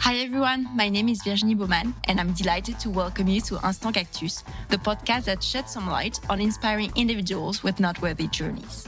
Hi 0.00 0.16
everyone, 0.16 0.68
my 0.74 0.88
name 0.88 1.08
is 1.08 1.22
Virginie 1.22 1.54
Baumann, 1.54 1.94
and 2.04 2.18
I'm 2.18 2.32
delighted 2.32 2.80
to 2.80 2.90
welcome 2.90 3.28
you 3.28 3.40
to 3.42 3.60
Instant 3.64 3.94
Cactus, 3.94 4.42
the 4.68 4.78
podcast 4.78 5.24
that 5.24 5.42
sheds 5.42 5.72
some 5.72 5.88
light 5.88 6.18
on 6.28 6.40
inspiring 6.40 6.92
individuals 6.96 7.62
with 7.62 7.78
noteworthy 7.78 8.26
journeys. 8.28 8.86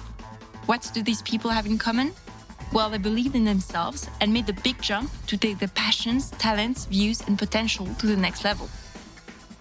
What 0.66 0.90
do 0.92 1.02
these 1.02 1.22
people 1.22 1.50
have 1.50 1.66
in 1.66 1.78
common? 1.78 2.12
Well, 2.72 2.90
they 2.90 2.98
believed 2.98 3.36
in 3.36 3.44
themselves 3.44 4.08
and 4.20 4.32
made 4.32 4.46
the 4.46 4.54
big 4.54 4.82
jump 4.82 5.10
to 5.28 5.36
take 5.36 5.60
their 5.60 5.68
passions, 5.68 6.30
talents, 6.32 6.86
views, 6.86 7.20
and 7.28 7.38
potential 7.38 7.86
to 7.98 8.06
the 8.06 8.16
next 8.16 8.44
level. 8.44 8.68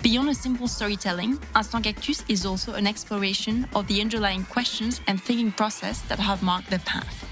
Beyond 0.01 0.29
a 0.29 0.33
simple 0.33 0.67
storytelling, 0.67 1.37
Instant 1.55 1.83
Cactus 1.83 2.23
is 2.27 2.45
also 2.47 2.73
an 2.73 2.87
exploration 2.87 3.67
of 3.75 3.85
the 3.87 4.01
underlying 4.01 4.45
questions 4.45 5.01
and 5.05 5.21
thinking 5.21 5.51
process 5.51 6.01
that 6.03 6.19
have 6.19 6.41
marked 6.41 6.71
their 6.71 6.79
path. 6.79 7.28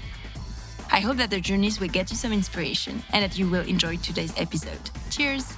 I 0.90 1.00
hope 1.00 1.18
that 1.18 1.30
the 1.30 1.40
journeys 1.40 1.80
will 1.80 1.88
get 1.88 2.10
you 2.10 2.16
some 2.16 2.32
inspiration 2.32 3.02
and 3.12 3.22
that 3.22 3.38
you 3.38 3.48
will 3.48 3.66
enjoy 3.66 3.96
today's 3.96 4.32
episode. 4.38 4.90
Cheers! 5.10 5.54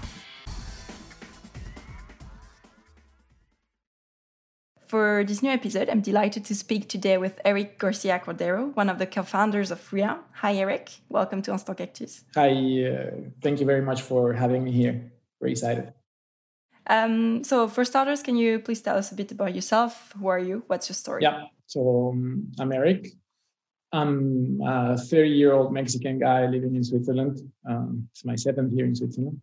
For 4.89 5.23
this 5.25 5.41
new 5.41 5.51
episode, 5.51 5.89
I'm 5.89 6.01
delighted 6.01 6.45
to 6.47 6.55
speak 6.55 6.89
today 6.89 7.17
with 7.17 7.41
Erick 7.45 7.79
Garcia 7.79 8.19
Cordero, 8.19 8.75
one 8.75 8.91
of 8.91 8.99
the 8.99 9.07
co 9.07 9.23
founders 9.23 9.71
of 9.71 9.93
Rea. 9.93 10.17
Hi, 10.33 10.57
Erick. 10.57 10.91
Welcome 11.09 11.43
to 11.43 11.53
Instant 11.53 11.79
Cactus. 11.79 12.25
Hi, 12.35 12.51
uh, 12.51 13.31
thank 13.41 13.61
you 13.61 13.67
very 13.67 13.83
much 13.83 14.03
for 14.03 14.33
having 14.33 14.65
me 14.65 14.73
here. 14.73 15.13
Very 15.41 15.53
excited. 15.53 15.93
Um, 16.89 17.45
so, 17.45 17.69
for 17.69 17.85
starters, 17.85 18.21
can 18.21 18.35
you 18.35 18.59
please 18.59 18.83
tell 18.83 18.97
us 18.97 19.13
a 19.13 19.15
bit 19.15 19.31
about 19.31 19.55
yourself? 19.55 20.13
Who 20.19 20.27
are 20.27 20.41
you? 20.41 20.65
What's 20.67 20.89
your 20.89 20.95
story? 20.95 21.23
Yeah, 21.23 21.45
so 21.67 22.11
um, 22.11 22.51
I'm 22.59 22.73
Erick. 22.73 23.13
I'm 23.93 24.61
a 24.65 24.97
30 24.97 25.31
year 25.31 25.53
old 25.53 25.73
Mexican 25.73 26.19
guy 26.19 26.47
living 26.47 26.77
in 26.77 26.85
Switzerland. 26.85 27.41
Um, 27.69 28.09
it's 28.13 28.25
my 28.25 28.37
seventh 28.37 28.73
year 28.73 28.87
in 28.87 28.95
Switzerland, 28.95 29.41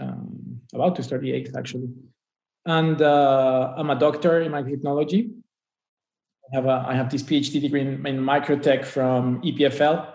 um, 0.00 0.60
about 0.72 0.94
to 0.96 1.02
start 1.02 1.22
the 1.22 1.32
eighth 1.32 1.56
actually. 1.56 1.88
And 2.64 3.00
uh, 3.02 3.74
I'm 3.76 3.90
a 3.90 3.98
doctor 3.98 4.40
in 4.40 4.52
microtechnology. 4.52 5.32
I 6.52 6.56
have, 6.56 6.66
a, 6.66 6.84
I 6.88 6.94
have 6.94 7.10
this 7.10 7.22
PhD 7.22 7.60
degree 7.60 7.80
in, 7.80 8.06
in 8.06 8.18
microtech 8.18 8.84
from 8.84 9.42
EPFL. 9.42 10.12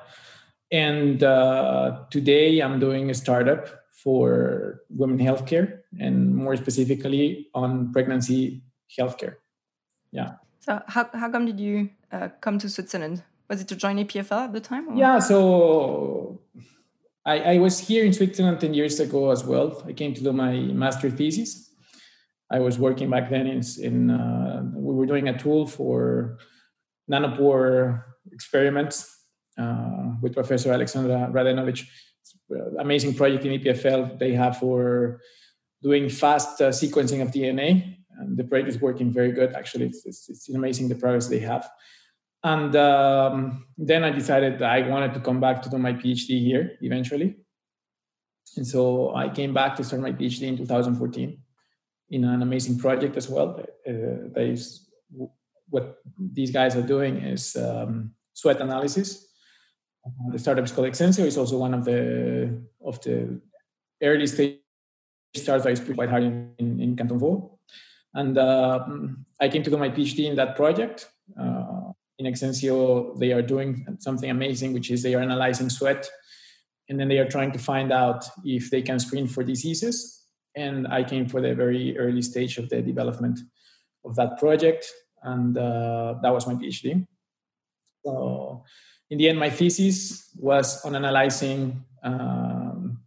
And 0.71 1.23
uh, 1.23 2.05
today 2.09 2.59
I'm 2.59 2.79
doing 2.79 3.09
a 3.09 3.13
startup 3.13 3.67
for 3.91 4.81
women 4.89 5.19
healthcare 5.19 5.79
and 5.99 6.35
more 6.35 6.55
specifically 6.55 7.47
on 7.53 7.91
pregnancy 7.91 8.63
healthcare. 8.99 9.35
Yeah. 10.11 10.33
So, 10.59 10.81
how, 10.87 11.09
how 11.13 11.29
come 11.29 11.45
did 11.45 11.59
you 11.59 11.89
uh, 12.11 12.29
come 12.39 12.57
to 12.59 12.69
Switzerland? 12.69 13.23
Was 13.49 13.61
it 13.61 13.67
to 13.69 13.75
join 13.75 13.97
EPFL 13.97 14.45
at 14.45 14.53
the 14.53 14.59
time? 14.59 14.89
Or? 14.89 14.95
Yeah, 14.95 15.19
so 15.19 16.41
I, 17.25 17.39
I, 17.39 17.57
was 17.57 17.79
here 17.79 18.05
in 18.05 18.13
Switzerland 18.13 18.59
10 18.59 18.73
years 18.73 18.99
ago 18.99 19.31
as 19.31 19.43
well. 19.43 19.83
I 19.85 19.93
came 19.93 20.13
to 20.13 20.23
do 20.23 20.33
my 20.33 20.53
master 20.53 21.09
thesis. 21.09 21.71
I 22.51 22.59
was 22.59 22.77
working 22.77 23.09
back 23.09 23.29
then 23.29 23.47
in, 23.47 23.61
in 23.81 24.11
uh, 24.11 24.63
we 24.73 24.93
were 24.93 25.05
doing 25.05 25.27
a 25.27 25.37
tool 25.37 25.65
for 25.65 26.37
nanopore 27.11 28.03
experiments 28.31 29.25
uh, 29.57 30.11
with 30.21 30.33
Professor 30.33 30.71
Aleksandra 30.71 31.31
Radenovic. 31.31 31.85
Amazing 32.79 33.15
project 33.15 33.45
in 33.45 33.59
EPFL 33.59 34.19
they 34.19 34.33
have 34.33 34.57
for 34.57 35.21
doing 35.81 36.09
fast 36.09 36.61
uh, 36.61 36.69
sequencing 36.69 37.21
of 37.21 37.31
DNA. 37.31 37.97
And 38.19 38.37
the 38.37 38.43
project 38.43 38.69
is 38.69 38.79
working 38.79 39.11
very 39.11 39.31
good. 39.31 39.53
Actually, 39.53 39.85
it's, 39.85 40.05
it's, 40.05 40.29
it's 40.29 40.49
amazing 40.49 40.87
the 40.87 40.95
progress 40.95 41.27
they 41.27 41.39
have. 41.39 41.69
And 42.43 42.75
um, 42.75 43.65
then 43.77 44.03
I 44.03 44.09
decided 44.09 44.59
that 44.59 44.69
I 44.69 44.87
wanted 44.87 45.13
to 45.13 45.21
come 45.21 45.39
back 45.39 45.61
to 45.61 45.69
do 45.69 45.77
my 45.77 45.93
PhD 45.93 46.39
here 46.43 46.77
eventually. 46.81 47.37
And 48.57 48.67
so 48.67 49.15
I 49.15 49.29
came 49.29 49.53
back 49.53 49.75
to 49.77 49.83
start 49.83 50.01
my 50.01 50.11
PhD 50.11 50.43
in 50.43 50.57
2014 50.57 51.37
in 52.09 52.23
an 52.25 52.41
amazing 52.41 52.77
project 52.77 53.15
as 53.17 53.29
well. 53.29 53.59
Uh, 53.87 54.29
that 54.33 54.45
is 54.45 54.89
what 55.69 55.97
these 56.19 56.51
guys 56.51 56.75
are 56.75 56.85
doing 56.85 57.17
is 57.17 57.55
um, 57.55 58.11
sweat 58.33 58.61
analysis. 58.61 59.25
Uh, 60.05 60.31
the 60.31 60.37
startup 60.37 60.65
is 60.65 60.71
called 60.71 60.87
Xsensio. 60.87 61.25
It's 61.25 61.37
also 61.37 61.57
one 61.57 61.73
of 61.73 61.85
the 61.85 62.61
of 62.85 63.01
the 63.01 63.41
early 64.01 64.27
stage 64.27 64.59
startups 65.35 65.63
that 65.63 65.89
is 65.89 65.95
quite 65.95 66.09
hard 66.09 66.23
in, 66.23 66.53
in, 66.59 66.79
in 66.81 66.95
Canton 66.95 67.17
Vaud. 67.17 67.57
And 68.13 68.37
uh, 68.37 68.85
I 69.39 69.49
came 69.49 69.63
to 69.63 69.71
do 69.71 69.77
my 69.77 69.89
PhD 69.89 70.25
in 70.25 70.35
that 70.35 70.55
project. 70.55 71.09
Uh, 71.39 71.62
in 72.19 72.25
Xsensio, 72.25 73.17
they 73.17 73.31
are 73.31 73.41
doing 73.41 73.85
something 73.99 74.29
amazing, 74.29 74.73
which 74.73 74.91
is 74.91 75.01
they 75.01 75.15
are 75.15 75.21
analyzing 75.21 75.69
sweat, 75.69 76.09
and 76.89 76.99
then 76.99 77.07
they 77.07 77.17
are 77.17 77.27
trying 77.27 77.51
to 77.51 77.59
find 77.59 77.91
out 77.91 78.25
if 78.43 78.69
they 78.69 78.81
can 78.81 78.99
screen 78.99 79.27
for 79.27 79.43
diseases. 79.43 80.25
And 80.55 80.87
I 80.87 81.03
came 81.03 81.27
for 81.27 81.41
the 81.41 81.55
very 81.55 81.97
early 81.97 82.21
stage 82.21 82.57
of 82.57 82.69
the 82.69 82.81
development 82.81 83.39
of 84.05 84.15
that 84.15 84.37
project, 84.37 84.91
and 85.23 85.57
uh, 85.57 86.15
that 86.21 86.33
was 86.33 86.45
my 86.45 86.53
PhD. 86.53 87.07
So, 88.05 88.63
in 89.09 89.17
the 89.17 89.29
end, 89.29 89.39
my 89.39 89.49
thesis 89.49 90.29
was 90.35 90.83
on 90.85 90.95
analyzing, 90.95 91.83
um, 92.03 92.99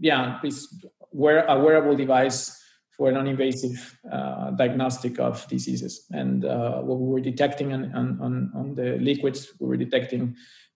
yeah, 0.00 0.38
this 0.42 0.66
wear, 1.12 1.44
a 1.46 1.58
wearable 1.58 1.96
device 1.96 2.58
for 2.98 3.08
a 3.08 3.12
non-invasive 3.12 3.96
uh, 4.10 4.50
diagnostic 4.50 5.20
of 5.20 5.46
diseases. 5.46 6.04
And 6.10 6.44
uh, 6.44 6.80
what 6.80 6.98
we 6.98 7.06
were 7.06 7.20
detecting 7.20 7.72
on, 7.72 7.94
on, 7.94 8.50
on, 8.52 8.74
the 8.74 8.98
liquids, 8.98 9.52
we 9.60 9.68
were 9.68 9.76
detecting 9.76 10.34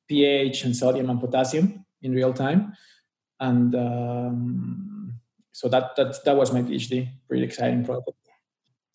pH 0.09 0.65
and 0.65 0.77
sodium 0.77 1.10
and 1.10 1.21
potassium 1.21 1.84
in 2.00 2.12
real 2.12 2.33
time. 2.33 2.75
And 3.41 3.75
um, 3.75 5.15
so 5.50 5.69
that, 5.69 5.97
that, 5.97 6.25
that 6.25 6.37
was 6.37 6.53
my 6.53 6.62
PhD, 6.62 7.09
pretty 7.27 7.43
exciting 7.43 7.84
project. 7.84 8.16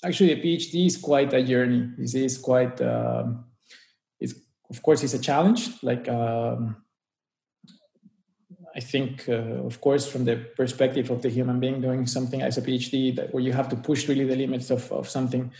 Actually, 0.06 0.32
a 0.32 0.38
PhD 0.38 0.86
is 0.86 0.96
quite 0.96 1.34
a 1.34 1.44
journey. 1.44 1.90
This 1.98 2.16
is 2.16 2.38
quite, 2.38 2.80
uh, 2.80 3.26
it's, 4.22 4.36
of 4.70 4.82
course, 4.82 5.04
it's 5.04 5.16
a 5.16 5.20
challenge. 5.20 5.84
Like 5.84 6.08
um, 6.08 6.78
I 8.78 8.80
think, 8.80 9.28
uh, 9.28 9.66
of 9.66 9.82
course, 9.82 10.08
from 10.08 10.26
the 10.26 10.36
perspective 10.56 11.10
of 11.10 11.24
the 11.24 11.30
human 11.30 11.60
being 11.60 11.82
doing 11.82 12.06
something 12.06 12.44
as 12.44 12.60
a 12.60 12.62
PhD, 12.62 13.16
that 13.16 13.34
where 13.34 13.42
you 13.42 13.52
have 13.52 13.70
to 13.70 13.76
push 13.76 14.08
really 14.08 14.24
the 14.24 14.36
limits 14.36 14.70
of, 14.70 14.92
of 14.92 15.10
something 15.10 15.52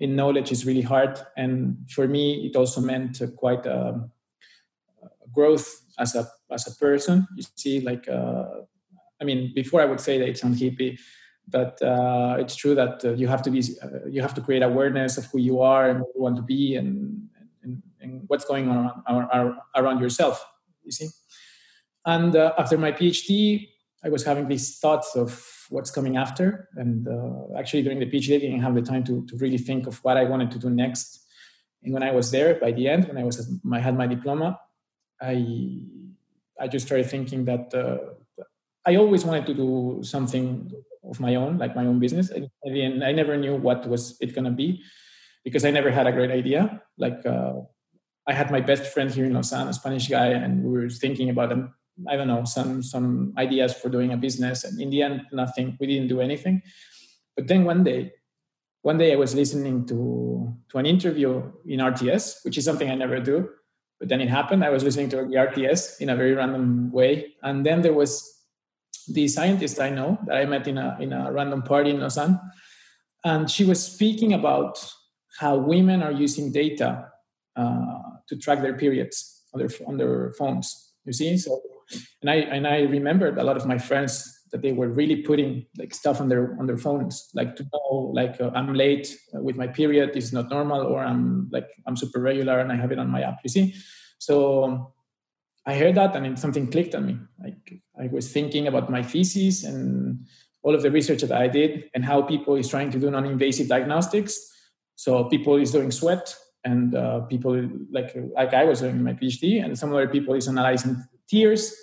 in 0.00 0.16
knowledge 0.16 0.50
is 0.50 0.64
really 0.64 0.80
hard. 0.80 1.20
And 1.36 1.76
for 1.90 2.08
me, 2.08 2.46
it 2.46 2.56
also 2.56 2.80
meant 2.80 3.20
quite 3.36 3.66
a, 3.66 3.88
um, 3.88 4.10
a, 5.02 5.28
growth 5.34 5.82
as 5.98 6.14
a 6.14 6.26
as 6.50 6.66
a 6.66 6.74
person. 6.76 7.28
You 7.36 7.44
see, 7.56 7.80
like, 7.80 8.08
uh, 8.08 8.64
I 9.20 9.24
mean, 9.24 9.52
before 9.54 9.82
I 9.82 9.84
would 9.84 10.00
say 10.00 10.18
that 10.18 10.28
it's 10.28 10.42
on 10.42 10.54
hippie, 10.54 10.98
but 11.46 11.80
uh, 11.82 12.36
it's 12.38 12.56
true 12.56 12.74
that 12.74 13.04
uh, 13.04 13.12
you 13.12 13.28
have 13.28 13.42
to 13.42 13.50
be 13.50 13.62
uh, 13.82 14.08
you 14.08 14.22
have 14.22 14.32
to 14.34 14.40
create 14.40 14.62
awareness 14.62 15.18
of 15.18 15.26
who 15.26 15.40
you 15.40 15.60
are 15.60 15.90
and 15.90 15.98
who 15.98 16.06
you 16.14 16.22
want 16.22 16.36
to 16.36 16.42
be 16.42 16.76
and 16.76 17.28
and, 17.62 17.82
and 18.00 18.22
what's 18.28 18.46
going 18.46 18.70
on 18.70 19.02
around, 19.06 19.56
around 19.76 20.00
yourself. 20.00 20.42
You 20.84 20.92
see. 20.92 21.10
And 22.06 22.34
uh, 22.34 22.52
after 22.58 22.76
my 22.78 22.92
PhD, 22.92 23.68
I 24.04 24.08
was 24.08 24.24
having 24.24 24.48
these 24.48 24.78
thoughts 24.78 25.14
of 25.14 25.66
what's 25.70 25.90
coming 25.90 26.16
after. 26.16 26.68
And 26.74 27.06
uh, 27.06 27.58
actually, 27.58 27.82
during 27.82 28.00
the 28.00 28.06
PhD, 28.06 28.34
I 28.34 28.38
didn't 28.38 28.60
have 28.60 28.74
the 28.74 28.82
time 28.82 29.04
to, 29.04 29.24
to 29.26 29.36
really 29.36 29.58
think 29.58 29.86
of 29.86 29.98
what 30.04 30.16
I 30.16 30.24
wanted 30.24 30.50
to 30.52 30.58
do 30.58 30.70
next. 30.70 31.24
And 31.82 31.92
when 31.92 32.02
I 32.02 32.12
was 32.12 32.30
there, 32.30 32.54
by 32.54 32.72
the 32.72 32.88
end, 32.88 33.08
when 33.08 33.18
I 33.18 33.24
was 33.24 33.50
I 33.72 33.78
had 33.78 33.96
my 33.96 34.06
diploma, 34.06 34.58
I 35.20 35.78
I 36.60 36.68
just 36.68 36.86
started 36.86 37.08
thinking 37.08 37.44
that 37.46 37.74
uh, 37.74 38.42
I 38.84 38.96
always 38.96 39.24
wanted 39.24 39.46
to 39.46 39.54
do 39.54 40.00
something 40.02 40.70
of 41.04 41.18
my 41.20 41.34
own, 41.34 41.58
like 41.58 41.74
my 41.74 41.86
own 41.86 41.98
business. 41.98 42.30
And, 42.30 42.48
and 42.62 43.04
I 43.04 43.12
never 43.12 43.36
knew 43.36 43.56
what 43.56 43.88
was 43.88 44.16
it 44.20 44.34
going 44.34 44.44
to 44.44 44.50
be 44.50 44.82
because 45.44 45.64
I 45.64 45.70
never 45.70 45.90
had 45.90 46.06
a 46.06 46.12
great 46.12 46.30
idea. 46.30 46.80
Like 46.98 47.24
uh, 47.26 47.54
I 48.26 48.32
had 48.32 48.50
my 48.50 48.60
best 48.60 48.84
friend 48.92 49.10
here 49.10 49.24
in 49.24 49.32
Lausanne, 49.32 49.68
a 49.68 49.72
Spanish 49.72 50.08
guy, 50.08 50.28
and 50.28 50.62
we 50.62 50.70
were 50.70 50.88
thinking 50.88 51.30
about 51.30 51.48
them 51.48 51.74
I 52.08 52.16
don't 52.16 52.28
know, 52.28 52.44
some 52.44 52.82
some 52.82 53.34
ideas 53.38 53.74
for 53.74 53.88
doing 53.88 54.12
a 54.12 54.16
business. 54.16 54.64
And 54.64 54.80
in 54.80 54.90
the 54.90 55.02
end, 55.02 55.22
nothing. 55.32 55.76
We 55.78 55.86
didn't 55.86 56.08
do 56.08 56.20
anything. 56.20 56.62
But 57.36 57.48
then 57.48 57.64
one 57.64 57.84
day, 57.84 58.12
one 58.82 58.98
day 58.98 59.12
I 59.12 59.16
was 59.16 59.34
listening 59.34 59.86
to 59.86 60.54
to 60.70 60.78
an 60.78 60.86
interview 60.86 61.52
in 61.66 61.80
RTS, 61.80 62.44
which 62.44 62.58
is 62.58 62.64
something 62.64 62.90
I 62.90 62.94
never 62.94 63.20
do. 63.20 63.48
But 64.00 64.08
then 64.08 64.20
it 64.20 64.28
happened. 64.28 64.64
I 64.64 64.70
was 64.70 64.82
listening 64.82 65.10
to 65.10 65.16
the 65.16 65.36
RTS 65.36 66.00
in 66.00 66.10
a 66.10 66.16
very 66.16 66.34
random 66.34 66.90
way, 66.90 67.34
and 67.42 67.64
then 67.64 67.82
there 67.82 67.94
was 67.94 68.28
the 69.08 69.28
scientist 69.28 69.80
I 69.80 69.90
know 69.90 70.18
that 70.26 70.36
I 70.36 70.44
met 70.44 70.66
in 70.66 70.78
a 70.78 70.96
in 71.00 71.12
a 71.12 71.30
random 71.32 71.62
party 71.62 71.90
in 71.90 72.00
Lausanne, 72.00 72.40
and 73.24 73.50
she 73.50 73.64
was 73.64 73.82
speaking 73.84 74.32
about 74.32 74.84
how 75.38 75.56
women 75.56 76.02
are 76.02 76.12
using 76.12 76.52
data 76.52 77.08
uh, 77.56 78.00
to 78.28 78.36
track 78.36 78.62
their 78.62 78.76
periods 78.76 79.42
on 79.54 79.60
their 79.60 79.70
on 79.86 79.96
their 79.96 80.32
phones. 80.32 80.94
You 81.04 81.12
see, 81.12 81.36
so 81.36 81.60
and 82.20 82.30
I 82.30 82.36
and 82.36 82.66
I 82.66 82.80
remembered 82.82 83.38
a 83.38 83.44
lot 83.44 83.56
of 83.56 83.66
my 83.66 83.78
friends 83.78 84.38
that 84.52 84.60
they 84.60 84.72
were 84.72 84.88
really 84.88 85.16
putting 85.16 85.66
like 85.78 85.94
stuff 85.94 86.20
on 86.20 86.28
their 86.28 86.56
on 86.58 86.66
their 86.66 86.76
phones, 86.76 87.30
like 87.34 87.56
to 87.56 87.64
know 87.72 88.12
like 88.14 88.40
uh, 88.40 88.50
I'm 88.54 88.74
late 88.74 89.16
with 89.32 89.56
my 89.56 89.66
period, 89.66 90.12
this 90.12 90.24
is 90.24 90.32
not 90.32 90.50
normal, 90.50 90.82
or 90.82 91.02
I'm 91.02 91.48
like 91.50 91.68
I'm 91.86 91.96
super 91.96 92.20
regular 92.20 92.58
and 92.60 92.70
I 92.70 92.76
have 92.76 92.92
it 92.92 92.98
on 92.98 93.08
my 93.08 93.22
app. 93.22 93.38
You 93.42 93.50
see, 93.50 93.74
so 94.18 94.92
I 95.66 95.74
heard 95.74 95.94
that 95.94 96.14
and 96.14 96.38
something 96.38 96.70
clicked 96.70 96.94
on 96.94 97.06
me. 97.06 97.18
Like 97.42 97.80
I 97.98 98.08
was 98.08 98.30
thinking 98.30 98.66
about 98.66 98.90
my 98.90 99.02
thesis 99.02 99.64
and 99.64 100.26
all 100.62 100.74
of 100.74 100.82
the 100.82 100.90
research 100.90 101.22
that 101.22 101.32
I 101.32 101.48
did 101.48 101.84
and 101.94 102.04
how 102.04 102.22
people 102.22 102.56
is 102.56 102.68
trying 102.68 102.90
to 102.90 102.98
do 102.98 103.10
non-invasive 103.10 103.68
diagnostics. 103.68 104.38
So 104.96 105.24
people 105.24 105.56
is 105.56 105.72
doing 105.72 105.90
sweat 105.90 106.36
and 106.64 106.94
uh, 106.94 107.20
people 107.20 107.68
like 107.90 108.14
like 108.34 108.54
I 108.54 108.64
was 108.64 108.80
doing 108.80 109.02
my 109.02 109.14
PhD 109.14 109.64
and 109.64 109.78
some 109.78 109.92
other 109.92 110.08
people 110.08 110.34
is 110.34 110.48
analyzing 110.48 111.02
tears 111.28 111.74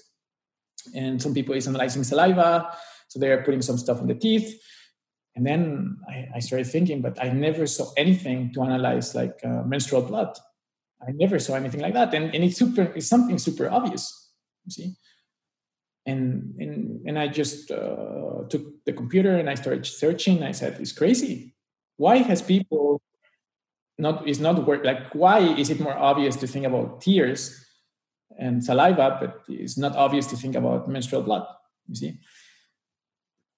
and 0.95 1.21
some 1.21 1.33
people 1.33 1.56
is 1.56 1.68
analyzing 1.68 2.03
saliva. 2.03 2.75
So 3.07 3.19
they 3.19 3.31
are 3.31 3.44
putting 3.44 3.62
some 3.62 3.77
stuff 3.77 4.00
in 4.00 4.07
the 4.07 4.15
teeth. 4.15 4.62
And 5.36 5.45
then 5.45 5.97
I, 6.07 6.27
I 6.36 6.39
started 6.39 6.68
thinking, 6.68 7.01
but 7.01 7.21
I 7.21 7.30
never 7.30 7.65
saw 7.65 7.91
anything 7.97 8.53
to 8.53 8.63
analyze 8.63 9.15
like 9.15 9.39
uh, 9.44 9.63
menstrual 9.63 10.01
blood. 10.01 10.38
I 11.01 11.12
never 11.12 11.39
saw 11.39 11.56
anything 11.56 11.80
like 11.80 11.94
that. 11.94 12.13
And, 12.13 12.33
and 12.36 12.44
it's 12.44 12.57
super, 12.57 12.83
it's 12.95 13.07
something 13.07 13.38
super 13.38 13.69
obvious, 13.69 14.31
you 14.65 14.71
see? 14.71 14.95
And, 16.06 16.56
and, 16.59 17.07
and 17.07 17.19
I 17.19 17.27
just 17.27 17.71
uh, 17.71 18.44
took 18.50 18.83
the 18.85 18.94
computer 18.94 19.38
and 19.38 19.50
I 19.50 19.56
started 19.56 19.85
searching. 19.85 20.44
I 20.44 20.51
said, 20.51 20.77
it's 20.80 20.92
crazy. 20.92 21.56
Why 21.97 22.18
has 22.18 22.42
people 22.42 23.01
not, 23.97 24.27
is 24.27 24.39
not 24.39 24.65
work, 24.65 24.83
like, 24.83 25.13
why 25.13 25.39
is 25.39 25.69
it 25.69 25.80
more 25.80 25.97
obvious 25.97 26.35
to 26.38 26.47
think 26.47 26.65
about 26.65 27.01
tears 27.01 27.65
and 28.39 28.63
saliva, 28.63 29.18
but 29.19 29.44
it's 29.47 29.77
not 29.77 29.95
obvious 29.95 30.25
to 30.27 30.38
think 30.38 30.56
about 30.56 30.88
menstrual 30.88 31.21
blood, 31.21 31.45
you 31.88 31.95
see? 31.95 32.19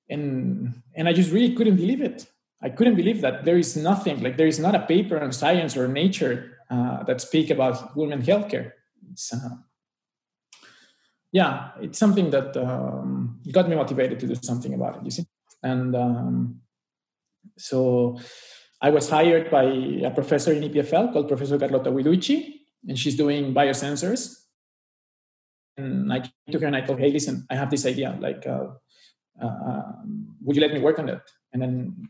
And, 0.10 0.82
and 0.96 1.08
I 1.08 1.14
just 1.14 1.32
really 1.32 1.56
couldn't 1.56 1.78
believe 1.78 2.02
it. 2.02 2.26
I 2.62 2.70
couldn't 2.70 2.96
believe 2.96 3.22
that 3.22 3.46
there 3.46 3.58
is 3.58 3.78
nothing, 3.78 4.22
like 4.22 4.38
there 4.38 4.48
is 4.48 4.60
not 4.60 4.76
a 4.76 4.86
paper 4.86 5.20
on 5.20 5.32
science 5.32 5.78
or 5.78 5.88
nature 5.88 6.58
uh, 6.70 7.04
that 7.04 7.22
speak 7.22 7.50
about 7.50 7.96
women 7.96 8.22
healthcare. 8.22 8.74
It's, 9.12 9.34
uh, 9.34 9.56
yeah, 11.32 11.72
it's 11.80 11.98
something 11.98 12.30
that 12.32 12.56
um, 12.58 13.40
got 13.52 13.70
me 13.70 13.76
motivated 13.76 14.20
to 14.20 14.28
do 14.28 14.36
something 14.36 14.74
about 14.74 14.98
it. 14.98 15.06
You 15.06 15.12
see, 15.12 15.26
and 15.64 15.96
um, 15.96 16.62
so 17.58 18.20
I 18.82 18.90
was 18.90 19.10
hired 19.10 19.50
by 19.50 19.64
a 19.64 20.12
professor 20.12 20.54
in 20.54 20.64
EPFL 20.64 21.14
called 21.14 21.28
Professor 21.28 21.58
Carlotta 21.58 21.92
Guiducci, 21.92 22.62
and 22.88 22.98
she's 22.98 23.16
doing 23.16 23.54
biosensors. 23.54 24.41
And 25.78 26.12
I 26.12 26.20
came 26.20 26.52
to 26.52 26.60
her 26.60 26.68
and 26.68 26.76
I 26.76 26.82
told, 26.82 27.00
"Hey, 27.00 27.12
listen, 27.12 27.46
I 27.50 27.56
have 27.56 27.70
this 27.70 27.86
idea. 27.86 28.18
Like, 28.20 28.46
uh, 28.46 28.68
uh 29.42 29.94
would 30.42 30.56
you 30.56 30.62
let 30.62 30.74
me 30.74 30.80
work 30.80 31.00
on 31.00 31.06
that?" 31.08 31.24
And 31.54 31.62
then 31.62 32.10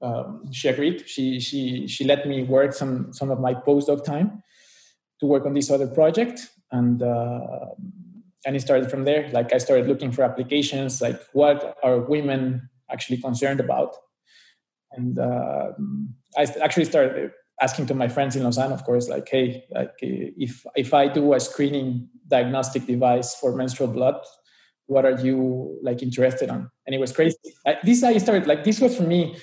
um, 0.00 0.52
she 0.52 0.68
agreed. 0.68 1.08
She 1.08 1.40
she 1.40 1.86
she 1.86 2.04
let 2.04 2.26
me 2.26 2.42
work 2.42 2.72
some 2.72 3.12
some 3.12 3.30
of 3.30 3.40
my 3.40 3.54
postdoc 3.54 4.04
time 4.04 4.42
to 5.20 5.26
work 5.26 5.44
on 5.46 5.54
this 5.54 5.70
other 5.70 5.86
project, 5.86 6.48
and 6.70 7.02
uh, 7.02 7.66
and 8.46 8.56
it 8.56 8.60
started 8.60 8.90
from 8.90 9.04
there. 9.04 9.28
Like 9.32 9.52
I 9.52 9.58
started 9.58 9.86
looking 9.88 10.12
for 10.12 10.22
applications, 10.22 11.00
like 11.00 11.20
what 11.32 11.76
are 11.82 12.00
women 12.00 12.68
actually 12.90 13.18
concerned 13.18 13.60
about, 13.60 13.96
and 14.92 15.18
uh, 15.18 15.72
I 16.36 16.46
actually 16.62 16.84
started 16.84 17.32
asking 17.60 17.86
to 17.86 17.94
my 17.94 18.08
friends 18.08 18.36
in 18.36 18.44
Lausanne, 18.44 18.72
of 18.72 18.84
course, 18.84 19.08
like, 19.08 19.28
hey, 19.28 19.64
like 19.70 19.94
if 20.00 20.64
if 20.76 20.94
I 20.94 21.08
do 21.08 21.34
a 21.34 21.40
screening 21.40 22.08
diagnostic 22.26 22.86
device 22.86 23.34
for 23.34 23.54
menstrual 23.54 23.88
blood, 23.88 24.20
what 24.86 25.04
are 25.04 25.18
you 25.20 25.78
like 25.82 26.02
interested 26.02 26.50
on? 26.50 26.70
And 26.86 26.94
it 26.94 26.98
was 26.98 27.12
crazy. 27.12 27.36
I, 27.66 27.78
this 27.82 28.02
I 28.02 28.18
started 28.18 28.46
like 28.46 28.64
this 28.64 28.80
was 28.80 28.96
for 28.96 29.04
me 29.04 29.36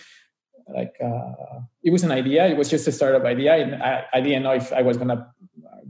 like 0.67 0.95
uh, 1.03 1.61
it 1.83 1.91
was 1.91 2.03
an 2.03 2.11
idea 2.11 2.47
it 2.47 2.57
was 2.57 2.69
just 2.69 2.87
a 2.87 2.91
startup 2.91 3.23
idea 3.23 3.55
and 3.55 3.81
I, 3.83 4.05
I 4.13 4.21
didn't 4.21 4.43
know 4.43 4.53
if 4.53 4.73
i 4.73 4.81
was 4.81 4.97
gonna 4.97 5.31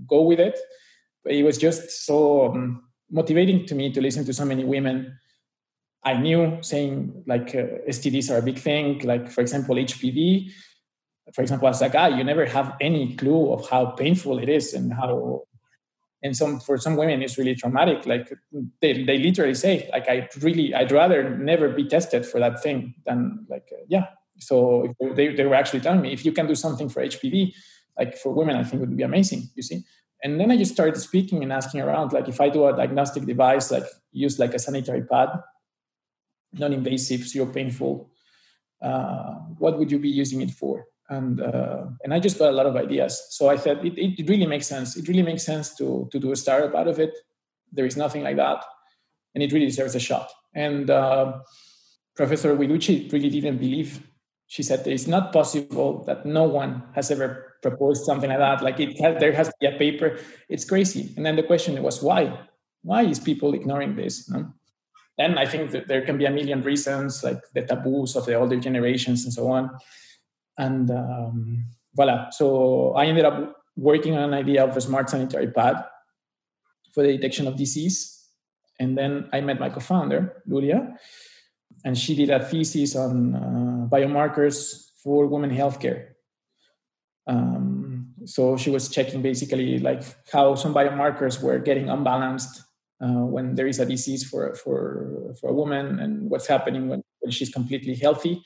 go 0.07 0.21
with 0.21 0.39
it 0.39 0.59
but 1.23 1.33
it 1.33 1.43
was 1.43 1.57
just 1.57 2.05
so 2.05 2.51
um, 2.51 2.83
motivating 3.09 3.65
to 3.67 3.75
me 3.75 3.91
to 3.91 4.01
listen 4.01 4.25
to 4.25 4.33
so 4.33 4.45
many 4.45 4.63
women 4.63 5.17
i 6.03 6.13
knew 6.13 6.57
saying 6.61 7.23
like 7.25 7.55
uh, 7.55 7.79
stds 7.89 8.29
are 8.29 8.37
a 8.37 8.41
big 8.41 8.59
thing 8.59 8.99
like 8.99 9.31
for 9.31 9.41
example 9.41 9.75
hpv 9.75 10.51
for 11.33 11.41
example 11.41 11.67
as 11.67 11.81
a 11.81 11.89
guy 11.89 12.07
you 12.07 12.23
never 12.23 12.45
have 12.45 12.75
any 12.79 13.15
clue 13.15 13.51
of 13.51 13.69
how 13.69 13.85
painful 13.85 14.37
it 14.39 14.49
is 14.49 14.73
and 14.73 14.93
how 14.93 15.43
and 16.23 16.35
some 16.35 16.59
for 16.59 16.77
some 16.77 16.95
women 16.95 17.21
it's 17.21 17.37
really 17.37 17.55
traumatic 17.55 18.05
like 18.05 18.31
they, 18.81 19.03
they 19.03 19.17
literally 19.17 19.55
say 19.55 19.89
like 19.91 20.07
i 20.09 20.27
really 20.41 20.73
i'd 20.75 20.91
rather 20.91 21.37
never 21.37 21.69
be 21.69 21.87
tested 21.87 22.25
for 22.25 22.39
that 22.39 22.61
thing 22.61 22.93
than 23.05 23.45
like 23.49 23.67
uh, 23.73 23.83
yeah 23.87 24.05
so 24.39 24.93
they, 25.15 25.33
they 25.33 25.45
were 25.45 25.55
actually 25.55 25.79
telling 25.79 26.01
me 26.01 26.11
if 26.11 26.25
you 26.25 26.31
can 26.31 26.47
do 26.47 26.55
something 26.55 26.89
for 26.89 27.01
HPV, 27.01 27.53
like 27.97 28.17
for 28.17 28.33
women, 28.33 28.55
I 28.55 28.63
think 28.63 28.81
it 28.81 28.87
would 28.87 28.97
be 28.97 29.03
amazing. 29.03 29.49
You 29.55 29.63
see. 29.63 29.83
And 30.23 30.39
then 30.39 30.51
I 30.51 30.57
just 30.57 30.73
started 30.73 30.97
speaking 30.99 31.43
and 31.43 31.53
asking 31.53 31.81
around, 31.81 32.13
like 32.13 32.27
if 32.27 32.41
I 32.41 32.49
do 32.49 32.65
a 32.65 32.75
diagnostic 32.75 33.25
device, 33.25 33.69
like 33.69 33.85
use 34.11 34.39
like 34.39 34.53
a 34.53 34.59
sanitary 34.59 35.03
pad, 35.03 35.29
non-invasive, 36.53 37.27
zero 37.27 37.45
painful, 37.45 38.09
uh, 38.81 39.35
what 39.59 39.77
would 39.77 39.91
you 39.91 39.99
be 39.99 40.09
using 40.09 40.41
it 40.41 40.51
for? 40.51 40.85
And 41.09 41.39
uh, 41.39 41.85
and 42.03 42.13
I 42.13 42.19
just 42.19 42.39
got 42.39 42.49
a 42.49 42.53
lot 42.55 42.65
of 42.65 42.75
ideas. 42.75 43.27
So 43.29 43.49
I 43.49 43.57
said 43.57 43.85
it, 43.85 43.93
it 43.97 44.27
really 44.27 44.47
makes 44.47 44.67
sense. 44.67 44.97
It 44.97 45.07
really 45.07 45.21
makes 45.21 45.43
sense 45.43 45.75
to 45.75 46.09
to 46.11 46.19
do 46.19 46.31
a 46.31 46.35
startup 46.35 46.73
out 46.73 46.87
of 46.87 46.99
it. 46.99 47.13
There 47.71 47.85
is 47.85 47.95
nothing 47.95 48.23
like 48.23 48.37
that, 48.37 48.63
and 49.33 49.43
it 49.43 49.51
really 49.51 49.67
deserves 49.67 49.95
a 49.95 49.99
shot. 49.99 50.31
And 50.55 50.89
uh, 50.89 51.39
Professor 52.15 52.55
Guiducci 52.55 53.11
really 53.11 53.29
didn't 53.29 53.57
believe 53.57 54.01
she 54.47 54.63
said 54.63 54.85
it's 54.85 55.07
not 55.07 55.33
possible 55.33 56.03
that 56.05 56.25
no 56.25 56.43
one 56.43 56.83
has 56.93 57.09
ever 57.09 57.53
proposed 57.61 58.05
something 58.05 58.29
like 58.29 58.39
that 58.39 58.61
like 58.61 58.79
it 58.79 58.99
has, 59.01 59.19
there 59.19 59.33
has 59.33 59.47
to 59.47 59.53
be 59.59 59.67
a 59.67 59.77
paper 59.77 60.19
it's 60.49 60.65
crazy 60.65 61.13
and 61.17 61.25
then 61.25 61.35
the 61.35 61.43
question 61.43 61.81
was 61.81 62.01
why 62.01 62.37
why 62.83 63.01
is 63.01 63.19
people 63.19 63.53
ignoring 63.53 63.95
this 63.95 64.29
no? 64.29 64.53
and 65.17 65.39
i 65.39 65.45
think 65.45 65.71
that 65.71 65.87
there 65.87 66.01
can 66.01 66.17
be 66.17 66.25
a 66.25 66.31
million 66.31 66.61
reasons 66.61 67.23
like 67.23 67.41
the 67.53 67.61
taboos 67.63 68.15
of 68.15 68.25
the 68.25 68.35
older 68.35 68.59
generations 68.59 69.23
and 69.23 69.33
so 69.33 69.51
on 69.51 69.69
and 70.57 70.91
um, 70.91 71.65
voila 71.95 72.29
so 72.29 72.93
i 72.93 73.05
ended 73.05 73.25
up 73.25 73.57
working 73.75 74.15
on 74.15 74.23
an 74.23 74.33
idea 74.33 74.63
of 74.63 74.75
a 74.75 74.81
smart 74.81 75.09
sanitary 75.09 75.47
pad 75.47 75.83
for 76.93 77.03
the 77.03 77.11
detection 77.17 77.47
of 77.47 77.55
disease 77.55 78.27
and 78.79 78.97
then 78.97 79.29
i 79.33 79.41
met 79.41 79.59
my 79.59 79.69
co-founder 79.69 80.43
Loulia 80.47 80.97
and 81.85 81.97
she 81.97 82.15
did 82.15 82.31
a 82.31 82.43
thesis 82.43 82.95
on 82.95 83.35
uh, 83.35 83.87
biomarkers 83.87 84.89
for 85.03 85.27
women 85.27 85.51
healthcare. 85.51 86.07
Um, 87.27 88.13
so 88.25 88.57
she 88.57 88.71
was 88.71 88.89
checking 88.89 89.21
basically 89.21 89.77
like 89.77 90.03
how 90.33 90.55
some 90.55 90.73
biomarkers 90.73 91.41
were 91.41 91.59
getting 91.59 91.89
unbalanced 91.89 92.63
uh, 92.99 93.25
when 93.33 93.53
there 93.53 93.67
is 93.67 93.79
a 93.79 93.85
disease 93.85 94.23
for 94.27 94.55
for 94.55 95.35
for 95.39 95.49
a 95.51 95.53
woman 95.53 95.99
and 95.99 96.29
what's 96.29 96.47
happening 96.47 96.87
when, 96.87 97.03
when 97.19 97.31
she's 97.31 97.49
completely 97.49 97.95
healthy. 97.95 98.43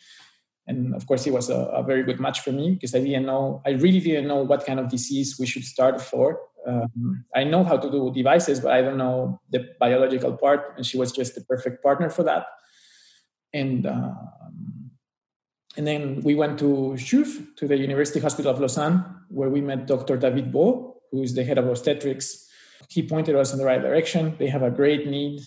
And 0.70 0.96
of 0.96 1.06
course, 1.08 1.26
it 1.28 1.34
was 1.34 1.50
a, 1.50 1.60
a, 1.80 1.84
very 1.84 2.04
good 2.04 2.20
match 2.20 2.40
for 2.42 2.52
me 2.52 2.66
because 2.76 2.94
I 2.94 3.00
didn't 3.00 3.26
know, 3.26 3.62
I 3.66 3.72
really 3.72 4.00
didn't 4.00 4.28
know 4.28 4.44
what 4.44 4.66
kind 4.66 4.80
of 4.80 4.88
disease 4.88 5.38
we 5.40 5.48
should 5.48 5.66
start 5.66 6.00
for. 6.00 6.40
Um, 6.68 7.26
I 7.36 7.44
know 7.44 7.64
how 7.64 7.78
to 7.78 7.90
do 7.90 8.14
devices, 8.14 8.60
but 8.60 8.72
I 8.72 8.82
don't 8.84 8.98
know 8.98 9.42
the 9.50 9.62
biological 9.80 10.34
part. 10.38 10.76
And 10.78 10.86
she 10.86 10.98
was 10.98 11.12
just 11.12 11.34
the 11.36 11.42
perfect 11.42 11.82
partner 11.82 12.10
for 12.10 12.24
that 12.24 12.46
and 13.54 13.86
um, 13.86 14.92
and 15.78 15.88
then 15.88 16.22
we 16.24 16.36
went 16.36 16.60
to 16.60 16.96
CHUV, 16.98 17.56
to 17.58 17.68
the 17.68 17.78
University 17.78 18.20
Hospital 18.20 18.52
of 18.52 18.60
Lausanne, 18.60 19.06
where 19.30 19.50
we 19.50 19.62
met 19.62 19.88
Dr. 19.88 20.18
David 20.18 20.52
Baud, 20.52 20.94
who 21.12 21.22
is 21.22 21.36
the 21.36 21.44
head 21.44 21.58
of 21.58 21.68
obstetrics. 21.68 22.50
He 22.90 23.08
pointed 23.08 23.36
us 23.36 23.54
in 23.54 23.60
the 23.60 23.66
right 23.66 23.82
direction. 23.82 24.36
They 24.40 24.48
have 24.48 24.64
a 24.64 24.72
great 24.72 25.08
need 25.08 25.42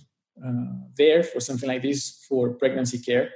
uh, 0.45 0.75
there 0.97 1.23
for 1.23 1.41
something 1.41 1.69
like 1.69 1.83
this 1.83 2.25
for 2.29 2.51
pregnancy 2.51 2.99
care. 2.99 3.31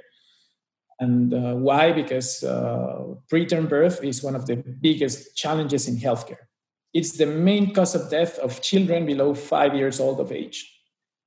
And 0.99 1.33
uh, 1.33 1.55
why? 1.55 1.91
Because 1.91 2.43
uh, 2.43 3.15
preterm 3.31 3.69
birth 3.69 4.03
is 4.03 4.23
one 4.23 4.35
of 4.35 4.47
the 4.47 4.55
biggest 4.55 5.35
challenges 5.35 5.87
in 5.87 5.95
healthcare. 5.97 6.47
It's 6.93 7.17
the 7.17 7.27
main 7.27 7.73
cause 7.73 7.93
of 7.93 8.09
death 8.09 8.39
of 8.39 8.61
children 8.61 9.05
below 9.05 9.33
five 9.35 9.75
years 9.75 9.99
old 9.99 10.19
of 10.19 10.31
age. 10.31 10.73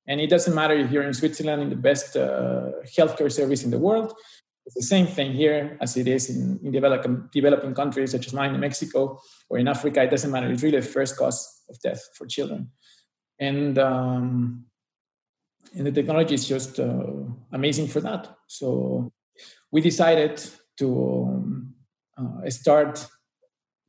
And 0.07 0.19
it 0.19 0.29
doesn't 0.29 0.55
matter 0.55 0.73
if 0.73 0.91
you're 0.91 1.03
in 1.03 1.13
Switzerland 1.13 1.61
in 1.61 1.69
the 1.69 1.75
best 1.75 2.17
uh, 2.17 2.71
healthcare 2.97 3.31
service 3.31 3.63
in 3.63 3.71
the 3.71 3.77
world. 3.77 4.13
It's 4.65 4.75
the 4.75 4.81
same 4.83 5.07
thing 5.07 5.33
here 5.33 5.77
as 5.79 5.95
it 5.95 6.07
is 6.07 6.29
in, 6.29 6.59
in 6.63 6.71
developing, 6.71 7.29
developing 7.31 7.73
countries 7.73 8.11
such 8.11 8.27
as 8.27 8.33
mine 8.33 8.53
in 8.53 8.59
Mexico 8.59 9.21
or 9.49 9.57
in 9.57 9.67
Africa. 9.67 10.03
It 10.03 10.09
doesn't 10.09 10.31
matter. 10.31 10.51
It's 10.51 10.63
really 10.63 10.79
the 10.79 10.85
first 10.85 11.17
cause 11.17 11.63
of 11.69 11.79
death 11.79 12.01
for 12.15 12.27
children. 12.27 12.71
And, 13.39 13.77
um, 13.79 14.65
and 15.75 15.87
the 15.87 15.91
technology 15.91 16.35
is 16.35 16.47
just 16.47 16.79
uh, 16.79 17.05
amazing 17.53 17.87
for 17.87 18.01
that. 18.01 18.35
So 18.47 19.11
we 19.71 19.81
decided 19.81 20.43
to 20.77 20.87
um, 21.27 21.73
uh, 22.17 22.49
start 22.49 23.07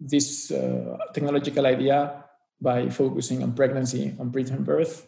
this 0.00 0.50
uh, 0.50 0.96
technological 1.14 1.66
idea 1.66 2.24
by 2.60 2.88
focusing 2.88 3.42
on 3.42 3.52
pregnancy, 3.52 4.14
on 4.18 4.30
preterm 4.30 4.64
birth, 4.64 5.06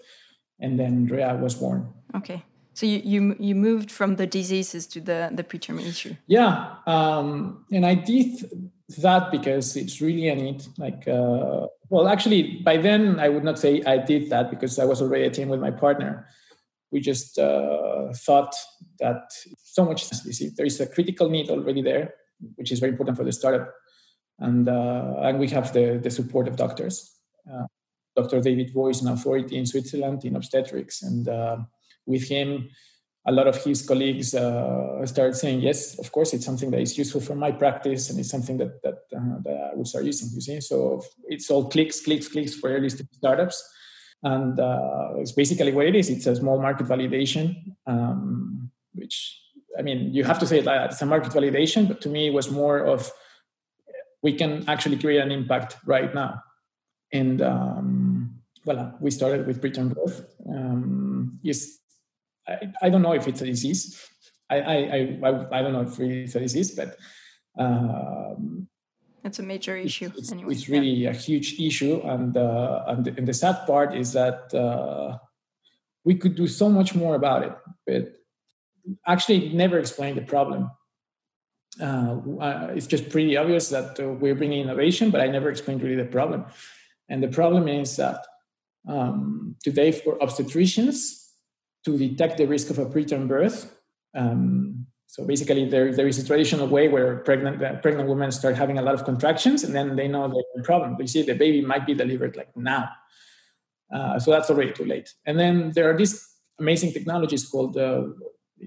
and 0.61 0.79
then 0.79 1.07
Rea 1.07 1.35
was 1.37 1.55
born. 1.55 1.93
Okay. 2.15 2.43
So 2.75 2.87
you, 2.87 3.01
you 3.05 3.37
you 3.39 3.55
moved 3.55 3.91
from 3.93 4.17
the 4.17 4.27
diseases 4.27 4.87
to 4.89 5.01
the 5.01 5.31
the 5.33 5.45
preterm 5.45 5.81
issue. 5.81 6.17
Yeah, 6.27 6.75
um, 6.87 7.65
and 7.71 7.87
I 7.87 7.95
did 7.95 8.51
that 8.99 9.31
because 9.31 9.77
it's 9.77 10.01
really 10.01 10.29
a 10.29 10.35
need. 10.35 10.67
Like, 10.77 11.07
uh, 11.07 11.67
well, 11.89 12.09
actually, 12.09 12.61
by 12.65 12.77
then 12.79 13.21
I 13.21 13.29
would 13.29 13.45
not 13.45 13.59
say 13.61 13.83
I 13.87 13.99
did 13.99 14.29
that 14.31 14.51
because 14.51 14.79
I 14.81 14.85
was 14.85 15.01
already 15.01 15.25
a 15.25 15.31
team 15.31 15.49
with 15.49 15.61
my 15.61 15.71
partner. 15.71 16.27
We 16.95 17.01
just 17.01 17.39
uh, 17.39 18.13
thought 18.27 18.55
that 19.01 19.25
so 19.65 19.85
much. 19.85 20.09
There 20.57 20.65
is 20.65 20.81
a 20.81 20.87
critical 20.87 21.29
need 21.29 21.51
already 21.51 21.83
there, 21.83 22.15
which 22.55 22.71
is 22.71 22.79
very 22.79 22.93
important 22.93 23.17
for 23.19 23.25
the 23.25 23.33
startup, 23.33 23.67
and 24.39 24.69
uh, 24.69 25.27
and 25.27 25.41
we 25.41 25.49
have 25.49 25.73
the 25.73 25.99
the 26.03 26.11
support 26.11 26.47
of 26.49 26.57
doctors. 26.57 26.97
Uh, 27.53 27.67
Dr. 28.17 28.41
David 28.41 28.73
Voice, 28.73 29.03
an 29.03 29.09
authority 29.09 29.59
in 29.59 29.67
Switzerland 29.67 30.25
in 30.25 30.37
obstetrics, 30.37 31.03
and 31.03 31.29
uh, 31.29 31.57
with 32.07 32.29
him 32.29 32.71
a 33.27 33.33
lot 33.33 33.47
of 33.47 33.63
his 33.65 33.87
colleagues 33.87 34.35
uh, 34.35 35.05
started 35.07 35.35
saying, 35.35 35.61
yes, 35.61 35.99
of 35.99 36.13
course, 36.13 36.35
it's 36.35 36.45
something 36.45 36.71
that 36.71 36.81
is 36.81 36.99
useful 36.99 37.23
for 37.23 37.35
my 37.35 37.51
practice 37.51 38.11
and 38.11 38.19
it's 38.21 38.29
something 38.29 38.59
that, 38.59 38.83
that, 38.83 38.99
uh, 39.17 39.39
that 39.43 39.73
I 39.79 39.83
start 39.85 40.05
using, 40.05 40.29
you 40.35 40.41
see. 40.43 40.61
So 40.61 41.03
it's 41.25 41.51
all 41.51 41.69
clicks, 41.71 42.03
clicks, 42.03 42.29
clicks 42.29 42.55
for 42.55 42.71
early 42.71 42.91
startups. 42.91 43.65
And 44.25 44.59
uh, 44.59 45.11
it's 45.17 45.33
basically 45.33 45.73
what 45.73 45.87
it 45.87 45.95
is. 45.95 46.09
It's 46.09 46.27
a 46.27 46.35
small 46.35 46.61
market 46.61 46.87
validation, 46.87 47.75
um, 47.87 48.71
which, 48.95 49.39
I 49.79 49.83
mean, 49.83 50.15
you 50.15 50.25
have 50.25 50.39
to 50.39 50.47
say 50.47 50.61
that 50.63 50.93
it's 50.93 51.03
a 51.03 51.07
market 51.07 51.33
validation, 51.33 51.87
but 51.87 52.01
to 52.01 52.09
me, 52.09 52.29
it 52.29 52.33
was 52.33 52.51
more 52.51 52.79
of 52.79 53.13
we 54.23 54.33
can 54.33 54.67
actually 54.67 54.97
create 54.97 55.21
an 55.21 55.31
impact 55.31 55.77
right 55.85 56.15
now. 56.15 56.43
And 57.13 57.43
um, 57.43 58.41
well, 58.65 58.97
we 58.99 59.11
started 59.11 59.47
with 59.47 59.61
preterm 59.61 59.93
growth. 59.93 60.25
Um, 60.49 61.39
yes, 61.43 61.79
I, 62.49 62.73
I 62.81 62.89
don't 62.89 63.03
know 63.03 63.13
if 63.13 63.29
it's 63.29 63.43
a 63.43 63.47
disease. 63.47 64.01
I, 64.49 64.61
I, 64.61 64.75
I, 64.75 65.59
I 65.59 65.63
don't 65.63 65.73
know 65.73 65.83
if 65.83 66.01
it's 66.01 66.35
a 66.35 66.41
disease, 66.41 66.71
but 66.75 66.97
um, 67.59 68.69
it's 69.25 69.39
a 69.39 69.43
major 69.43 69.77
issue. 69.77 70.11
It's, 70.17 70.33
anyway. 70.33 70.53
it's 70.53 70.69
really 70.69 70.91
yeah. 70.91 71.11
a 71.11 71.15
huge 71.15 71.59
issue, 71.59 72.01
and 72.05 72.37
uh, 72.37 72.85
and, 72.87 73.05
the, 73.05 73.15
and, 73.17 73.27
the, 73.27 73.35
sad 73.35 73.67
part 73.67 73.95
is 73.95 74.13
that 74.13 74.55
uh, 74.55 75.19
we 76.05 76.15
could 76.15 76.35
do 76.35 76.47
so 76.47 76.69
much 76.69 76.95
more 76.95 77.15
about 77.15 77.43
it, 77.43 77.57
but 77.87 78.13
actually 79.07 79.49
never 79.51 79.79
explain 79.79 80.15
the 80.15 80.23
problem. 80.23 80.71
Uh, 81.81 82.21
uh, 82.41 82.73
it's 82.77 82.87
just 82.87 83.09
pretty 83.09 83.37
obvious 83.37 83.69
that 83.71 83.99
uh, 83.99 84.09
we're 84.09 84.35
bringing 84.35 84.61
innovation, 84.61 85.11
but 85.11 85.21
I 85.21 85.27
never 85.27 85.51
explained 85.51 85.83
really 85.83 85.97
the 85.97 86.05
problem. 86.05 86.45
And 87.09 87.23
the 87.23 87.29
problem 87.29 87.67
is 87.67 87.97
that 87.97 88.25
um, 88.89 89.57
today 89.65 89.91
for 89.91 90.19
obstetricians, 90.19 91.25
to 91.85 91.99
detect 91.99 92.39
the 92.39 92.47
risk 92.47 92.71
of 92.71 92.79
a 92.79 92.87
preterm 92.87 93.29
birth. 93.29 93.77
Um, 94.15 94.87
so 95.15 95.25
basically, 95.25 95.65
there, 95.65 95.93
there 95.93 96.09
is 96.09 96.19
a 96.19 96.27
traditional 96.27 96.67
way 96.67 96.89
where 96.89 97.19
pregnant 97.19 97.63
uh, 97.63 97.77
pregnant 97.77 98.09
women 98.09 98.33
start 98.33 98.57
having 98.57 98.79
a 98.79 98.83
lot 98.83 98.95
of 98.95 99.05
contractions, 99.05 99.63
and 99.63 99.73
then 99.73 99.95
they 99.95 100.09
know 100.09 100.27
there's 100.27 100.45
a 100.59 100.63
problem. 100.65 100.97
They 100.99 101.07
see 101.07 101.23
the 101.23 101.35
baby 101.35 101.61
might 101.61 101.87
be 101.87 101.95
delivered 101.95 102.35
like 102.35 102.49
now, 102.57 102.89
uh, 103.95 104.19
so 104.19 104.33
that's 104.33 104.51
already 104.51 104.73
too 104.73 104.85
late. 104.85 105.15
And 105.25 105.39
then 105.39 105.71
there 105.71 105.89
are 105.89 105.97
these 105.97 106.29
amazing 106.59 106.95
technologies 106.95 107.47
called 107.47 107.77
uh, 107.77 108.09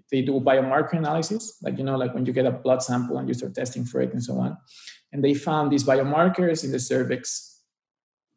they 0.10 0.22
do 0.22 0.40
biomarker 0.40 0.94
analysis, 0.94 1.58
like 1.64 1.78
you 1.78 1.84
know, 1.84 1.98
like 1.98 2.14
when 2.14 2.26
you 2.26 2.32
get 2.32 2.46
a 2.46 2.52
blood 2.52 2.82
sample 2.82 3.18
and 3.18 3.28
you 3.28 3.34
start 3.34 3.54
testing 3.54 3.84
for 3.84 4.00
it 4.00 4.14
and 4.14 4.24
so 4.24 4.40
on. 4.40 4.56
And 5.12 5.22
they 5.22 5.34
found 5.34 5.70
these 5.70 5.84
biomarkers 5.84 6.64
in 6.64 6.72
the 6.72 6.80
cervix 6.80 7.60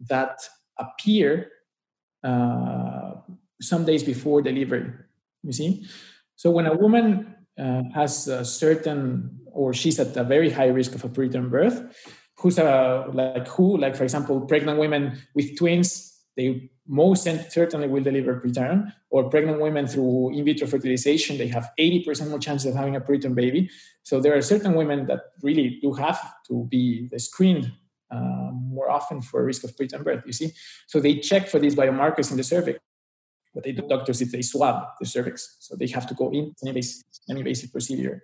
that 0.09 0.41
appear 0.81 1.53
uh, 2.25 3.13
some 3.61 3.85
days 3.85 4.03
before 4.03 4.43
delivery. 4.43 4.91
You 5.45 5.53
see? 5.53 5.87
So 6.35 6.51
when 6.51 6.67
a 6.67 6.75
woman 6.75 7.37
uh, 7.59 7.83
has 7.95 8.29
a 8.29 8.45
certain, 8.45 9.41
or 9.47 9.73
she's 9.75 9.99
at 9.99 10.17
a 10.17 10.25
very 10.25 10.51
high 10.51 10.69
risk 10.69 10.95
of 10.95 11.05
a 11.05 11.09
preterm 11.09 11.51
birth, 11.51 11.83
who's 12.39 12.59
a, 12.59 13.07
like 13.13 13.47
who, 13.49 13.77
like 13.77 13.97
for 13.97 14.05
example, 14.05 14.41
pregnant 14.43 14.79
women 14.79 15.19
with 15.35 15.57
twins, 15.59 16.19
they 16.37 16.71
most 16.87 17.29
certainly 17.53 17.87
will 17.87 18.03
deliver 18.03 18.41
preterm, 18.41 18.93
or 19.11 19.29
pregnant 19.29 19.61
women 19.61 19.87
through 19.87 20.37
in 20.37 20.45
vitro 20.45 20.67
fertilization, 20.67 21.39
they 21.39 21.47
have 21.47 21.71
80% 21.79 22.31
more 22.31 22.39
chances 22.39 22.71
of 22.71 22.75
having 22.75 22.97
a 22.97 23.01
preterm 23.01 23.35
baby. 23.35 23.71
So 24.03 24.21
there 24.21 24.37
are 24.37 24.43
certain 24.43 24.75
women 24.75 25.07
that 25.07 25.21
really 25.43 25.79
do 25.81 25.93
have 25.93 26.21
to 26.49 26.67
be 26.69 27.09
screened 27.17 27.73
uh, 28.11 28.51
more 28.53 28.91
often 28.91 29.23
for 29.23 29.45
risk 29.45 29.63
of 29.63 29.77
preterm 29.77 30.03
birth, 30.03 30.25
you 30.27 30.33
see? 30.33 30.53
So 30.89 30.99
they 30.99 31.19
check 31.19 31.49
for 31.49 31.61
these 31.61 31.77
biomarkers 31.77 32.31
in 32.31 32.37
the 32.37 32.43
cervix 32.43 32.81
what 33.53 33.65
they 33.65 33.73
do 33.73 33.87
doctors 33.89 34.21
is 34.21 34.33
they 34.33 34.43
swab 34.43 34.85
the 35.01 35.07
cervix. 35.07 35.57
So 35.61 35.77
they 35.77 35.89
have 35.89 36.07
to 36.09 36.15
go 36.15 36.31
in, 36.31 36.55
an 36.63 36.69
invasive, 36.69 37.05
an 37.29 37.37
invasive 37.37 37.73
procedure. 37.73 38.23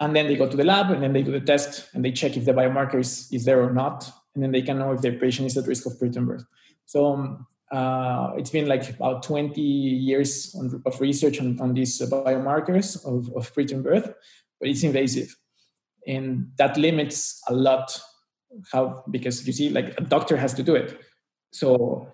And 0.00 0.16
then 0.16 0.26
they 0.26 0.36
go 0.36 0.48
to 0.48 0.56
the 0.56 0.64
lab 0.64 0.90
and 0.90 1.02
then 1.02 1.12
they 1.12 1.22
do 1.22 1.30
the 1.30 1.40
test 1.40 1.90
and 1.94 2.04
they 2.04 2.10
check 2.10 2.36
if 2.36 2.44
the 2.44 2.52
biomarker 2.52 3.00
is, 3.00 3.28
is 3.30 3.44
there 3.44 3.62
or 3.62 3.70
not. 3.70 4.10
And 4.34 4.42
then 4.42 4.50
they 4.50 4.62
can 4.62 4.78
know 4.78 4.92
if 4.92 5.02
their 5.02 5.12
patient 5.12 5.46
is 5.46 5.56
at 5.56 5.66
risk 5.66 5.86
of 5.86 5.92
preterm 5.92 6.26
birth. 6.26 6.44
So 6.86 7.12
um, 7.12 7.46
uh, 7.70 8.32
it's 8.36 8.50
been 8.50 8.66
like 8.66 8.88
about 8.88 9.22
20 9.22 9.60
years 9.60 10.54
on, 10.58 10.82
of 10.86 11.00
research 11.00 11.38
on, 11.40 11.60
on 11.60 11.74
these 11.74 12.00
biomarkers 12.00 13.04
of, 13.04 13.30
of 13.36 13.52
preterm 13.54 13.82
birth, 13.82 14.12
but 14.58 14.68
it's 14.68 14.82
invasive. 14.82 15.36
And 16.06 16.50
that 16.56 16.76
limits 16.76 17.40
a 17.48 17.54
lot 17.54 18.00
how, 18.72 19.04
because 19.10 19.46
you 19.46 19.52
see, 19.52 19.70
like 19.70 19.94
a 19.98 20.02
doctor 20.02 20.36
has 20.36 20.54
to 20.54 20.62
do 20.62 20.74
it. 20.74 20.98
So 21.52 22.08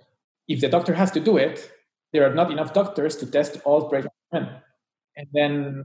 if 0.48 0.60
the 0.60 0.68
doctor 0.68 0.92
has 0.94 1.10
to 1.12 1.20
do 1.20 1.36
it, 1.36 1.70
there 2.12 2.28
are 2.28 2.34
not 2.34 2.50
enough 2.50 2.72
doctors 2.72 3.16
to 3.16 3.26
test 3.26 3.58
all 3.64 3.88
pregnant 3.88 4.14
women. 4.32 4.50
And 5.16 5.26
then 5.32 5.84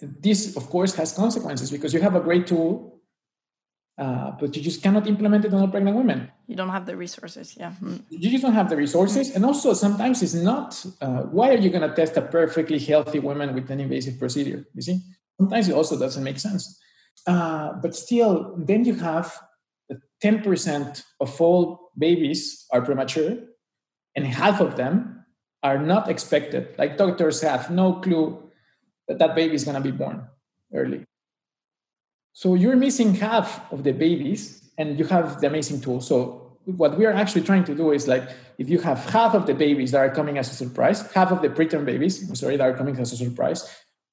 this, 0.00 0.56
of 0.56 0.68
course, 0.70 0.94
has 0.94 1.12
consequences 1.12 1.70
because 1.70 1.92
you 1.92 2.00
have 2.00 2.14
a 2.14 2.20
great 2.20 2.46
tool, 2.46 3.00
uh, 3.98 4.32
but 4.40 4.54
you 4.56 4.62
just 4.62 4.82
cannot 4.82 5.06
implement 5.06 5.44
it 5.44 5.52
on 5.52 5.60
all 5.60 5.68
pregnant 5.68 5.96
women. 5.96 6.30
You 6.46 6.56
don't 6.56 6.68
have 6.68 6.86
the 6.86 6.96
resources, 6.96 7.56
yeah. 7.58 7.74
Mm. 7.82 8.02
You 8.08 8.30
just 8.30 8.42
don't 8.42 8.54
have 8.54 8.70
the 8.70 8.76
resources. 8.76 9.34
And 9.34 9.44
also, 9.44 9.74
sometimes 9.74 10.22
it's 10.22 10.34
not 10.34 10.84
uh, 11.00 11.22
why 11.22 11.50
are 11.50 11.58
you 11.58 11.70
going 11.70 11.88
to 11.88 11.94
test 11.94 12.16
a 12.16 12.22
perfectly 12.22 12.78
healthy 12.78 13.18
woman 13.18 13.54
with 13.54 13.70
an 13.70 13.80
invasive 13.80 14.18
procedure? 14.18 14.64
You 14.74 14.82
see? 14.82 15.00
Sometimes 15.38 15.68
it 15.68 15.74
also 15.74 15.98
doesn't 15.98 16.22
make 16.22 16.38
sense. 16.38 16.80
Uh, 17.26 17.72
but 17.82 17.94
still, 17.94 18.54
then 18.56 18.84
you 18.84 18.94
have 18.94 19.36
10% 20.22 21.02
of 21.20 21.40
all 21.40 21.90
babies 21.96 22.66
are 22.72 22.82
premature 22.82 23.36
and 24.18 24.26
half 24.26 24.60
of 24.60 24.74
them 24.74 25.24
are 25.62 25.78
not 25.78 26.10
expected. 26.10 26.74
Like 26.76 26.98
doctors 26.98 27.40
have 27.42 27.70
no 27.70 27.92
clue 28.04 28.50
that 29.06 29.20
that 29.20 29.36
baby 29.36 29.54
is 29.54 29.62
going 29.62 29.76
to 29.76 29.80
be 29.80 29.92
born 29.92 30.26
early. 30.74 31.04
So 32.32 32.54
you're 32.54 32.74
missing 32.74 33.14
half 33.14 33.48
of 33.72 33.84
the 33.84 33.92
babies, 33.92 34.70
and 34.76 34.98
you 34.98 35.04
have 35.06 35.40
the 35.40 35.46
amazing 35.46 35.80
tool. 35.80 36.00
So 36.00 36.58
what 36.64 36.98
we 36.98 37.06
are 37.06 37.12
actually 37.12 37.42
trying 37.42 37.62
to 37.70 37.74
do 37.76 37.92
is 37.92 38.08
like 38.08 38.28
if 38.58 38.68
you 38.68 38.80
have 38.80 38.98
half 39.10 39.34
of 39.34 39.46
the 39.46 39.54
babies 39.54 39.92
that 39.92 40.00
are 40.00 40.10
coming 40.10 40.36
as 40.36 40.50
a 40.50 40.56
surprise, 40.64 40.98
half 41.12 41.30
of 41.30 41.40
the 41.40 41.48
preterm 41.48 41.84
babies, 41.84 42.14
sorry, 42.38 42.56
that 42.56 42.68
are 42.68 42.76
coming 42.76 42.98
as 42.98 43.12
a 43.12 43.16
surprise, 43.16 43.62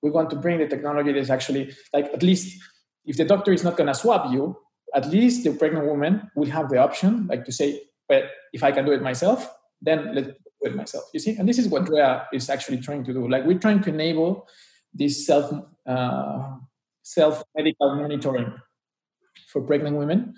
we 0.04 0.12
want 0.12 0.30
to 0.30 0.36
bring 0.36 0.60
the 0.60 0.68
technology 0.68 1.12
that's 1.14 1.32
actually 1.32 1.74
like 1.94 2.06
at 2.14 2.22
least 2.22 2.62
if 3.06 3.18
the 3.18 3.26
doctor 3.26 3.52
is 3.54 3.64
not 3.64 3.76
going 3.76 3.88
to 3.88 3.96
swab 3.96 4.32
you, 4.32 4.56
at 4.94 5.10
least 5.10 5.44
the 5.44 5.52
pregnant 5.54 5.88
woman 5.88 6.30
will 6.36 6.50
have 6.50 6.70
the 6.70 6.78
option 6.78 7.26
like 7.26 7.44
to 7.46 7.52
say, 7.52 7.82
but 8.08 8.30
if 8.54 8.64
I 8.64 8.72
can 8.72 8.86
do 8.86 8.92
it 8.92 9.02
myself, 9.02 9.50
then 9.86 10.14
let's 10.16 10.28
do 10.28 10.34
it 10.70 10.76
myself. 10.76 11.06
You 11.14 11.20
see, 11.20 11.36
and 11.38 11.48
this 11.48 11.60
is 11.60 11.68
what 11.68 11.88
Rea 11.90 12.22
is 12.34 12.50
actually 12.50 12.80
trying 12.80 13.04
to 13.06 13.14
do. 13.14 13.28
Like 13.28 13.46
we're 13.46 13.60
trying 13.60 13.82
to 13.84 13.90
enable 13.90 14.48
this 14.94 15.26
self 15.26 15.52
uh, 15.86 16.58
self 17.04 17.44
medical 17.56 17.96
monitoring 17.96 18.54
for 19.48 19.62
pregnant 19.62 19.98
women, 19.98 20.34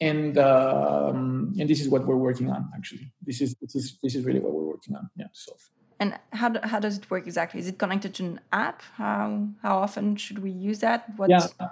and 0.00 0.38
um, 0.38 1.54
and 1.58 1.68
this 1.68 1.80
is 1.80 1.88
what 1.88 2.06
we're 2.06 2.16
working 2.16 2.50
on. 2.50 2.70
Actually, 2.74 3.12
this 3.22 3.40
is 3.40 3.54
this 3.60 3.74
is 3.74 3.98
this 4.02 4.14
is 4.14 4.24
really 4.24 4.40
what 4.40 4.52
we're 4.52 4.70
working 4.74 4.96
on. 4.96 5.10
Yeah, 5.16 5.26
to 5.26 5.40
solve. 5.40 5.70
And 6.00 6.18
how, 6.32 6.48
do, 6.48 6.60
how 6.62 6.80
does 6.80 6.96
it 6.96 7.10
work 7.10 7.26
exactly? 7.26 7.60
Is 7.60 7.68
it 7.68 7.76
connected 7.78 8.14
to 8.14 8.24
an 8.24 8.40
app? 8.52 8.80
How 8.94 9.48
how 9.62 9.76
often 9.76 10.16
should 10.16 10.38
we 10.38 10.50
use 10.50 10.78
that? 10.78 11.04
What's... 11.18 11.30
Yeah. 11.30 11.68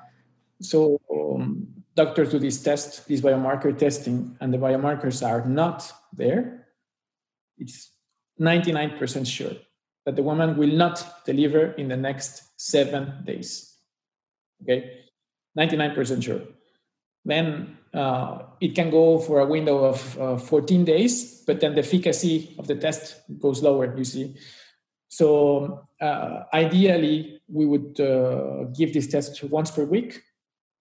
So 0.60 1.00
um, 1.10 1.66
doctors 1.94 2.32
do 2.32 2.38
this 2.38 2.60
test, 2.62 3.08
this 3.08 3.22
biomarker 3.22 3.76
testing, 3.78 4.36
and 4.40 4.52
the 4.52 4.58
biomarkers 4.58 5.26
are 5.26 5.48
not 5.48 5.90
there 6.12 6.67
it's 7.58 7.92
99% 8.40 9.26
sure 9.26 9.52
that 10.06 10.16
the 10.16 10.22
woman 10.22 10.56
will 10.56 10.72
not 10.72 11.24
deliver 11.26 11.72
in 11.72 11.88
the 11.88 11.96
next 11.96 12.42
seven 12.56 13.22
days. 13.24 13.74
Okay, 14.62 15.04
99% 15.58 16.22
sure. 16.22 16.40
Then 17.24 17.76
uh, 17.92 18.42
it 18.60 18.74
can 18.74 18.90
go 18.90 19.18
for 19.18 19.40
a 19.40 19.46
window 19.46 19.84
of 19.84 20.18
uh, 20.18 20.36
14 20.38 20.84
days, 20.84 21.42
but 21.46 21.60
then 21.60 21.74
the 21.74 21.80
efficacy 21.80 22.54
of 22.58 22.66
the 22.66 22.74
test 22.74 23.20
goes 23.38 23.62
lower, 23.62 23.96
you 23.96 24.04
see. 24.04 24.34
So 25.08 25.86
uh, 26.00 26.44
ideally, 26.52 27.40
we 27.48 27.66
would 27.66 27.98
uh, 28.00 28.64
give 28.76 28.92
this 28.92 29.08
test 29.08 29.42
once 29.44 29.70
per 29.70 29.84
week. 29.84 30.22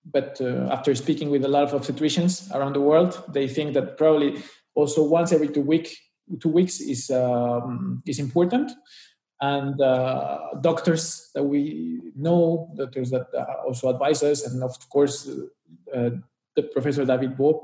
But 0.10 0.40
uh, 0.40 0.70
after 0.72 0.96
speaking 0.96 1.30
with 1.30 1.44
a 1.44 1.50
lot 1.50 1.64
of 1.64 1.82
obstetricians 1.82 2.54
around 2.56 2.74
the 2.74 2.82
world, 2.82 3.22
they 3.34 3.48
think 3.48 3.74
that 3.74 3.98
probably 3.98 4.42
also 4.74 5.04
once 5.04 5.34
every 5.34 5.50
two 5.50 5.62
week 5.62 5.98
two 6.40 6.50
weeks 6.50 6.80
is 6.80 7.10
um, 7.10 8.04
is 8.06 8.20
important. 8.20 8.72
and 9.40 9.80
uh, 9.82 10.40
doctors 10.62 11.30
that 11.36 11.44
we 11.44 12.02
know, 12.16 12.74
doctors 12.76 13.12
that 13.12 13.28
uh, 13.38 13.68
also 13.68 13.90
advise 13.90 14.24
us, 14.24 14.48
and 14.48 14.64
of 14.64 14.90
course, 14.90 15.30
uh, 15.96 16.10
the 16.56 16.64
Professor 16.64 17.06
David 17.06 17.38
Baud 17.38 17.58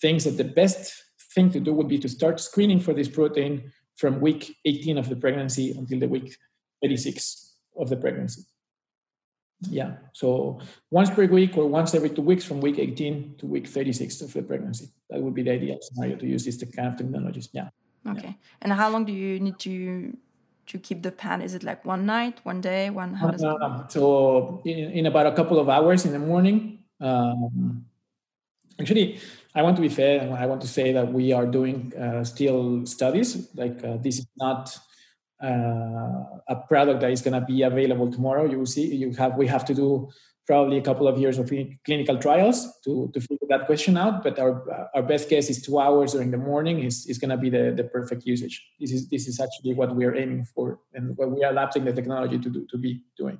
thinks 0.00 0.24
that 0.24 0.36
the 0.36 0.44
best 0.44 1.02
thing 1.34 1.50
to 1.50 1.60
do 1.60 1.72
would 1.72 1.88
be 1.88 1.98
to 1.98 2.08
start 2.08 2.40
screening 2.40 2.80
for 2.80 2.94
this 2.94 3.08
protein 3.08 3.72
from 3.96 4.20
week 4.20 4.56
18 4.64 4.98
of 4.98 5.08
the 5.08 5.16
pregnancy 5.16 5.72
until 5.72 5.98
the 5.98 6.08
week 6.08 6.36
36 6.82 7.54
of 7.76 7.88
the 7.88 7.96
pregnancy. 7.96 8.42
Yeah, 9.62 9.94
so 10.12 10.60
once 10.90 11.10
per 11.10 11.26
week 11.26 11.56
or 11.56 11.66
once 11.66 11.94
every 11.94 12.10
two 12.10 12.22
weeks 12.22 12.44
from 12.44 12.60
week 12.60 12.78
18 12.78 13.36
to 13.38 13.46
week 13.46 13.66
36 13.66 14.20
of 14.20 14.32
the 14.32 14.42
pregnancy. 14.42 14.90
That 15.08 15.22
would 15.22 15.34
be 15.34 15.42
the 15.42 15.52
ideal 15.52 15.78
scenario 15.80 16.16
to 16.16 16.26
use 16.26 16.44
this 16.44 16.62
kind 16.76 16.88
of 16.88 16.96
technologies. 16.96 17.48
Yeah. 17.52 17.70
Okay. 18.08 18.28
Yeah. 18.28 18.32
And 18.62 18.72
how 18.72 18.90
long 18.90 19.04
do 19.04 19.12
you 19.12 19.40
need 19.40 19.58
to 19.60 20.16
to 20.66 20.78
keep 20.78 21.02
the 21.02 21.12
pan? 21.12 21.42
Is 21.42 21.54
it 21.54 21.62
like 21.62 21.84
one 21.84 22.06
night, 22.06 22.40
one 22.42 22.60
day, 22.60 22.90
one? 22.90 23.14
How 23.14 23.30
does 23.30 23.42
no. 23.42 23.84
So 23.88 24.62
in, 24.64 24.90
in 24.92 25.06
about 25.06 25.26
a 25.26 25.32
couple 25.32 25.58
of 25.58 25.68
hours 25.68 26.04
in 26.04 26.12
the 26.12 26.18
morning. 26.18 26.78
Um, 27.00 27.86
actually, 28.80 29.20
I 29.54 29.62
want 29.62 29.76
to 29.76 29.82
be 29.82 29.88
fair. 29.88 30.20
And 30.20 30.34
I 30.34 30.46
want 30.46 30.60
to 30.62 30.68
say 30.68 30.92
that 30.92 31.12
we 31.12 31.32
are 31.32 31.46
doing 31.46 31.92
uh, 31.94 32.24
still 32.24 32.86
studies. 32.86 33.48
Like 33.54 33.82
uh, 33.84 33.96
this 33.98 34.18
is 34.18 34.26
not 34.36 34.76
uh, 35.42 36.40
a 36.48 36.56
product 36.68 37.00
that 37.00 37.10
is 37.10 37.22
going 37.22 37.38
to 37.38 37.46
be 37.46 37.62
available 37.62 38.10
tomorrow. 38.10 38.44
You 38.50 38.58
will 38.58 38.66
see. 38.66 38.94
You 38.94 39.12
have. 39.12 39.36
We 39.36 39.46
have 39.46 39.64
to 39.66 39.74
do 39.74 40.10
probably 40.46 40.78
a 40.78 40.82
couple 40.82 41.08
of 41.08 41.18
years 41.18 41.38
of 41.38 41.50
clinical 41.84 42.16
trials 42.18 42.68
to, 42.84 43.10
to 43.12 43.20
figure 43.20 43.46
that 43.48 43.66
question 43.66 43.96
out. 43.96 44.22
But 44.22 44.38
our 44.38 44.88
our 44.94 45.02
best 45.02 45.28
guess 45.28 45.50
is 45.50 45.60
two 45.62 45.78
hours 45.78 46.12
during 46.12 46.30
the 46.30 46.38
morning 46.38 46.82
is, 46.82 47.06
is 47.06 47.18
going 47.18 47.30
to 47.30 47.36
be 47.36 47.50
the, 47.50 47.72
the 47.76 47.84
perfect 47.84 48.24
usage. 48.24 48.64
This 48.80 48.92
is 48.92 49.08
this 49.08 49.26
is 49.28 49.40
actually 49.40 49.74
what 49.74 49.94
we 49.94 50.04
are 50.04 50.14
aiming 50.14 50.44
for 50.44 50.78
and 50.94 51.16
what 51.16 51.30
we 51.30 51.44
are 51.44 51.52
adapting 51.52 51.84
the 51.84 51.92
technology 51.92 52.38
to 52.38 52.50
do 52.50 52.66
to 52.70 52.78
be 52.78 53.02
doing. 53.16 53.38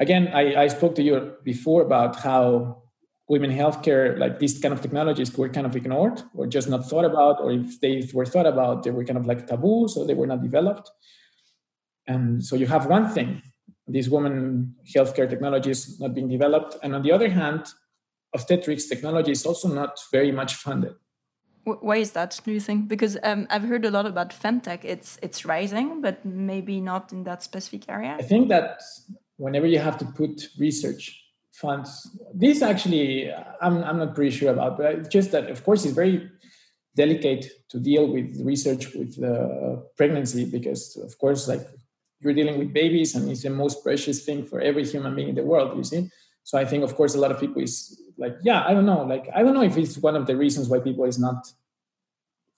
Again, 0.00 0.28
I, 0.32 0.62
I 0.64 0.66
spoke 0.68 0.94
to 0.94 1.02
you 1.02 1.34
before 1.42 1.82
about 1.82 2.16
how 2.16 2.82
women 3.28 3.50
healthcare, 3.50 4.16
like 4.18 4.38
these 4.38 4.58
kind 4.58 4.72
of 4.72 4.80
technologies 4.80 5.36
were 5.36 5.48
kind 5.48 5.66
of 5.66 5.76
ignored 5.76 6.22
or 6.34 6.46
just 6.46 6.68
not 6.68 6.88
thought 6.88 7.04
about, 7.04 7.40
or 7.40 7.52
if 7.52 7.80
they 7.80 8.08
were 8.14 8.24
thought 8.24 8.46
about, 8.46 8.84
they 8.84 8.90
were 8.90 9.04
kind 9.04 9.18
of 9.18 9.26
like 9.26 9.46
taboo, 9.46 9.86
so 9.88 10.04
they 10.04 10.14
were 10.14 10.26
not 10.26 10.42
developed. 10.42 10.90
And 12.06 12.42
so 12.42 12.56
you 12.56 12.66
have 12.66 12.86
one 12.86 13.10
thing, 13.10 13.42
these 13.88 14.10
women 14.10 14.74
healthcare 14.94 15.28
technologies 15.28 15.98
not 16.00 16.14
being 16.14 16.28
developed. 16.28 16.76
And 16.82 16.94
on 16.94 17.02
the 17.02 17.12
other 17.12 17.28
hand, 17.28 17.66
obstetrics 18.34 18.86
technology 18.86 19.32
is 19.32 19.46
also 19.46 19.68
not 19.68 19.98
very 20.12 20.32
much 20.32 20.54
funded. 20.54 20.94
Why 21.64 21.96
is 21.96 22.12
that? 22.12 22.40
Do 22.44 22.52
you 22.52 22.60
think? 22.60 22.88
Because 22.88 23.18
um, 23.22 23.46
I've 23.50 23.64
heard 23.64 23.84
a 23.84 23.90
lot 23.90 24.06
about 24.06 24.30
femtech. 24.30 24.84
It's 24.84 25.18
it's 25.22 25.44
rising, 25.44 26.00
but 26.00 26.24
maybe 26.24 26.80
not 26.80 27.12
in 27.12 27.24
that 27.24 27.42
specific 27.42 27.90
area. 27.90 28.16
I 28.18 28.22
think 28.22 28.48
that 28.48 28.80
whenever 29.36 29.66
you 29.66 29.78
have 29.78 29.98
to 29.98 30.06
put 30.06 30.48
research 30.58 31.28
funds. 31.58 32.08
This 32.34 32.62
actually, 32.62 33.32
I'm, 33.60 33.82
I'm 33.82 33.98
not 33.98 34.14
pretty 34.14 34.30
sure 34.36 34.52
about, 34.52 34.78
but 34.78 34.94
it's 34.94 35.08
just 35.08 35.32
that, 35.32 35.50
of 35.50 35.64
course, 35.64 35.84
it's 35.84 35.94
very 35.94 36.30
delicate 36.94 37.46
to 37.70 37.78
deal 37.78 38.06
with 38.06 38.40
research 38.44 38.94
with 38.94 39.22
uh, 39.22 39.76
pregnancy 39.96 40.44
because, 40.44 40.96
of 40.96 41.18
course, 41.18 41.48
like 41.48 41.66
you're 42.20 42.32
dealing 42.32 42.58
with 42.58 42.72
babies 42.72 43.14
and 43.14 43.30
it's 43.30 43.42
the 43.42 43.50
most 43.50 43.82
precious 43.82 44.24
thing 44.24 44.44
for 44.44 44.60
every 44.60 44.84
human 44.84 45.14
being 45.14 45.28
in 45.28 45.34
the 45.34 45.42
world, 45.42 45.76
you 45.76 45.84
see? 45.84 46.10
So 46.42 46.58
I 46.58 46.64
think, 46.64 46.82
of 46.82 46.94
course, 46.94 47.14
a 47.14 47.18
lot 47.20 47.30
of 47.30 47.38
people 47.38 47.62
is 47.62 48.02
like, 48.16 48.36
yeah, 48.42 48.64
I 48.66 48.72
don't 48.74 48.86
know. 48.86 49.02
Like, 49.04 49.28
I 49.34 49.42
don't 49.42 49.54
know 49.54 49.62
if 49.62 49.76
it's 49.76 49.98
one 49.98 50.16
of 50.16 50.26
the 50.26 50.36
reasons 50.36 50.68
why 50.68 50.80
people 50.80 51.04
is 51.04 51.18
not, 51.18 51.52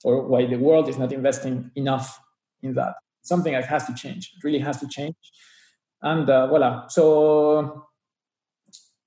or 0.04 0.22
why 0.26 0.46
the 0.46 0.56
world 0.56 0.88
is 0.88 0.96
not 0.96 1.12
investing 1.12 1.70
enough 1.74 2.20
in 2.62 2.74
that. 2.74 2.94
Something 3.22 3.52
that 3.52 3.66
has 3.66 3.86
to 3.86 3.94
change. 3.94 4.32
It 4.36 4.44
really 4.44 4.60
has 4.60 4.80
to 4.80 4.88
change. 4.88 5.16
And 6.02 6.28
uh, 6.30 6.46
voila. 6.46 6.86
So 6.88 7.86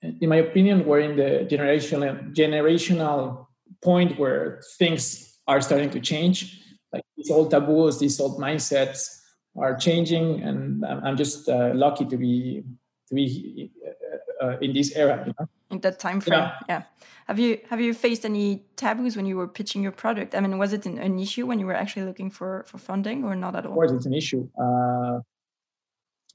in 0.03 0.29
my 0.29 0.35
opinion, 0.37 0.85
we're 0.85 0.99
in 0.99 1.15
the 1.15 1.47
generational 1.49 2.35
generational 2.35 3.47
point 3.81 4.19
where 4.19 4.61
things 4.77 5.39
are 5.47 5.61
starting 5.61 5.89
to 5.91 5.99
change. 5.99 6.61
Like 6.91 7.03
these 7.17 7.31
old 7.31 7.51
taboos, 7.51 7.99
these 7.99 8.19
old 8.19 8.39
mindsets 8.39 9.22
are 9.55 9.75
changing, 9.75 10.41
and 10.41 10.85
I'm 10.85 11.17
just 11.17 11.47
uh, 11.47 11.71
lucky 11.73 12.05
to 12.05 12.17
be 12.17 12.63
to 13.07 13.15
be 13.15 13.71
uh, 13.85 14.45
uh, 14.45 14.57
in 14.59 14.73
this 14.73 14.95
era. 14.95 15.23
You 15.25 15.33
know? 15.39 15.47
In 15.71 15.79
that 15.81 15.99
time 15.99 16.21
frame, 16.21 16.39
yeah. 16.39 16.59
yeah. 16.69 16.83
Have 17.27 17.39
you 17.39 17.59
have 17.69 17.79
you 17.79 17.93
faced 17.93 18.25
any 18.25 18.63
taboos 18.75 19.15
when 19.15 19.25
you 19.25 19.37
were 19.37 19.47
pitching 19.47 19.81
your 19.81 19.91
product? 19.91 20.35
I 20.35 20.39
mean, 20.39 20.57
was 20.57 20.73
it 20.73 20.85
an, 20.85 20.97
an 20.97 21.19
issue 21.19 21.45
when 21.45 21.59
you 21.59 21.65
were 21.65 21.75
actually 21.75 22.05
looking 22.05 22.29
for 22.29 22.63
for 22.67 22.77
funding, 22.77 23.23
or 23.23 23.35
not 23.35 23.55
at 23.55 23.65
all? 23.65 23.71
Of 23.71 23.75
course, 23.75 23.91
it's 23.91 24.05
an 24.05 24.13
issue. 24.13 24.49
Uh, 24.59 25.19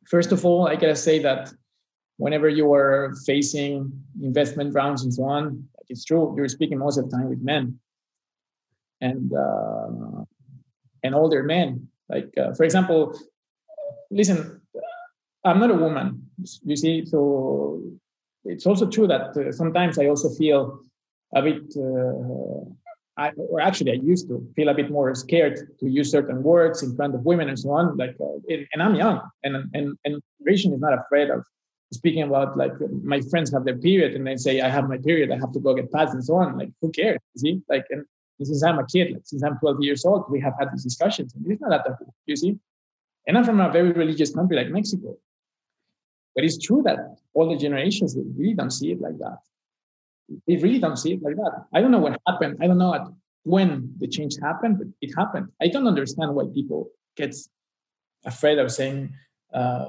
first 0.08 0.32
of 0.32 0.44
all, 0.44 0.68
I 0.68 0.76
gotta 0.76 0.96
say 0.96 1.18
that 1.20 1.52
whenever 2.16 2.48
you 2.48 2.72
are 2.72 3.14
facing 3.26 3.92
investment 4.22 4.74
rounds 4.74 5.02
and 5.02 5.12
so 5.12 5.24
on, 5.24 5.68
it's 5.88 6.04
true 6.04 6.34
you're 6.36 6.48
speaking 6.48 6.78
most 6.78 6.98
of 6.98 7.10
the 7.10 7.16
time 7.16 7.28
with 7.28 7.40
men 7.40 7.78
and 9.00 9.32
uh, 9.32 10.24
and 11.02 11.14
older 11.14 11.42
men. 11.42 11.88
Like 12.08 12.32
uh, 12.38 12.54
for 12.54 12.64
example, 12.64 13.18
listen, 14.10 14.60
I'm 15.44 15.58
not 15.58 15.70
a 15.70 15.74
woman, 15.74 16.30
you 16.64 16.76
see, 16.76 17.04
so 17.06 17.82
it's 18.44 18.66
also 18.66 18.86
true 18.86 19.06
that 19.06 19.36
uh, 19.36 19.52
sometimes 19.52 19.98
I 19.98 20.06
also 20.06 20.30
feel 20.30 20.80
a 21.34 21.42
bit. 21.42 21.62
Uh, 21.76 22.64
I, 23.16 23.30
or 23.30 23.60
actually, 23.60 23.90
I 23.90 23.94
used 23.94 24.28
to 24.28 24.46
feel 24.54 24.68
a 24.68 24.74
bit 24.74 24.92
more 24.92 25.12
scared 25.16 25.76
to 25.80 25.88
use 25.88 26.08
certain 26.10 26.40
words 26.42 26.84
in 26.84 26.94
front 26.94 27.16
of 27.16 27.24
women 27.24 27.48
and 27.48 27.58
so 27.58 27.70
on. 27.72 27.96
Like, 27.96 28.14
uh, 28.20 28.38
and 28.72 28.82
I'm 28.82 28.94
young, 28.94 29.20
and 29.42 29.56
and 29.74 29.98
and 30.04 30.22
generation 30.40 30.72
is 30.72 30.80
not 30.80 30.94
afraid 30.94 31.30
of 31.30 31.44
speaking 31.92 32.22
about 32.22 32.56
like 32.56 32.72
my 33.02 33.20
friends 33.30 33.52
have 33.52 33.64
their 33.64 33.78
period 33.78 34.14
and 34.14 34.26
they 34.26 34.36
say 34.36 34.60
I 34.60 34.68
have 34.68 34.88
my 34.88 34.98
period, 34.98 35.30
I 35.30 35.38
have 35.38 35.52
to 35.52 35.60
go 35.60 35.74
get 35.74 35.92
pads 35.92 36.12
and 36.12 36.24
so 36.24 36.36
on. 36.36 36.58
Like 36.58 36.70
who 36.80 36.90
cares? 36.90 37.18
See, 37.36 37.62
like 37.68 37.86
and 37.90 38.04
since 38.46 38.62
I'm 38.62 38.78
a 38.78 38.86
kid, 38.86 39.12
like 39.12 39.22
since 39.24 39.42
I'm 39.42 39.58
12 39.58 39.82
years 39.82 40.04
old, 40.04 40.30
we 40.30 40.40
have 40.40 40.54
had 40.58 40.72
these 40.72 40.84
discussions, 40.84 41.34
and 41.34 41.44
it's 41.50 41.60
not 41.60 41.70
that 41.70 41.84
taboo. 41.84 42.12
You 42.26 42.36
see, 42.36 42.56
and 43.26 43.36
I'm 43.36 43.44
from 43.44 43.60
a 43.60 43.70
very 43.70 43.92
religious 43.92 44.34
country 44.34 44.56
like 44.56 44.68
Mexico, 44.68 45.16
but 46.34 46.44
it's 46.44 46.58
true 46.58 46.82
that 46.84 46.98
all 47.34 47.48
the 47.48 47.56
generations 47.56 48.14
they 48.14 48.22
really 48.36 48.54
don't 48.54 48.70
see 48.70 48.92
it 48.92 49.00
like 49.00 49.18
that. 49.18 49.38
They 50.46 50.56
really 50.56 50.78
don't 50.78 50.96
see 50.96 51.14
it 51.14 51.22
like 51.22 51.36
that. 51.36 51.66
I 51.74 51.80
don't 51.80 51.90
know 51.90 51.98
what 51.98 52.20
happened. 52.26 52.58
I 52.60 52.66
don't 52.66 52.78
know 52.78 52.94
at 52.94 53.06
when 53.44 53.94
the 53.98 54.06
change 54.06 54.36
happened, 54.40 54.78
but 54.78 54.88
it 55.00 55.12
happened. 55.16 55.48
I 55.60 55.68
don't 55.68 55.86
understand 55.86 56.34
why 56.34 56.44
people 56.52 56.90
get 57.16 57.34
afraid 58.24 58.58
of 58.58 58.70
saying. 58.70 59.12
Uh, 59.52 59.86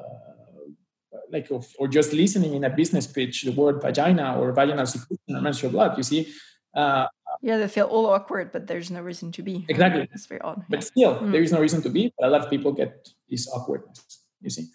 like 1.31 1.49
of, 1.51 1.67
or 1.77 1.87
just 1.87 2.13
listening 2.13 2.55
in 2.55 2.63
a 2.63 2.69
business 2.69 3.05
pitch 3.05 3.43
the 3.43 3.51
word 3.51 3.81
vagina 3.81 4.39
or 4.39 4.51
vaginal 4.51 4.85
secretion 4.85 5.35
or 5.35 5.41
menstrual 5.41 5.71
blood 5.71 5.95
you 5.97 6.03
see 6.03 6.27
uh, 6.75 7.05
yeah 7.41 7.57
they 7.57 7.67
feel 7.67 7.85
all 7.85 8.05
awkward 8.07 8.51
but 8.51 8.67
there's 8.67 8.91
no 8.91 9.01
reason 9.01 9.31
to 9.31 9.41
be 9.41 9.65
exactly 9.69 10.07
it's 10.13 10.25
very 10.25 10.41
odd 10.41 10.63
but 10.69 10.77
yeah. 10.77 10.85
still 10.85 11.15
mm. 11.15 11.31
there 11.31 11.41
is 11.41 11.51
no 11.51 11.59
reason 11.59 11.81
to 11.81 11.89
be 11.89 12.13
but 12.17 12.27
a 12.27 12.31
lot 12.31 12.41
of 12.41 12.49
people 12.49 12.71
get 12.71 13.09
this 13.29 13.47
awkwardness 13.53 14.23
you 14.41 14.49
see 14.49 14.67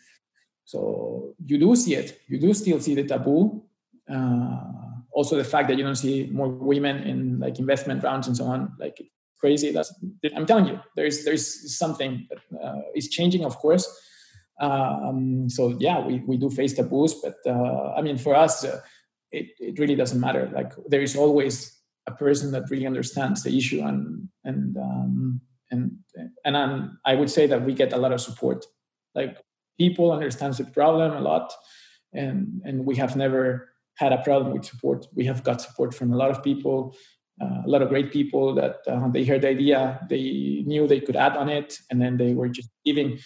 so 0.64 1.34
you 1.44 1.58
do 1.58 1.74
see 1.76 1.94
it 1.94 2.20
you 2.28 2.38
do 2.38 2.52
still 2.54 2.80
see 2.80 2.94
the 2.94 3.04
taboo 3.04 3.62
uh, 4.10 4.60
also 5.12 5.36
the 5.36 5.44
fact 5.44 5.68
that 5.68 5.78
you 5.78 5.84
don't 5.84 5.96
see 5.96 6.28
more 6.32 6.48
women 6.48 7.02
in 7.04 7.38
like 7.38 7.58
investment 7.58 8.02
rounds 8.02 8.26
and 8.26 8.36
so 8.36 8.44
on 8.44 8.72
like 8.78 9.00
crazy 9.38 9.70
that's 9.70 9.92
i'm 10.36 10.46
telling 10.46 10.66
you 10.66 10.80
there's 10.96 11.24
there's 11.24 11.76
something 11.76 12.26
that 12.30 12.40
uh, 12.62 12.80
is 12.94 13.08
changing 13.08 13.44
of 13.44 13.56
course 13.58 13.86
um, 14.60 15.48
so 15.48 15.76
yeah, 15.80 16.04
we, 16.04 16.22
we 16.26 16.36
do 16.36 16.50
face 16.50 16.74
taboos, 16.74 17.14
but 17.14 17.36
uh, 17.46 17.94
I 17.96 18.02
mean, 18.02 18.18
for 18.18 18.34
us, 18.34 18.64
uh, 18.64 18.80
it, 19.32 19.48
it 19.58 19.78
really 19.78 19.96
doesn't 19.96 20.20
matter. 20.20 20.50
Like 20.54 20.72
there 20.86 21.02
is 21.02 21.16
always 21.16 21.73
a 22.06 22.12
person 22.12 22.52
that 22.52 22.70
really 22.70 22.86
understands 22.86 23.42
the 23.42 23.56
issue 23.56 23.80
and, 23.80 24.28
and, 24.44 24.76
um, 24.76 25.40
and, 25.70 25.98
and 26.44 26.56
I'm, 26.56 26.98
I 27.04 27.14
would 27.14 27.30
say 27.30 27.46
that 27.46 27.64
we 27.64 27.74
get 27.74 27.92
a 27.92 27.96
lot 27.96 28.12
of 28.12 28.20
support. 28.20 28.66
Like 29.14 29.38
people 29.78 30.12
understands 30.12 30.58
the 30.58 30.64
problem 30.64 31.12
a 31.12 31.20
lot 31.20 31.52
and, 32.12 32.60
and 32.64 32.84
we 32.84 32.96
have 32.96 33.16
never 33.16 33.70
had 33.96 34.12
a 34.12 34.22
problem 34.22 34.52
with 34.52 34.64
support. 34.64 35.06
We 35.14 35.24
have 35.26 35.44
got 35.44 35.60
support 35.60 35.94
from 35.94 36.12
a 36.12 36.16
lot 36.16 36.30
of 36.30 36.42
people, 36.42 36.96
uh, 37.40 37.62
a 37.64 37.68
lot 37.68 37.82
of 37.82 37.88
great 37.88 38.12
people 38.12 38.54
that 38.54 38.76
uh, 38.86 39.08
they 39.08 39.24
heard 39.24 39.42
the 39.42 39.48
idea, 39.48 40.04
they 40.08 40.62
knew 40.66 40.86
they 40.86 41.00
could 41.00 41.16
add 41.16 41.36
on 41.36 41.48
it, 41.48 41.78
and 41.90 42.00
then 42.00 42.16
they 42.16 42.34
were 42.34 42.48
just 42.48 42.70
giving 42.84 43.18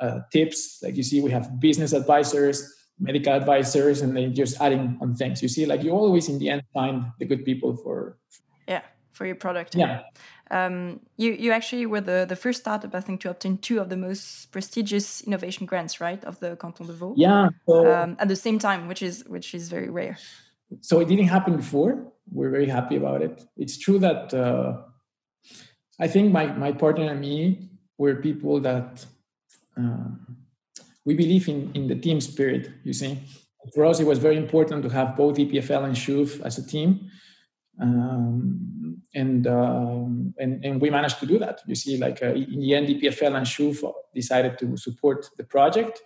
uh, 0.00 0.20
tips. 0.32 0.78
Like 0.82 0.96
you 0.96 1.02
see, 1.02 1.20
we 1.20 1.30
have 1.30 1.60
business 1.60 1.92
advisors, 1.92 2.72
medical 3.00 3.32
advisors, 3.32 4.02
and 4.02 4.16
then 4.16 4.34
just 4.34 4.60
adding 4.60 4.98
on 5.00 5.14
things. 5.14 5.42
You 5.42 5.48
see, 5.48 5.66
like 5.66 5.82
you 5.82 5.90
always 5.90 6.28
in 6.28 6.38
the 6.38 6.50
end 6.50 6.62
find 6.74 7.06
the 7.18 7.24
good 7.24 7.44
people 7.44 7.76
for. 7.76 8.18
Yeah, 8.68 8.82
for 9.12 9.26
your 9.26 9.36
product. 9.36 9.74
Yeah. 9.74 10.02
Um, 10.50 11.00
you 11.16 11.32
you 11.32 11.52
actually 11.52 11.86
were 11.86 12.00
the, 12.00 12.26
the 12.28 12.36
first 12.36 12.60
startup 12.60 12.94
I 12.94 13.00
think 13.00 13.20
to 13.20 13.30
obtain 13.30 13.58
two 13.58 13.80
of 13.80 13.88
the 13.88 13.96
most 13.96 14.50
prestigious 14.50 15.22
innovation 15.22 15.66
grants, 15.66 16.00
right, 16.00 16.22
of 16.24 16.40
the 16.40 16.56
Canton 16.56 16.86
de 16.86 16.92
Vaud. 16.92 17.14
Yeah. 17.16 17.50
So, 17.66 17.92
um, 17.92 18.16
at 18.18 18.28
the 18.28 18.36
same 18.36 18.58
time, 18.58 18.88
which 18.88 19.02
is 19.02 19.24
which 19.26 19.54
is 19.54 19.68
very 19.68 19.88
rare. 19.88 20.18
So 20.80 21.00
it 21.00 21.08
didn't 21.08 21.28
happen 21.28 21.56
before. 21.56 22.12
We're 22.32 22.50
very 22.50 22.66
happy 22.66 22.96
about 22.96 23.22
it. 23.22 23.44
It's 23.56 23.78
true 23.78 23.98
that 24.00 24.34
uh, 24.34 24.82
I 26.00 26.08
think 26.08 26.32
my 26.32 26.46
my 26.46 26.72
partner 26.72 27.10
and 27.10 27.20
me 27.20 27.70
were 27.98 28.16
people 28.16 28.60
that 28.60 29.06
um, 29.76 30.26
we 31.04 31.14
believe 31.14 31.48
in 31.48 31.70
in 31.74 31.88
the 31.88 31.96
team 31.96 32.20
spirit. 32.20 32.70
You 32.84 32.92
see, 32.92 33.18
for 33.74 33.84
us, 33.84 34.00
it 34.00 34.06
was 34.06 34.18
very 34.18 34.36
important 34.36 34.82
to 34.82 34.88
have 34.88 35.16
both 35.16 35.36
EPFL 35.36 35.84
and 35.84 35.94
CHUV 35.94 36.40
as 36.42 36.58
a 36.58 36.66
team. 36.66 37.10
Um, 37.80 39.02
and, 39.14 39.46
um, 39.46 40.34
and 40.38 40.64
and 40.64 40.80
we 40.80 40.90
managed 40.90 41.18
to 41.20 41.26
do 41.26 41.38
that. 41.38 41.60
You 41.66 41.74
see, 41.74 41.96
like 41.98 42.22
uh, 42.22 42.34
in 42.34 42.60
the 42.60 42.74
end, 42.74 42.88
EPFL 42.88 43.36
and 43.36 43.46
CHUV 43.46 43.92
decided 44.14 44.58
to 44.58 44.76
support 44.76 45.28
the 45.36 45.44
project, 45.44 46.00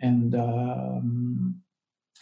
and 0.00 0.34
um, 0.34 1.62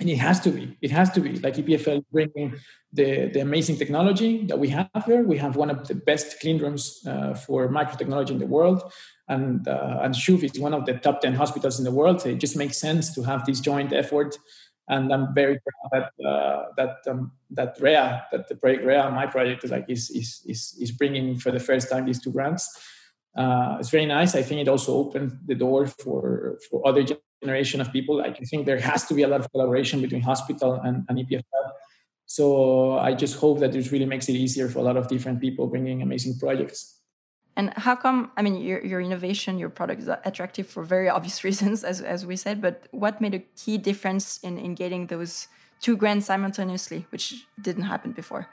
and 0.00 0.09
it 0.09 0.16
has 0.16 0.40
to 0.40 0.50
be. 0.50 0.77
It 0.81 0.90
has 0.90 1.11
to 1.12 1.20
be 1.20 1.38
like 1.40 1.55
EPFL 1.55 2.05
bringing 2.11 2.55
the 2.92 3.31
the 3.33 3.40
amazing 3.40 3.77
technology 3.77 4.46
that 4.46 4.59
we 4.59 4.68
have 4.70 5.05
here. 5.05 5.22
We 5.22 5.38
have 5.38 5.57
one 5.57 5.70
of 5.70 5.87
the 5.88 5.94
best 5.94 6.40
clean 6.40 6.59
rooms 6.59 7.05
uh, 7.07 7.35
for 7.35 7.68
microtechnology 7.68 8.31
in 8.31 8.38
the 8.38 8.46
world, 8.46 8.92
and 9.28 9.66
uh, 9.66 10.00
and 10.02 10.14
CHUV 10.14 10.54
is 10.54 10.60
one 10.60 10.74
of 10.74 10.84
the 10.87 10.94
top 10.94 11.20
ten 11.20 11.34
hospitals 11.34 11.78
in 11.78 11.84
the 11.84 11.90
world. 11.90 12.20
So 12.20 12.28
it 12.28 12.38
just 12.38 12.56
makes 12.56 12.76
sense 12.76 13.14
to 13.14 13.22
have 13.22 13.44
this 13.46 13.60
joint 13.60 13.92
effort 13.92 14.37
and 14.88 15.12
I'm 15.12 15.34
very 15.34 15.58
proud 15.60 15.90
that 16.18 16.26
uh, 16.26 16.64
that 16.76 16.96
um, 17.08 17.32
that 17.50 17.76
Rea, 17.80 18.22
that 18.32 18.48
the 18.48 18.56
project 18.56 18.84
Rea, 18.84 19.10
my 19.10 19.26
project 19.26 19.64
is 19.64 19.70
like 19.70 19.87
is 19.88 20.10
is 20.10 20.42
is, 20.46 20.76
is 20.78 20.92
bringing 20.92 21.38
for 21.38 21.50
the 21.50 21.60
first 21.60 21.88
time 21.90 22.04
these 22.06 22.20
two 22.20 22.32
grants. 22.32 22.68
Uh, 23.37 23.78
it's 23.80 23.90
very 23.90 24.06
nice. 24.06 24.34
I 24.34 24.42
think 24.42 24.60
it 24.60 24.68
also 24.68 24.94
opened 24.94 25.38
the 25.46 25.54
door 25.54 25.87
for 25.87 26.58
for 26.68 26.87
other 26.87 27.04
generation 27.42 27.80
of 27.80 27.92
people. 27.92 28.18
Like 28.18 28.37
I 28.40 28.44
think 28.44 28.66
there 28.66 28.78
has 28.78 29.06
to 29.06 29.14
be 29.14 29.22
a 29.22 29.28
lot 29.28 29.40
of 29.40 29.50
collaboration 29.52 30.00
between 30.00 30.20
hospital 30.20 30.74
and, 30.84 31.04
and 31.08 31.18
EPFL. 31.18 31.70
So 32.26 32.98
I 32.98 33.14
just 33.14 33.37
hope 33.37 33.60
that 33.60 33.74
it 33.74 33.90
really 33.90 34.06
makes 34.06 34.28
it 34.28 34.32
easier 34.32 34.68
for 34.68 34.78
a 34.78 34.82
lot 34.82 34.96
of 34.96 35.08
different 35.08 35.40
people 35.40 35.66
bringing 35.66 36.02
amazing 36.02 36.38
projects. 36.38 37.00
And 37.56 37.72
how 37.76 37.94
come, 37.94 38.32
I 38.36 38.42
mean, 38.42 38.56
your, 38.56 38.84
your 38.84 39.00
innovation, 39.00 39.58
your 39.58 39.68
product 39.68 40.02
is 40.02 40.08
attractive 40.24 40.66
for 40.66 40.82
very 40.82 41.08
obvious 41.08 41.44
reasons, 41.48 41.84
as, 41.84 42.00
as 42.00 42.26
we 42.26 42.36
said, 42.36 42.60
but 42.60 42.88
what 42.90 43.20
made 43.20 43.34
a 43.34 43.40
key 43.56 43.78
difference 43.78 44.38
in, 44.38 44.58
in 44.58 44.74
getting 44.74 45.06
those 45.06 45.48
two 45.80 45.96
grants 45.96 46.26
simultaneously, 46.26 47.06
which 47.10 47.46
didn't 47.60 47.84
happen 47.84 48.12
before? 48.12 48.48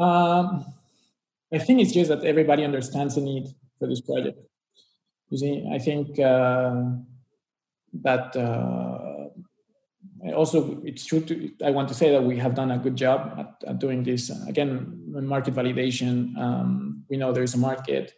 Um, 0.00 0.64
I 1.52 1.58
think 1.58 1.80
it's 1.80 1.92
just 1.92 2.08
that 2.08 2.24
everybody 2.24 2.64
understands 2.64 3.16
the 3.16 3.20
need 3.20 3.48
for 3.78 3.88
this 3.88 4.00
project. 4.00 4.38
You 5.30 5.38
see, 5.38 5.68
I 5.72 5.78
think 5.78 6.18
uh, 6.18 6.82
that 8.02 8.36
uh, 8.36 9.28
also 10.34 10.80
it's 10.84 11.04
true 11.04 11.20
to, 11.20 11.50
I 11.64 11.70
want 11.70 11.88
to 11.88 11.94
say 11.94 12.10
that 12.10 12.22
we 12.22 12.36
have 12.38 12.54
done 12.54 12.70
a 12.70 12.78
good 12.78 12.96
job 12.96 13.34
at, 13.38 13.68
at 13.68 13.78
doing 13.78 14.02
this. 14.02 14.30
Again, 14.48 15.02
market 15.06 15.54
validation, 15.54 16.36
um, 16.36 16.89
we 17.10 17.16
know 17.16 17.32
there's 17.32 17.54
a 17.54 17.58
market. 17.58 18.14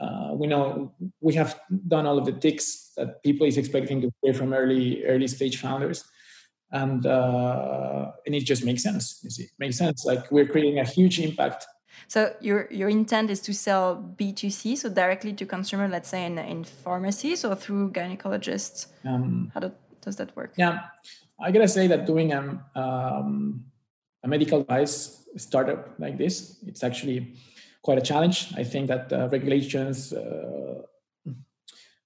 Uh, 0.00 0.30
we 0.32 0.46
know 0.46 0.92
we 1.20 1.34
have 1.34 1.60
done 1.86 2.06
all 2.06 2.18
of 2.18 2.24
the 2.24 2.32
ticks 2.32 2.92
that 2.96 3.22
people 3.22 3.46
is 3.46 3.56
expecting 3.56 4.00
to 4.00 4.10
hear 4.22 4.34
from 4.34 4.52
early 4.52 5.04
early 5.04 5.28
stage 5.28 5.60
founders, 5.60 6.04
and 6.72 7.06
uh, 7.06 8.10
and 8.26 8.34
it 8.34 8.44
just 8.44 8.64
makes 8.64 8.82
sense. 8.82 9.20
You 9.22 9.30
see, 9.30 9.44
it 9.44 9.58
makes 9.58 9.76
sense. 9.76 10.04
Like 10.04 10.30
we're 10.32 10.46
creating 10.46 10.80
a 10.80 10.84
huge 10.84 11.20
impact. 11.20 11.66
So 12.08 12.34
your 12.40 12.66
your 12.70 12.88
intent 12.88 13.30
is 13.30 13.40
to 13.42 13.54
sell 13.54 13.94
B 13.94 14.32
two 14.32 14.50
C, 14.50 14.74
so 14.76 14.88
directly 14.88 15.32
to 15.34 15.46
consumer, 15.46 15.86
let's 15.88 16.08
say 16.08 16.26
in 16.26 16.38
in 16.38 16.64
pharmacies 16.64 17.44
or 17.44 17.54
through 17.54 17.92
gynecologists. 17.92 18.88
Um, 19.04 19.52
How 19.54 19.60
do, 19.60 19.72
does 20.02 20.16
that 20.16 20.34
work? 20.36 20.54
Yeah, 20.56 20.80
I 21.38 21.52
gotta 21.52 21.68
say 21.68 21.86
that 21.86 22.04
doing 22.04 22.34
um, 22.34 22.60
um, 22.74 23.64
a 24.24 24.28
medical 24.28 24.58
device 24.60 25.24
startup 25.36 25.94
like 25.98 26.18
this, 26.18 26.58
it's 26.66 26.82
actually 26.82 27.34
quite 27.84 27.98
a 27.98 28.00
challenge. 28.00 28.52
I 28.56 28.64
think 28.64 28.88
that 28.88 29.12
uh, 29.12 29.28
regulations, 29.28 30.12
uh, 30.12 30.82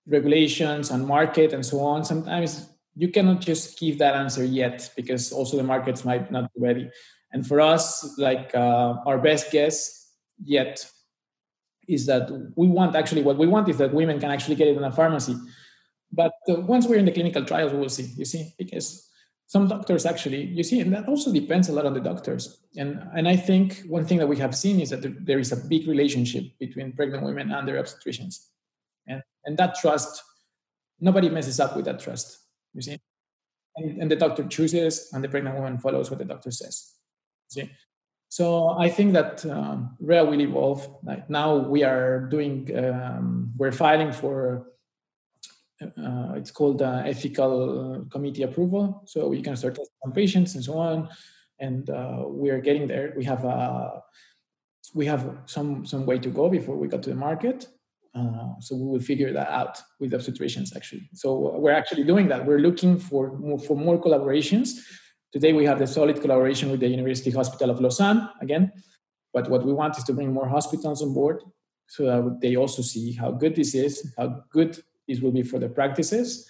regulations 0.06 0.90
and 0.90 1.06
market 1.06 1.52
and 1.52 1.64
so 1.64 1.80
on, 1.80 2.04
sometimes 2.04 2.68
you 2.96 3.08
cannot 3.08 3.40
just 3.40 3.78
give 3.78 3.98
that 3.98 4.14
answer 4.14 4.44
yet 4.44 4.90
because 4.96 5.32
also 5.32 5.56
the 5.56 5.62
markets 5.62 6.04
might 6.04 6.30
not 6.32 6.52
be 6.52 6.60
ready. 6.60 6.90
And 7.32 7.46
for 7.46 7.60
us, 7.60 8.18
like 8.18 8.54
uh, 8.54 8.94
our 9.06 9.18
best 9.18 9.52
guess 9.52 10.10
yet 10.44 10.84
is 11.86 12.06
that 12.06 12.28
we 12.56 12.66
want 12.66 12.96
actually 12.96 13.22
what 13.22 13.38
we 13.38 13.46
want 13.46 13.68
is 13.68 13.78
that 13.78 13.94
women 13.94 14.18
can 14.20 14.30
actually 14.30 14.56
get 14.56 14.68
it 14.68 14.76
in 14.76 14.84
a 14.84 14.92
pharmacy. 14.92 15.36
But 16.10 16.32
uh, 16.48 16.60
once 16.60 16.86
we're 16.86 16.96
in 16.98 17.04
the 17.04 17.12
clinical 17.12 17.44
trials, 17.44 17.72
we 17.72 17.78
will 17.78 17.88
see. 17.88 18.10
You 18.16 18.24
see, 18.24 18.52
because 18.58 19.07
some 19.48 19.66
doctors 19.66 20.04
actually 20.04 20.44
you 20.44 20.62
see 20.62 20.78
and 20.78 20.92
that 20.92 21.08
also 21.08 21.32
depends 21.32 21.70
a 21.70 21.72
lot 21.72 21.86
on 21.86 21.94
the 21.94 22.00
doctors. 22.00 22.60
And 22.76 23.02
and 23.16 23.26
i 23.26 23.34
think 23.34 23.82
one 23.88 24.04
thing 24.06 24.18
that 24.18 24.28
we 24.28 24.36
have 24.36 24.54
seen 24.54 24.78
is 24.78 24.90
that 24.90 25.02
there 25.26 25.40
is 25.40 25.52
a 25.52 25.56
big 25.56 25.88
relationship 25.88 26.44
between 26.60 26.92
pregnant 26.92 27.24
women 27.24 27.50
and 27.50 27.66
their 27.66 27.82
obstetricians. 27.82 28.46
And 29.06 29.22
and 29.44 29.56
that 29.56 29.74
trust 29.74 30.22
nobody 31.00 31.28
messes 31.30 31.58
up 31.58 31.74
with 31.74 31.86
that 31.86 31.98
trust 31.98 32.38
you 32.74 32.82
see. 32.82 32.98
And, 33.76 34.02
and 34.02 34.10
the 34.10 34.16
doctor 34.16 34.44
chooses 34.44 35.10
and 35.12 35.24
the 35.24 35.28
pregnant 35.28 35.56
woman 35.56 35.78
follows 35.78 36.10
what 36.10 36.18
the 36.18 36.26
doctor 36.26 36.50
says 36.50 36.94
see. 37.48 37.70
So 38.28 38.68
i 38.86 38.90
think 38.90 39.14
that 39.14 39.46
um, 39.46 39.96
Rea 39.98 40.22
will 40.28 40.42
evolve. 40.42 40.80
Like 41.02 41.30
now 41.30 41.56
we 41.56 41.84
are 41.84 42.28
doing 42.34 42.54
um, 42.84 43.52
we're 43.56 43.72
filing 43.72 44.12
for 44.12 44.66
uh, 45.82 46.32
it's 46.34 46.50
called 46.50 46.82
uh, 46.82 47.02
ethical 47.04 48.06
committee 48.10 48.42
approval. 48.42 49.02
So 49.06 49.28
we 49.28 49.42
can 49.42 49.56
start 49.56 49.76
testing 49.76 49.94
on 50.04 50.12
patients 50.12 50.54
and 50.54 50.64
so 50.64 50.78
on. 50.78 51.08
And 51.60 51.88
uh, 51.90 52.24
we 52.26 52.50
are 52.50 52.60
getting 52.60 52.86
there. 52.86 53.12
We 53.16 53.24
have 53.24 53.44
uh, 53.44 53.90
we 54.94 55.06
have 55.06 55.38
some 55.46 55.84
some 55.84 56.06
way 56.06 56.18
to 56.18 56.30
go 56.30 56.48
before 56.48 56.76
we 56.76 56.88
got 56.88 57.02
to 57.04 57.10
the 57.10 57.16
market. 57.16 57.68
Uh, 58.14 58.58
so 58.60 58.74
we 58.74 58.84
will 58.84 59.00
figure 59.00 59.32
that 59.32 59.48
out 59.48 59.80
with 60.00 60.12
obstetricians 60.12 60.74
actually. 60.74 61.08
So 61.14 61.58
we're 61.58 61.72
actually 61.72 62.04
doing 62.04 62.28
that. 62.28 62.44
We're 62.44 62.58
looking 62.58 62.98
for 62.98 63.36
more, 63.38 63.58
for 63.58 63.76
more 63.76 64.00
collaborations. 64.00 64.70
Today 65.32 65.52
we 65.52 65.64
have 65.66 65.78
the 65.78 65.86
solid 65.86 66.20
collaboration 66.20 66.70
with 66.70 66.80
the 66.80 66.88
University 66.88 67.30
Hospital 67.30 67.70
of 67.70 67.80
Lausanne 67.80 68.28
again. 68.40 68.72
But 69.32 69.50
what 69.50 69.64
we 69.64 69.72
want 69.72 69.98
is 69.98 70.04
to 70.04 70.14
bring 70.14 70.32
more 70.32 70.48
hospitals 70.48 71.02
on 71.02 71.12
board 71.12 71.42
so 71.86 72.06
that 72.06 72.40
they 72.40 72.56
also 72.56 72.82
see 72.82 73.12
how 73.12 73.30
good 73.30 73.54
this 73.54 73.74
is, 73.74 74.12
how 74.16 74.42
good 74.50 74.82
this 75.08 75.20
will 75.20 75.32
be 75.32 75.42
for 75.42 75.58
the 75.58 75.68
practices. 75.68 76.48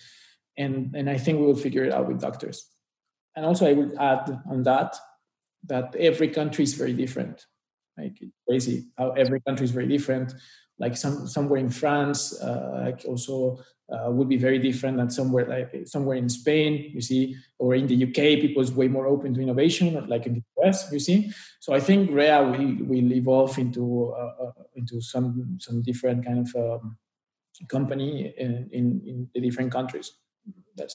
And, 0.57 0.95
and 0.95 1.09
I 1.09 1.17
think 1.17 1.39
we 1.39 1.47
will 1.47 1.55
figure 1.55 1.85
it 1.85 1.93
out 1.93 2.09
with 2.09 2.21
doctors. 2.21 2.69
And 3.37 3.47
also, 3.47 3.67
I 3.69 3.73
would 3.73 3.95
add 3.97 4.43
on 4.51 4.65
that 4.65 4.97
that 5.67 5.95
every 5.97 6.29
country 6.29 6.65
is 6.65 6.75
very 6.75 6.93
different. 6.93 7.47
Like 7.97 8.17
it's 8.21 8.37
crazy 8.49 8.89
how 8.97 9.11
every 9.13 9.41
country 9.41 9.65
is 9.65 9.71
very 9.71 9.87
different. 9.87 10.33
Like 10.79 10.97
some 10.97 11.27
somewhere 11.27 11.59
in 11.59 11.69
France, 11.69 12.41
uh, 12.41 12.83
like 12.85 13.05
also 13.07 13.59
uh, 13.93 14.11
would 14.11 14.29
be 14.29 14.37
very 14.37 14.59
different 14.59 14.97
than 14.97 15.11
somewhere 15.11 15.47
like 15.47 15.87
somewhere 15.87 16.17
in 16.17 16.29
Spain, 16.29 16.91
you 16.95 17.01
see, 17.01 17.37
or 17.59 17.75
in 17.75 17.87
the 17.87 18.05
UK, 18.05 18.41
people 18.41 18.63
is 18.63 18.73
way 18.73 18.87
more 18.87 19.07
open 19.07 19.35
to 19.35 19.41
innovation, 19.41 20.07
like 20.09 20.27
in 20.27 20.35
the 20.35 20.43
US, 20.63 20.91
you 20.93 21.01
see. 21.01 21.33
So 21.61 21.73
I 21.73 21.81
think 21.81 22.11
Rea 22.11 22.41
will 22.43 22.87
will 22.87 23.13
evolve 23.13 23.59
into 23.59 24.15
uh, 24.17 24.45
uh 24.45 24.53
into 24.77 25.01
some 25.01 25.59
some 25.59 25.83
different 25.83 26.25
kind 26.25 26.47
of 26.47 26.55
um, 26.57 26.97
company 27.69 28.35
in, 28.37 28.69
in, 28.73 29.03
in 29.07 29.29
the 29.35 29.41
different 29.41 29.73
countries. 29.73 30.13
That's 30.77 30.95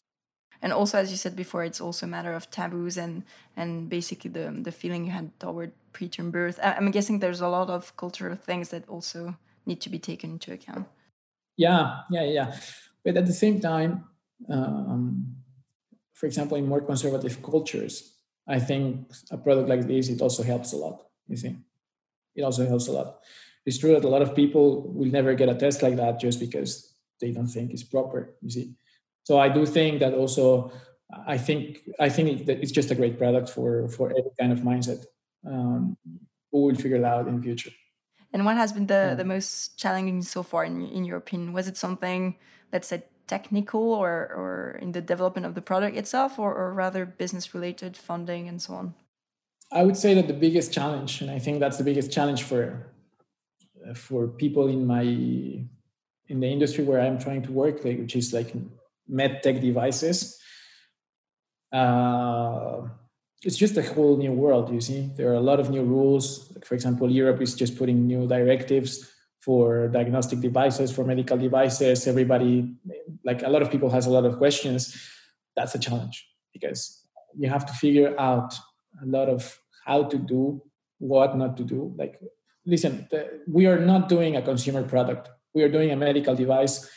and 0.61 0.71
also 0.71 0.97
as 0.97 1.11
you 1.11 1.17
said 1.17 1.35
before 1.35 1.65
it's 1.65 1.81
also 1.81 2.05
a 2.05 2.09
matter 2.09 2.33
of 2.33 2.49
taboos 2.49 2.97
and 2.97 3.23
and 3.57 3.89
basically 3.89 4.31
the 4.31 4.49
the 4.63 4.71
feeling 4.71 5.05
you 5.05 5.11
had 5.11 5.37
toward 5.39 5.71
preterm 5.93 6.31
birth. 6.31 6.59
I'm 6.63 6.91
guessing 6.91 7.19
there's 7.19 7.41
a 7.41 7.49
lot 7.49 7.69
of 7.69 7.95
cultural 7.97 8.35
things 8.35 8.69
that 8.69 8.87
also 8.87 9.35
need 9.65 9.81
to 9.81 9.89
be 9.89 9.99
taken 9.99 10.31
into 10.31 10.53
account. 10.53 10.87
Yeah 11.57 11.99
yeah 12.09 12.23
yeah. 12.23 12.55
But 13.03 13.17
at 13.17 13.25
the 13.25 13.33
same 13.33 13.59
time 13.59 14.05
um, 14.49 15.35
for 16.13 16.25
example 16.25 16.57
in 16.57 16.67
more 16.67 16.81
conservative 16.81 17.41
cultures 17.41 18.13
i 18.47 18.59
think 18.59 19.11
a 19.31 19.37
product 19.37 19.69
like 19.69 19.87
this 19.87 20.09
it 20.09 20.21
also 20.21 20.43
helps 20.43 20.73
a 20.73 20.77
lot 20.77 21.01
you 21.27 21.37
see? 21.37 21.55
It 22.35 22.41
also 22.43 22.67
helps 22.67 22.87
a 22.87 22.91
lot 22.91 23.19
it's 23.65 23.77
true 23.77 23.93
that 23.93 24.03
a 24.03 24.09
lot 24.09 24.21
of 24.21 24.35
people 24.35 24.91
will 24.93 25.11
never 25.11 25.33
get 25.33 25.49
a 25.49 25.55
test 25.55 25.81
like 25.81 25.95
that 25.95 26.19
just 26.19 26.39
because 26.39 26.93
they 27.21 27.31
don't 27.31 27.47
think 27.47 27.71
it's 27.71 27.83
proper 27.83 28.35
you 28.41 28.49
see. 28.49 28.75
So 29.23 29.39
i 29.39 29.49
do 29.49 29.65
think 29.65 29.99
that 29.99 30.13
also 30.13 30.71
i 31.27 31.37
think 31.37 31.79
i 31.99 32.09
think 32.09 32.45
that 32.47 32.61
it's 32.61 32.71
just 32.71 32.91
a 32.91 32.95
great 32.95 33.17
product 33.17 33.49
for 33.49 33.87
for 33.87 34.09
every 34.09 34.31
kind 34.39 34.51
of 34.51 34.59
mindset 34.59 35.05
um, 35.45 35.97
we 36.51 36.61
will 36.61 36.75
figure 36.75 36.97
it 36.97 37.03
out 37.03 37.27
in 37.27 37.37
the 37.37 37.41
future. 37.41 37.71
And 38.31 38.45
what 38.45 38.57
has 38.57 38.71
been 38.73 38.87
the 38.87 39.13
the 39.15 39.25
most 39.25 39.77
challenging 39.77 40.21
so 40.21 40.43
far 40.43 40.63
in, 40.63 40.87
in 40.87 41.05
your 41.05 41.17
opinion? 41.17 41.53
Was 41.53 41.67
it 41.67 41.77
something 41.77 42.35
let's 42.71 42.87
say 42.87 43.03
technical 43.27 43.93
or 43.93 44.11
or 44.39 44.79
in 44.81 44.91
the 44.91 45.01
development 45.01 45.45
of 45.45 45.55
the 45.55 45.61
product 45.61 45.95
itself 45.95 46.39
or, 46.39 46.53
or 46.55 46.73
rather 46.73 47.05
business 47.05 47.53
related 47.53 47.95
funding 47.95 48.47
and 48.47 48.61
so 48.61 48.73
on? 48.73 48.93
I 49.71 49.83
would 49.83 49.97
say 49.97 50.13
that 50.15 50.27
the 50.27 50.33
biggest 50.33 50.71
challenge 50.71 51.21
and 51.21 51.31
i 51.31 51.39
think 51.39 51.59
that's 51.59 51.77
the 51.77 51.83
biggest 51.83 52.11
challenge 52.11 52.43
for 52.43 52.92
for 53.95 54.27
people 54.27 54.67
in 54.67 54.85
my 54.87 55.03
in 55.03 56.39
the 56.39 56.47
industry 56.47 56.83
where 56.83 57.01
I'm 57.01 57.19
trying 57.19 57.41
to 57.43 57.51
work, 57.51 57.83
like, 57.83 57.99
which 57.99 58.15
is 58.15 58.33
like 58.33 58.53
med 59.07 59.43
tech 59.43 59.59
devices. 59.59 60.39
Uh, 61.71 62.87
it's 63.43 63.57
just 63.57 63.75
a 63.77 63.83
whole 63.83 64.17
new 64.17 64.31
world. 64.31 64.71
You 64.71 64.79
see, 64.79 65.11
there 65.17 65.29
are 65.31 65.35
a 65.35 65.41
lot 65.41 65.59
of 65.59 65.69
new 65.69 65.83
rules. 65.83 66.51
Like 66.55 66.65
for 66.65 66.75
example, 66.75 67.11
Europe 67.11 67.41
is 67.41 67.55
just 67.55 67.77
putting 67.77 68.07
new 68.07 68.27
directives 68.27 69.11
for 69.41 69.89
diagnostic 69.89 70.39
devices, 70.39 70.91
for 70.91 71.03
medical 71.03 71.37
devices. 71.37 72.07
Everybody, 72.07 72.73
like 73.25 73.43
a 73.43 73.49
lot 73.49 73.61
of 73.61 73.69
people, 73.69 73.89
has 73.89 74.05
a 74.05 74.09
lot 74.09 74.25
of 74.25 74.37
questions. 74.37 74.95
That's 75.55 75.75
a 75.75 75.79
challenge 75.79 76.25
because 76.53 77.05
you 77.37 77.49
have 77.49 77.65
to 77.65 77.73
figure 77.73 78.17
out 78.19 78.53
a 79.01 79.05
lot 79.05 79.27
of 79.27 79.59
how 79.85 80.03
to 80.03 80.17
do 80.17 80.61
what 80.99 81.37
not 81.37 81.57
to 81.57 81.63
do. 81.63 81.93
Like, 81.97 82.21
listen, 82.65 83.07
the, 83.11 83.41
we 83.47 83.65
are 83.65 83.79
not 83.79 84.09
doing 84.09 84.35
a 84.35 84.41
consumer 84.41 84.83
product. 84.83 85.29
We 85.53 85.63
are 85.63 85.69
doing 85.69 85.91
a 85.91 85.95
medical 85.95 86.35
device 86.35 86.89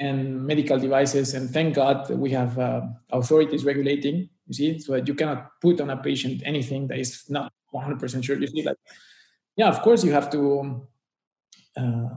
and 0.00 0.44
medical 0.44 0.78
devices. 0.78 1.34
And 1.34 1.50
thank 1.50 1.74
God 1.74 2.10
we 2.10 2.30
have 2.30 2.58
uh, 2.58 2.82
authorities 3.10 3.64
regulating. 3.64 4.28
You 4.48 4.54
see, 4.54 4.78
so 4.80 4.92
that 4.92 5.06
you 5.06 5.14
cannot 5.14 5.48
put 5.60 5.80
on 5.80 5.90
a 5.90 5.96
patient 5.96 6.42
anything 6.44 6.88
that 6.88 6.98
is 6.98 7.24
not 7.28 7.52
100% 7.72 8.24
sure. 8.24 8.38
You 8.38 8.48
see, 8.48 8.62
like, 8.62 8.76
yeah, 9.56 9.68
of 9.68 9.80
course 9.82 10.02
you 10.04 10.12
have 10.12 10.30
to 10.30 10.86
uh, 11.76 12.08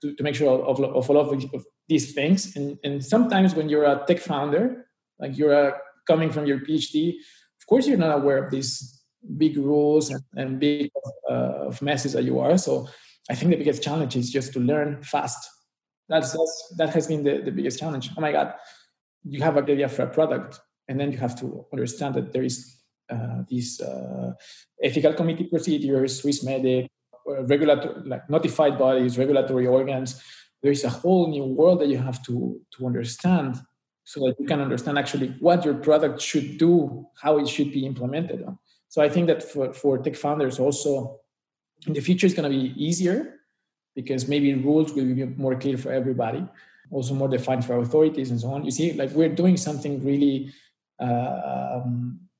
to, 0.00 0.14
to, 0.14 0.22
make 0.22 0.34
sure 0.34 0.62
of, 0.62 0.78
of 0.78 1.10
all 1.10 1.18
of, 1.18 1.44
of 1.52 1.66
these 1.88 2.14
things. 2.14 2.54
And, 2.54 2.78
and 2.84 3.04
sometimes 3.04 3.54
when 3.54 3.68
you're 3.68 3.84
a 3.84 4.04
tech 4.06 4.20
founder, 4.20 4.86
like 5.18 5.36
you're 5.36 5.52
a, 5.52 5.72
coming 6.06 6.30
from 6.30 6.46
your 6.46 6.60
PhD, 6.60 7.14
of 7.60 7.66
course 7.66 7.88
you're 7.88 7.98
not 7.98 8.16
aware 8.16 8.44
of 8.44 8.50
these 8.50 9.03
big 9.36 9.56
rules 9.56 10.14
and, 10.36 10.60
big 10.60 10.90
uh, 11.30 11.68
of 11.68 11.82
messes 11.82 12.12
that 12.12 12.24
you 12.24 12.38
are. 12.40 12.58
So 12.58 12.88
I 13.30 13.34
think 13.34 13.50
the 13.50 13.56
biggest 13.56 13.82
challenge 13.82 14.16
is 14.16 14.30
just 14.30 14.52
to 14.54 14.60
learn 14.60 15.02
fast. 15.02 15.48
That's, 16.08 16.32
that's 16.32 16.74
that 16.76 16.90
has 16.90 17.06
been 17.06 17.24
the, 17.24 17.38
the 17.38 17.50
biggest 17.50 17.78
challenge. 17.78 18.10
Oh 18.16 18.20
my 18.20 18.32
God, 18.32 18.54
you 19.24 19.42
have 19.42 19.56
a 19.56 19.62
good 19.62 19.72
idea 19.72 19.88
for 19.88 20.02
a 20.02 20.10
product, 20.10 20.60
and 20.88 21.00
then 21.00 21.10
you 21.10 21.18
have 21.18 21.38
to 21.40 21.64
understand 21.72 22.14
that 22.16 22.32
there 22.32 22.44
is 22.44 22.82
uh, 23.10 23.42
these 23.48 23.80
uh, 23.80 24.32
ethical 24.82 25.14
committee 25.14 25.44
procedures, 25.44 26.20
Swissmedic, 26.20 26.86
uh, 27.28 27.44
regulatory, 27.44 27.94
like 28.06 28.28
notified 28.28 28.78
bodies, 28.78 29.16
regulatory 29.16 29.66
organs. 29.66 30.22
There 30.62 30.72
is 30.72 30.84
a 30.84 30.90
whole 30.90 31.30
new 31.30 31.44
world 31.44 31.80
that 31.80 31.88
you 31.88 31.98
have 31.98 32.22
to 32.26 32.60
to 32.76 32.86
understand, 32.86 33.56
so 34.04 34.20
that 34.20 34.34
you 34.38 34.46
can 34.46 34.60
understand 34.60 34.98
actually 34.98 35.34
what 35.40 35.64
your 35.64 35.74
product 35.74 36.20
should 36.20 36.58
do, 36.58 37.06
how 37.22 37.38
it 37.38 37.48
should 37.48 37.72
be 37.72 37.86
implemented. 37.86 38.44
So 38.94 39.02
I 39.02 39.08
think 39.08 39.26
that 39.26 39.42
for, 39.42 39.74
for 39.74 39.98
tech 39.98 40.14
founders 40.14 40.60
also 40.60 41.18
in 41.84 41.94
the 41.94 42.00
future 42.00 42.26
it's 42.26 42.34
going 42.36 42.48
to 42.48 42.56
be 42.56 42.72
easier 42.80 43.40
because 43.96 44.28
maybe 44.28 44.54
rules 44.54 44.92
will 44.92 45.12
be 45.12 45.24
more 45.24 45.56
clear 45.56 45.76
for 45.76 45.90
everybody, 45.90 46.46
also 46.92 47.12
more 47.12 47.26
defined 47.26 47.64
for 47.64 47.76
authorities 47.78 48.30
and 48.30 48.40
so 48.40 48.52
on. 48.52 48.64
You 48.64 48.70
see, 48.70 48.92
like 48.92 49.10
we're 49.10 49.34
doing 49.34 49.56
something 49.56 50.04
really 50.04 50.52
uh, 51.00 51.80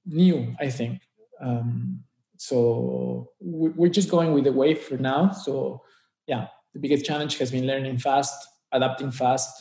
new, 0.06 0.54
I 0.60 0.70
think. 0.70 1.02
Um, 1.40 2.04
so 2.36 3.32
we're 3.40 3.88
just 3.88 4.08
going 4.08 4.32
with 4.32 4.44
the 4.44 4.52
wave 4.52 4.78
for 4.78 4.96
now. 4.96 5.32
So 5.32 5.82
yeah, 6.28 6.46
the 6.72 6.78
biggest 6.78 7.04
challenge 7.04 7.36
has 7.38 7.50
been 7.50 7.66
learning 7.66 7.98
fast, 7.98 8.46
adapting 8.70 9.10
fast, 9.10 9.60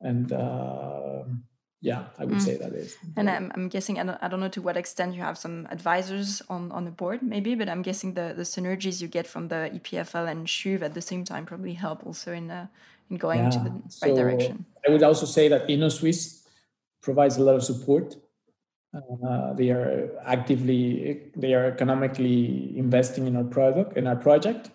and 0.00 0.32
uh, 0.32 1.24
yeah 1.80 2.04
i 2.18 2.24
would 2.24 2.38
mm. 2.38 2.40
say 2.40 2.56
that 2.56 2.72
is 2.72 2.96
and 3.16 3.30
I'm, 3.30 3.52
I'm 3.54 3.68
guessing 3.68 4.00
I 4.00 4.04
don't, 4.04 4.18
I 4.20 4.28
don't 4.28 4.40
know 4.40 4.48
to 4.48 4.62
what 4.62 4.76
extent 4.76 5.14
you 5.14 5.20
have 5.20 5.38
some 5.38 5.68
advisors 5.70 6.42
on 6.48 6.72
on 6.72 6.84
the 6.84 6.90
board 6.90 7.22
maybe 7.22 7.54
but 7.54 7.68
i'm 7.68 7.82
guessing 7.82 8.14
the 8.14 8.34
the 8.36 8.42
synergies 8.42 9.00
you 9.00 9.08
get 9.08 9.26
from 9.26 9.48
the 9.48 9.70
epfl 9.74 10.28
and 10.28 10.46
CHUV 10.46 10.82
at 10.82 10.94
the 10.94 11.00
same 11.00 11.24
time 11.24 11.46
probably 11.46 11.74
help 11.74 12.04
also 12.04 12.32
in 12.32 12.50
uh, 12.50 12.66
in 13.10 13.16
going 13.16 13.44
yeah. 13.44 13.50
to 13.50 13.58
the 13.60 13.70
right 13.70 13.92
so 13.92 14.14
direction 14.14 14.64
i 14.86 14.90
would 14.90 15.02
also 15.02 15.26
say 15.26 15.48
that 15.48 15.68
Innosuisse 15.68 16.46
provides 17.00 17.36
a 17.36 17.42
lot 17.42 17.54
of 17.54 17.62
support 17.62 18.16
uh, 18.94 19.52
they 19.52 19.70
are 19.70 20.10
actively 20.24 21.30
they 21.36 21.54
are 21.54 21.66
economically 21.66 22.76
investing 22.76 23.26
in 23.26 23.36
our 23.36 23.44
product 23.44 23.96
in 23.96 24.06
our 24.06 24.16
project 24.16 24.70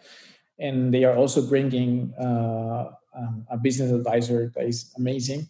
and 0.60 0.94
they 0.94 1.04
are 1.04 1.16
also 1.16 1.42
bringing 1.42 2.14
uh, 2.14 2.92
um, 3.16 3.46
a 3.50 3.58
business 3.58 3.92
advisor 3.92 4.52
that 4.56 4.66
is 4.66 4.92
amazing, 4.98 5.48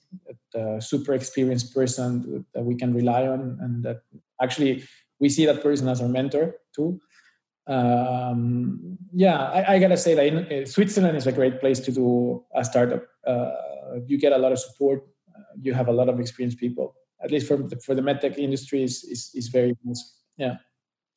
a 0.56 0.82
super 0.82 1.14
experienced 1.14 1.74
person 1.74 2.46
that 2.54 2.64
we 2.64 2.76
can 2.76 2.94
rely 2.94 3.28
on, 3.28 3.58
and 3.62 3.84
that 3.84 4.02
actually 4.42 4.84
we 5.20 5.30
see 5.30 5.46
that 5.46 5.62
person 5.62 5.88
as 5.88 6.02
our 6.02 6.08
mentor 6.08 6.56
too. 6.76 7.00
Um, 7.66 8.98
yeah, 9.14 9.40
I, 9.40 9.76
I, 9.76 9.80
gotta 9.80 9.96
say 9.96 10.14
that 10.16 10.26
in, 10.26 10.64
uh, 10.64 10.66
Switzerland 10.66 11.16
is 11.16 11.28
a 11.28 11.32
great 11.32 11.62
place 11.62 11.80
to 11.82 11.94
do 11.94 12.44
a 12.54 12.66
startup. 12.66 13.06
Uh, 13.26 13.52
you 14.06 14.18
get 14.18 14.34
a 14.34 14.38
lot 14.38 14.52
of 14.52 14.60
support. 14.60 15.08
Uh, 15.34 15.42
you 15.62 15.74
have 15.74 15.88
a 15.88 15.94
lot 15.94 16.10
of 16.10 16.20
experienced 16.20 16.58
people. 16.58 16.94
At 17.24 17.32
least 17.32 17.48
for 17.48 17.56
the, 17.56 17.78
for 17.78 17.96
the 17.96 18.02
medtech 18.02 18.38
industry, 18.38 18.84
is, 18.84 19.06
is, 19.06 19.32
is 19.34 19.48
very 19.48 19.78
nice. 19.86 20.20
Yeah, 20.36 20.58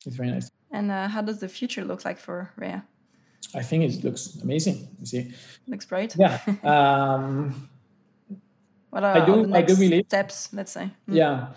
it's 0.05 0.15
very 0.15 0.31
nice. 0.31 0.49
And 0.71 0.89
uh, 0.89 1.09
how 1.09 1.21
does 1.21 1.39
the 1.39 1.49
future 1.49 1.83
look 1.83 2.05
like 2.05 2.17
for 2.17 2.53
Rea? 2.55 2.81
I 3.55 3.63
think 3.63 3.83
it 3.83 4.03
looks 4.03 4.35
amazing. 4.41 4.87
You 4.99 5.05
see, 5.05 5.33
looks 5.67 5.85
bright. 5.85 6.15
Yeah. 6.17 6.39
Um, 6.63 7.69
what 8.89 9.03
are 9.03 9.21
I 9.21 9.25
do, 9.25 9.53
I 9.53 9.61
do 9.61 9.75
believe, 9.75 10.05
steps? 10.07 10.49
Let's 10.53 10.71
say. 10.71 10.91
Mm. 11.09 11.15
Yeah. 11.15 11.47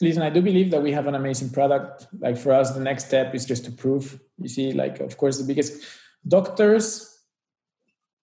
Listen, 0.00 0.22
I 0.22 0.30
do 0.30 0.42
believe 0.42 0.70
that 0.70 0.82
we 0.82 0.92
have 0.92 1.06
an 1.06 1.14
amazing 1.14 1.50
product. 1.50 2.06
Like 2.18 2.36
for 2.36 2.52
us, 2.52 2.72
the 2.72 2.80
next 2.80 3.06
step 3.06 3.34
is 3.34 3.44
just 3.44 3.64
to 3.64 3.72
prove. 3.72 4.20
You 4.38 4.48
see, 4.48 4.72
like 4.72 5.00
of 5.00 5.16
course, 5.16 5.38
the 5.38 5.44
biggest 5.44 5.82
doctors 6.26 7.12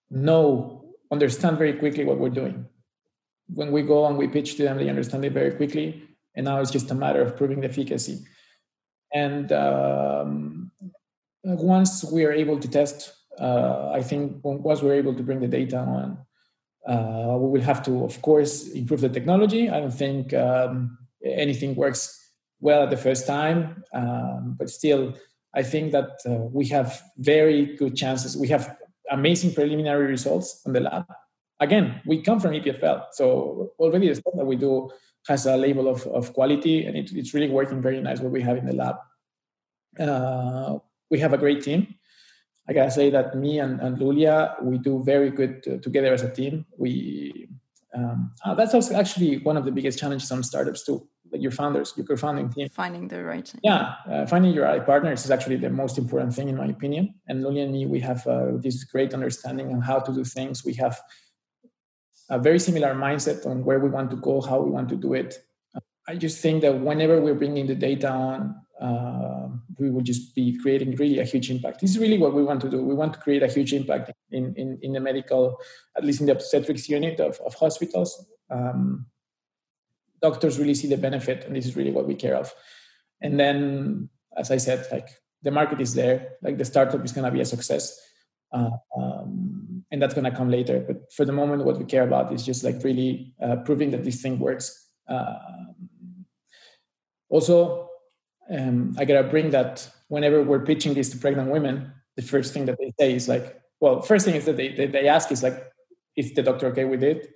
know, 0.09 0.95
understand 1.11 1.57
very 1.57 1.73
quickly 1.73 2.03
what 2.03 2.19
we're 2.19 2.29
doing. 2.29 2.65
When 3.53 3.71
we 3.71 3.81
go 3.81 4.05
and 4.05 4.17
we 4.17 4.27
pitch 4.27 4.55
to 4.55 4.63
them, 4.63 4.77
they 4.77 4.89
understand 4.89 5.25
it 5.25 5.33
very 5.33 5.51
quickly. 5.51 6.03
And 6.35 6.45
now 6.45 6.59
it's 6.61 6.71
just 6.71 6.91
a 6.91 6.95
matter 6.95 7.21
of 7.21 7.35
proving 7.35 7.61
the 7.61 7.67
efficacy. 7.67 8.25
And 9.13 9.51
um, 9.51 10.58
once 11.43 12.03
we 12.03 12.25
are 12.25 12.31
able 12.31 12.59
to 12.59 12.67
test, 12.67 13.13
uh, 13.39 13.91
I 13.93 14.01
think 14.01 14.39
once 14.43 14.81
we're 14.81 14.95
able 14.95 15.15
to 15.15 15.23
bring 15.23 15.39
the 15.39 15.47
data 15.47 15.77
on, 15.77 16.17
uh, 16.87 17.37
we 17.37 17.49
will 17.49 17.61
have 17.61 17.83
to, 17.83 18.03
of 18.03 18.21
course, 18.21 18.67
improve 18.69 19.01
the 19.01 19.09
technology. 19.09 19.69
I 19.69 19.79
don't 19.79 19.93
think 19.93 20.33
um, 20.33 20.97
anything 21.23 21.75
works 21.75 22.15
well 22.59 22.83
at 22.83 22.89
the 22.89 22.97
first 22.97 23.27
time, 23.27 23.83
um, 23.93 24.55
but 24.57 24.69
still, 24.69 25.15
I 25.53 25.63
think 25.63 25.91
that 25.93 26.19
uh, 26.25 26.31
we 26.51 26.67
have 26.67 27.01
very 27.17 27.75
good 27.77 27.95
chances. 27.95 28.37
We 28.37 28.47
have 28.49 28.77
amazing 29.11 29.53
preliminary 29.53 30.07
results 30.07 30.61
on 30.65 30.73
the 30.73 30.81
lab. 30.81 31.05
Again, 31.59 32.01
we 32.05 32.21
come 32.21 32.39
from 32.39 32.51
EPFL, 32.51 33.05
so 33.11 33.71
already 33.79 34.07
the 34.07 34.15
stuff 34.15 34.33
that 34.37 34.45
we 34.45 34.55
do 34.55 34.89
has 35.27 35.45
a 35.45 35.57
label 35.57 35.87
of, 35.87 36.05
of 36.07 36.33
quality, 36.33 36.85
and 36.85 36.95
it, 36.95 37.11
it's 37.13 37.33
really 37.33 37.49
working 37.49 37.81
very 37.81 38.01
nice 38.01 38.19
what 38.19 38.31
we 38.31 38.41
have 38.41 38.57
in 38.57 38.65
the 38.65 38.73
lab. 38.73 38.95
We 41.09 41.19
have 41.19 41.33
a 41.33 41.37
great 41.37 41.63
team. 41.63 41.95
I 42.67 42.73
gotta 42.73 42.91
say 42.91 43.09
that 43.09 43.35
me 43.35 43.59
and, 43.59 43.79
and 43.81 43.97
Loulia, 43.97 44.61
we 44.61 44.77
do 44.77 45.03
very 45.03 45.31
good 45.31 45.65
uh, 45.67 45.77
together 45.77 46.13
as 46.13 46.21
a 46.21 46.29
team. 46.29 46.65
We 46.77 47.49
um, 47.95 48.31
uh, 48.45 48.53
that's 48.53 48.73
also 48.75 48.95
actually 48.95 49.39
one 49.39 49.57
of 49.57 49.65
the 49.65 49.71
biggest 49.71 49.97
challenges 49.97 50.31
on 50.31 50.43
startups 50.43 50.85
too. 50.85 51.07
Like 51.31 51.41
your 51.41 51.51
founders, 51.51 51.93
your 51.95 52.05
co-founding 52.05 52.49
team. 52.49 52.69
Finding 52.69 53.07
the 53.07 53.23
right. 53.23 53.51
Yeah, 53.63 53.95
uh, 54.09 54.25
finding 54.25 54.53
your 54.53 54.65
right 54.65 54.83
partners 54.83 55.25
is 55.25 55.31
actually 55.31 55.57
the 55.57 55.69
most 55.69 55.97
important 55.97 56.33
thing 56.33 56.49
in 56.49 56.57
my 56.57 56.65
opinion. 56.65 57.15
And 57.27 57.43
Loulia 57.43 57.63
and 57.63 57.71
me, 57.71 57.85
we 57.85 57.99
have 57.99 58.25
uh, 58.25 58.57
this 58.57 58.83
great 58.83 59.13
understanding 59.13 59.71
on 59.71 59.81
how 59.81 59.99
to 59.99 60.13
do 60.13 60.23
things. 60.23 60.65
We 60.65 60.73
have 60.75 60.99
a 62.29 62.39
very 62.39 62.59
similar 62.59 62.93
mindset 62.93 63.45
on 63.45 63.63
where 63.63 63.79
we 63.79 63.89
want 63.89 64.11
to 64.11 64.17
go, 64.17 64.41
how 64.41 64.59
we 64.61 64.71
want 64.71 64.89
to 64.89 64.95
do 64.95 65.13
it. 65.13 65.39
I 66.07 66.15
just 66.15 66.41
think 66.41 66.61
that 66.61 66.79
whenever 66.79 67.21
we're 67.21 67.35
bringing 67.35 67.67
the 67.67 67.75
data 67.75 68.09
on, 68.09 68.55
uh, 68.79 69.47
we 69.77 69.91
will 69.91 70.01
just 70.01 70.33
be 70.33 70.57
creating 70.61 70.95
really 70.95 71.19
a 71.19 71.25
huge 71.25 71.51
impact. 71.51 71.81
This 71.81 71.91
is 71.91 71.99
really 71.99 72.17
what 72.17 72.33
we 72.33 72.43
want 72.43 72.61
to 72.61 72.69
do. 72.69 72.81
We 72.81 72.93
want 72.93 73.13
to 73.13 73.19
create 73.19 73.43
a 73.43 73.47
huge 73.47 73.73
impact 73.73 74.11
in, 74.31 74.53
in, 74.55 74.79
in 74.81 74.93
the 74.93 74.99
medical, 74.99 75.59
at 75.97 76.05
least 76.05 76.21
in 76.21 76.27
the 76.27 76.31
obstetrics 76.31 76.87
unit 76.87 77.19
of, 77.19 77.39
of 77.45 77.53
hospitals. 77.55 78.25
Um, 78.49 79.05
doctors 80.21 80.57
really 80.57 80.75
see 80.75 80.87
the 80.87 80.97
benefit, 80.97 81.43
and 81.45 81.55
this 81.55 81.65
is 81.65 81.75
really 81.75 81.91
what 81.91 82.07
we 82.07 82.15
care 82.15 82.35
of. 82.35 82.53
And 83.21 83.39
then, 83.39 84.09
as 84.37 84.49
I 84.49 84.57
said, 84.57 84.87
like 84.91 85.09
the 85.43 85.51
market 85.51 85.81
is 85.81 85.93
there, 85.93 86.35
like 86.41 86.57
the 86.57 86.65
startup 86.65 87.03
is 87.03 87.11
going 87.11 87.25
to 87.25 87.31
be 87.31 87.41
a 87.41 87.45
success. 87.45 87.99
Uh, 88.51 88.69
um, 88.97 89.83
and 89.91 90.01
that's 90.01 90.13
going 90.13 90.29
to 90.29 90.35
come 90.35 90.49
later. 90.49 90.79
But 90.79 91.11
for 91.13 91.25
the 91.25 91.33
moment, 91.33 91.65
what 91.65 91.77
we 91.77 91.85
care 91.85 92.03
about 92.03 92.33
is 92.33 92.45
just 92.45 92.63
like 92.63 92.83
really 92.83 93.33
uh, 93.43 93.57
proving 93.57 93.91
that 93.91 94.03
this 94.03 94.21
thing 94.21 94.39
works. 94.39 94.87
Uh, 95.07 95.35
also, 97.29 97.88
um, 98.55 98.95
I 98.97 99.05
gotta 99.05 99.27
bring 99.27 99.51
that 99.51 99.89
whenever 100.07 100.43
we're 100.43 100.65
pitching 100.65 100.93
this 100.93 101.09
to 101.09 101.17
pregnant 101.17 101.51
women, 101.51 101.91
the 102.15 102.21
first 102.21 102.53
thing 102.53 102.65
that 102.65 102.77
they 102.79 102.91
say 102.99 103.13
is 103.13 103.27
like, 103.27 103.59
well, 103.79 104.01
first 104.01 104.25
thing 104.25 104.35
is 104.35 104.45
that 104.45 104.57
they, 104.57 104.69
they, 104.69 104.87
they 104.87 105.07
ask 105.07 105.31
is 105.31 105.43
like, 105.43 105.71
is 106.15 106.33
the 106.33 106.43
doctor 106.43 106.67
okay 106.67 106.85
with 106.85 107.03
it? 107.03 107.29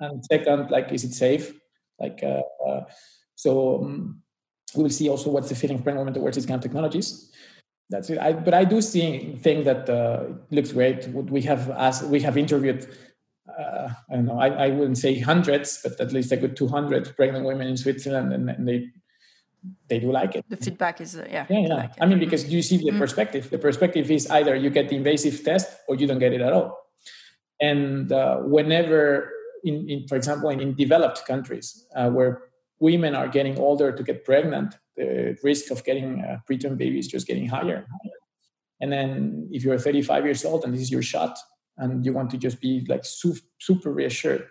And 0.00 0.24
second, 0.24 0.70
like, 0.70 0.90
is 0.90 1.04
it 1.04 1.12
safe? 1.12 1.52
Like, 2.00 2.20
uh, 2.22 2.42
uh, 2.66 2.84
so 3.36 3.84
um, 3.84 4.22
we 4.74 4.82
will 4.82 4.90
see 4.90 5.08
also 5.08 5.30
what's 5.30 5.48
the 5.48 5.54
feeling 5.54 5.78
of 5.78 5.84
pregnant 5.84 6.06
women 6.06 6.14
towards 6.14 6.36
these 6.36 6.46
kind 6.46 6.58
of 6.58 6.62
technologies. 6.62 7.30
That's 7.90 8.10
it. 8.10 8.18
I, 8.18 8.32
but 8.32 8.54
I 8.54 8.64
do 8.64 8.80
see 8.80 9.36
think 9.40 9.66
that 9.66 9.88
uh, 9.88 10.24
looks 10.50 10.72
great. 10.72 11.06
What 11.08 11.30
we 11.30 11.42
have 11.42 11.70
asked, 11.70 12.04
we 12.04 12.20
have 12.22 12.36
interviewed 12.36 12.88
uh, 13.58 13.88
I 14.10 14.14
don't 14.14 14.24
know, 14.24 14.38
I, 14.38 14.48
I, 14.48 14.68
wouldn't 14.70 14.98
say 14.98 15.18
hundreds, 15.18 15.80
but 15.82 16.00
at 16.00 16.12
least 16.12 16.32
a 16.32 16.36
good 16.36 16.56
200 16.56 17.14
pregnant 17.14 17.44
women 17.44 17.68
in 17.68 17.76
Switzerland, 17.76 18.32
and, 18.32 18.48
and 18.48 18.66
they 18.66 18.88
they 19.88 19.98
do 19.98 20.10
like 20.12 20.34
it. 20.36 20.44
The 20.48 20.56
feedback 20.56 21.00
is 21.00 21.16
uh, 21.16 21.26
yeah. 21.30 21.46
Yeah, 21.48 21.58
yeah. 21.60 21.74
Like 21.74 21.92
I 22.00 22.06
mean, 22.06 22.18
because 22.18 22.48
you 22.52 22.62
see 22.62 22.76
the 22.78 22.90
Mm. 22.90 22.98
perspective. 22.98 23.50
The 23.50 23.58
perspective 23.58 24.10
is 24.10 24.28
either 24.30 24.54
you 24.54 24.70
get 24.70 24.88
the 24.88 24.96
invasive 24.96 25.42
test 25.44 25.68
or 25.88 25.96
you 25.96 26.06
don't 26.06 26.18
get 26.18 26.32
it 26.32 26.40
at 26.40 26.52
all. 26.52 26.76
And 27.60 28.10
uh, 28.12 28.38
whenever, 28.38 29.30
in, 29.64 29.88
in 29.88 30.08
for 30.08 30.16
example, 30.16 30.50
in, 30.50 30.60
in 30.60 30.74
developed 30.74 31.24
countries 31.26 31.86
uh, 31.96 32.10
where 32.10 32.42
women 32.80 33.14
are 33.14 33.28
getting 33.28 33.58
older 33.58 33.92
to 33.92 34.02
get 34.02 34.24
pregnant, 34.24 34.74
the 34.96 35.36
risk 35.42 35.70
of 35.70 35.84
getting 35.84 36.20
a 36.20 36.42
preterm 36.48 36.76
baby 36.76 36.98
is 36.98 37.06
just 37.08 37.26
getting 37.26 37.46
higher 37.48 37.76
and 37.76 37.86
higher. 37.86 38.18
And 38.80 38.92
then 38.92 39.48
if 39.50 39.64
you're 39.64 39.78
35 39.78 40.24
years 40.24 40.44
old 40.44 40.64
and 40.64 40.74
this 40.74 40.80
is 40.82 40.90
your 40.90 41.02
shot, 41.02 41.38
and 41.78 42.04
you 42.04 42.12
want 42.12 42.30
to 42.30 42.38
just 42.38 42.60
be 42.60 42.84
like 42.88 43.04
su- 43.04 43.36
super 43.58 43.90
reassured 43.92 44.46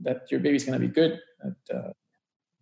that 0.00 0.30
your 0.30 0.40
baby's 0.40 0.64
going 0.64 0.80
to 0.80 0.86
be 0.86 0.92
good, 0.92 1.18
that, 1.42 1.76
uh, 1.76 1.92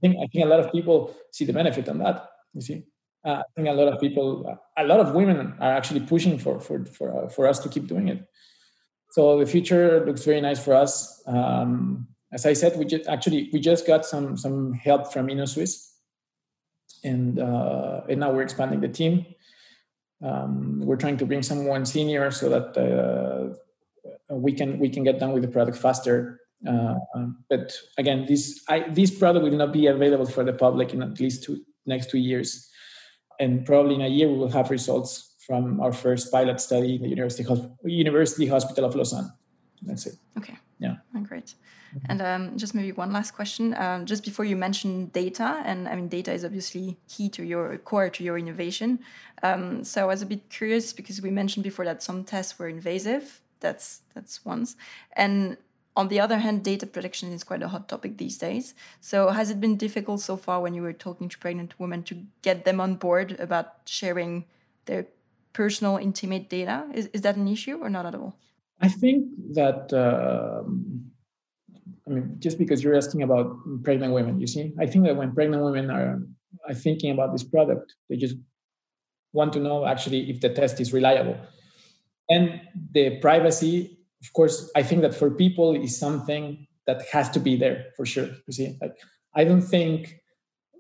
think 0.01 0.17
I 0.17 0.27
think 0.27 0.45
a 0.45 0.49
lot 0.49 0.61
of 0.61 0.73
people 0.73 1.15
see 1.33 1.45
the 1.45 1.53
benefit 1.53 1.89
on 1.89 1.99
that. 1.99 2.29
You 2.55 2.61
see, 2.61 2.85
uh, 3.25 3.41
I 3.41 3.45
think 3.55 3.69
a 3.69 3.73
lot 3.73 3.93
of 3.93 4.01
people, 4.01 4.59
a 4.77 4.85
lot 4.85 5.01
of 5.01 5.15
women 5.15 5.55
are 5.61 5.73
actually 5.73 6.01
pushing 6.01 6.39
for 6.39 6.61
for 6.61 6.85
for 6.85 7.25
uh, 7.25 7.29
for 7.29 7.47
us 7.47 7.59
to 7.61 7.69
keep 7.69 7.87
doing 7.87 8.09
it. 8.09 8.27
So 9.11 9.39
the 9.39 9.47
future 9.47 10.05
looks 10.05 10.25
very 10.25 10.41
nice 10.41 10.63
for 10.63 10.75
us. 10.75 11.23
Um, 11.27 12.09
as 12.33 12.45
I 12.45 12.53
said, 12.53 12.77
we 12.79 12.85
just 12.85 13.09
actually 13.09 13.51
we 13.53 13.61
just 13.61 13.87
got 13.87 14.05
some 14.05 14.37
some 14.37 14.73
help 14.75 15.13
from 15.13 15.29
Innosuisse, 15.29 15.93
and 17.05 17.39
uh, 17.39 18.03
and 18.09 18.21
now 18.21 18.33
we're 18.33 18.43
expanding 18.43 18.81
the 18.81 18.89
team. 18.89 19.27
Um, 20.23 20.81
we're 20.81 20.97
trying 20.97 21.19
to 21.19 21.27
bring 21.27 21.43
someone 21.43 21.85
senior 21.85 22.31
so 22.31 22.49
that 22.49 22.77
uh, 22.77 24.35
we 24.35 24.53
can 24.53 24.79
we 24.79 24.89
can 24.89 25.05
get 25.05 25.19
done 25.19 25.33
with 25.33 25.43
the 25.43 25.49
product 25.49 25.79
faster. 25.79 26.41
Uh, 26.67 26.95
but 27.49 27.73
again, 27.99 28.27
this 28.27 28.63
I, 28.69 28.89
this 28.89 29.11
product 29.11 29.45
will 29.45 29.53
not 29.53 29.73
be 29.73 29.87
available 29.87 30.27
for 30.27 30.45
the 30.45 30.53
public 30.53 30.93
in 30.95 31.03
at 31.03 31.21
least 31.21 31.45
two 31.45 31.65
next 31.85 32.11
two 32.11 32.19
years, 32.19 32.71
and 33.39 33.65
probably 33.65 33.95
in 33.95 34.03
a 34.03 34.09
year 34.09 34.29
we 34.29 34.39
will 34.39 34.51
have 34.51 34.71
results 34.71 35.35
from 35.47 35.81
our 35.81 35.93
first 35.93 36.33
pilot 36.33 36.61
study 36.61 36.97
in 36.97 37.03
the 37.03 37.09
University 37.09 37.45
University 37.85 38.47
Hospital 38.47 38.85
of 38.85 38.95
Lausanne. 38.95 39.33
That's 39.83 40.07
it. 40.07 40.17
Okay. 40.39 40.59
Yeah. 40.79 40.97
Oh, 41.15 41.21
great. 41.21 41.55
And 42.09 42.21
um, 42.21 42.59
just 42.59 42.75
maybe 42.75 42.93
one 42.93 43.13
last 43.13 43.31
question. 43.31 43.75
Um, 43.75 44.05
just 44.05 44.25
before 44.25 44.45
you 44.45 44.57
mentioned 44.57 45.13
data, 45.13 45.63
and 45.65 45.89
I 45.89 45.97
mean, 45.97 46.09
data 46.09 46.33
is 46.33 46.45
obviously 46.45 46.99
key 47.09 47.29
to 47.31 47.43
your 47.43 47.79
core 47.79 48.11
to 48.11 48.25
your 48.25 48.37
innovation. 48.37 48.99
Um, 49.43 49.85
so 49.85 50.03
I 50.03 50.07
was 50.07 50.21
a 50.21 50.27
bit 50.27 50.51
curious 50.51 50.93
because 50.93 51.23
we 51.23 51.31
mentioned 51.31 51.65
before 51.65 51.85
that 51.87 52.03
some 52.03 52.25
tests 52.25 52.59
were 52.59 52.69
invasive. 52.69 53.41
That's 53.61 54.03
that's 54.15 54.45
once, 54.45 54.77
and 55.15 55.57
on 55.97 56.09
the 56.09 56.21
other 56.21 56.39
hand, 56.39 56.63
data 56.63 56.87
protection 56.87 57.33
is 57.33 57.43
quite 57.43 57.63
a 57.63 57.69
hot 57.69 57.89
topic 57.89 58.19
these 58.19 58.37
days. 58.37 58.75
So 59.01 59.31
has 59.31 59.51
it 59.51 59.61
been 59.61 59.77
difficult 59.77 60.21
so 60.21 60.37
far 60.37 60.61
when 60.61 60.75
you 60.75 60.83
were 60.83 60.93
talking 60.93 61.29
to 61.29 61.39
pregnant 61.39 61.81
women 61.81 62.03
to 62.05 62.23
get 62.43 62.65
them 62.65 62.81
on 62.81 62.97
board 62.97 63.37
about 63.41 63.67
sharing 63.87 64.45
their 64.85 65.07
personal, 65.53 65.97
intimate 65.97 66.51
data? 66.51 66.87
Is 66.95 67.07
is 67.13 67.23
that 67.23 67.37
an 67.37 67.49
issue 67.49 67.79
or 67.81 67.91
not 67.91 68.07
at 68.07 68.15
all? 68.15 68.37
I 68.81 68.89
think 68.89 69.27
that. 69.55 69.93
Um, 69.93 71.11
I 72.09 72.13
mean, 72.13 72.37
just 72.39 72.57
because 72.57 72.85
you're 72.85 72.95
asking 72.95 73.23
about 73.23 73.57
pregnant 73.83 74.13
women, 74.13 74.39
you 74.41 74.47
see, 74.47 74.73
I 74.79 74.87
think 74.87 75.05
that 75.07 75.17
when 75.17 75.35
pregnant 75.35 75.65
women 75.65 75.91
are, 75.91 76.23
are 76.69 76.75
thinking 76.75 77.11
about 77.11 77.33
this 77.33 77.43
product, 77.43 77.95
they 78.09 78.17
just 78.17 78.37
want 79.33 79.53
to 79.55 79.59
know 79.59 79.85
actually 79.85 80.31
if 80.31 80.41
the 80.41 80.49
test 80.49 80.81
is 80.81 80.93
reliable. 80.93 81.37
And 82.29 82.61
the 82.93 83.19
privacy, 83.19 83.96
of 84.21 84.33
course, 84.33 84.71
I 84.75 84.83
think 84.83 85.03
that 85.03 85.15
for 85.15 85.31
people 85.31 85.75
is 85.75 85.99
something 85.99 86.67
that 86.87 87.03
has 87.13 87.31
to 87.31 87.41
be 87.41 87.57
there 87.57 87.87
for 87.97 88.07
sure. 88.07 88.29
You 88.47 88.53
see, 88.53 88.79
like 88.81 88.97
I 89.35 89.45
don't 89.45 89.63
think 89.63 90.21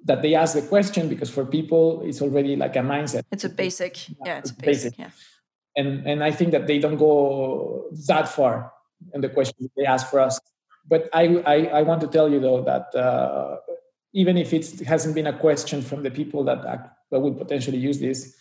that 0.05 0.22
they 0.22 0.35
ask 0.35 0.55
the 0.55 0.62
question 0.62 1.09
because 1.09 1.31
for 1.31 1.44
people 1.44 2.03
it's 2.05 2.22
already 2.22 2.57
like 2.57 2.77
a 2.77 2.81
mindset. 2.81 3.22
It's 3.33 3.44
a 3.44 3.49
basic, 3.49 4.09
yeah, 4.25 4.38
it's, 4.38 4.51
it's 4.51 4.59
basic, 4.59 4.96
basic. 4.96 4.99
yeah. 4.99 5.11
And 5.77 6.07
and 6.07 6.25
I 6.25 6.31
think 6.31 6.53
that 6.53 6.66
they 6.66 6.79
don't 6.79 6.96
go 6.96 7.87
that 8.07 8.29
far 8.29 8.72
in 9.12 9.20
the 9.20 9.29
questions 9.29 9.68
they 9.77 9.85
ask 9.85 10.09
for 10.09 10.20
us 10.20 10.40
but 10.88 11.09
I, 11.12 11.42
I, 11.46 11.57
I, 11.66 11.83
want 11.83 12.01
to 12.03 12.07
tell 12.07 12.31
you 12.31 12.40
though 12.40 12.62
that 12.62 12.94
uh, 12.94 13.57
even 14.12 14.37
if 14.37 14.53
it 14.53 14.81
hasn't 14.81 15.14
been 15.14 15.27
a 15.27 15.37
question 15.37 15.83
from 15.83 16.03
the 16.03 16.11
people 16.11 16.44
that, 16.44 16.62
that 17.11 17.20
would 17.20 17.37
potentially 17.37 17.79
use 17.79 17.99
this, 17.99 18.37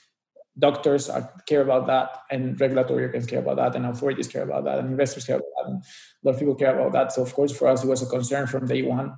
doctors 0.58 1.10
are, 1.10 1.30
care 1.48 1.62
about 1.62 1.88
that, 1.88 2.24
and 2.32 2.60
regulatory 2.60 3.04
organs 3.04 3.26
care 3.26 3.40
about 3.40 3.58
that, 3.58 3.76
and 3.76 3.86
authorities 3.86 4.28
care 4.28 4.44
about 4.44 4.64
that, 4.66 4.80
and 4.80 4.90
investors 4.90 5.26
care 5.26 5.38
about 5.38 5.50
that, 5.58 5.70
and 5.72 5.84
a 5.84 6.28
lot 6.28 6.34
of 6.34 6.40
people 6.40 6.56
care 6.56 6.78
about 6.78 6.94
that. 6.94 7.12
So 7.12 7.22
of 7.22 7.34
course, 7.34 7.56
for 7.56 7.68
us, 7.68 7.84
it 7.84 7.88
was 7.88 8.02
a 8.02 8.06
concern 8.06 8.48
from 8.48 8.68
day 8.68 8.82
one. 8.82 9.16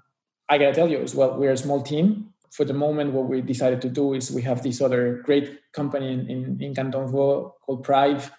I 0.49 0.57
gotta 0.57 0.73
tell 0.73 0.89
you 0.89 0.99
as 0.99 1.13
well, 1.13 1.37
we're 1.37 1.51
a 1.51 1.57
small 1.57 1.81
team. 1.81 2.33
For 2.51 2.65
the 2.65 2.73
moment, 2.73 3.13
what 3.13 3.27
we 3.27 3.41
decided 3.41 3.81
to 3.81 3.89
do 3.89 4.13
is 4.13 4.31
we 4.31 4.41
have 4.43 4.63
this 4.63 4.81
other 4.81 5.21
great 5.25 5.59
company 5.73 6.13
in, 6.13 6.29
in, 6.29 6.57
in 6.61 6.73
Canton 6.73 7.07
Vaud 7.07 7.53
called 7.65 7.83
Prive 7.83 8.31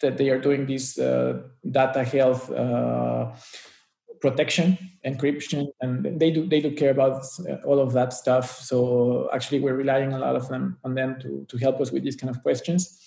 that 0.00 0.16
they 0.16 0.30
are 0.30 0.40
doing 0.40 0.66
this 0.66 0.98
uh, 0.98 1.42
data 1.70 2.02
health 2.02 2.50
uh, 2.50 3.32
protection 4.26 4.78
encryption 5.04 5.68
and 5.80 5.92
they 6.20 6.30
do 6.36 6.46
they 6.52 6.60
do 6.60 6.70
care 6.80 6.90
about 6.90 7.24
all 7.64 7.80
of 7.86 7.92
that 7.92 8.12
stuff. 8.12 8.46
So 8.70 9.28
actually 9.32 9.60
we're 9.60 9.80
relying 9.84 10.12
a 10.12 10.18
lot 10.18 10.36
of 10.36 10.48
them 10.48 10.78
on 10.84 10.94
them 10.94 11.10
to, 11.22 11.46
to 11.50 11.56
help 11.58 11.80
us 11.80 11.92
with 11.92 12.02
these 12.02 12.16
kind 12.16 12.30
of 12.34 12.42
questions. 12.42 13.02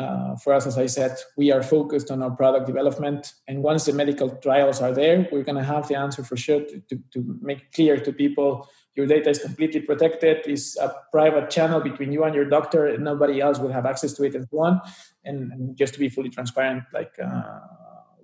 Uh, 0.00 0.36
for 0.36 0.52
us 0.52 0.68
as 0.68 0.78
i 0.78 0.86
said 0.86 1.12
we 1.36 1.50
are 1.50 1.64
focused 1.64 2.12
on 2.12 2.22
our 2.22 2.30
product 2.30 2.64
development. 2.72 3.32
And 3.48 3.56
once 3.70 3.82
the 3.86 3.92
medical 3.92 4.28
trials 4.46 4.80
are 4.80 4.94
there 5.00 5.28
we're 5.32 5.48
going 5.48 5.62
to 5.62 5.70
have 5.74 5.88
the 5.88 5.96
answer 5.96 6.22
for 6.22 6.36
sure 6.36 6.60
to, 6.60 6.76
to, 6.88 6.94
to 7.14 7.18
make 7.42 7.72
clear 7.72 7.94
to 8.06 8.12
people 8.12 8.68
your 8.96 9.06
data 9.06 9.30
is 9.30 9.38
completely 9.38 9.80
protected. 9.80 10.38
It's 10.46 10.76
a 10.76 10.94
private 11.10 11.48
channel 11.50 11.80
between 11.80 12.12
you 12.12 12.24
and 12.24 12.34
your 12.34 12.44
doctor. 12.44 12.86
And 12.86 13.04
nobody 13.04 13.40
else 13.40 13.58
will 13.58 13.72
have 13.72 13.86
access 13.86 14.12
to 14.14 14.24
it 14.24 14.34
and 14.34 14.46
so 14.50 14.60
on 14.60 14.80
and, 15.24 15.52
and 15.52 15.76
just 15.76 15.94
to 15.94 16.00
be 16.00 16.08
fully 16.08 16.30
transparent 16.30 16.84
like 16.92 17.12
uh, 17.22 17.60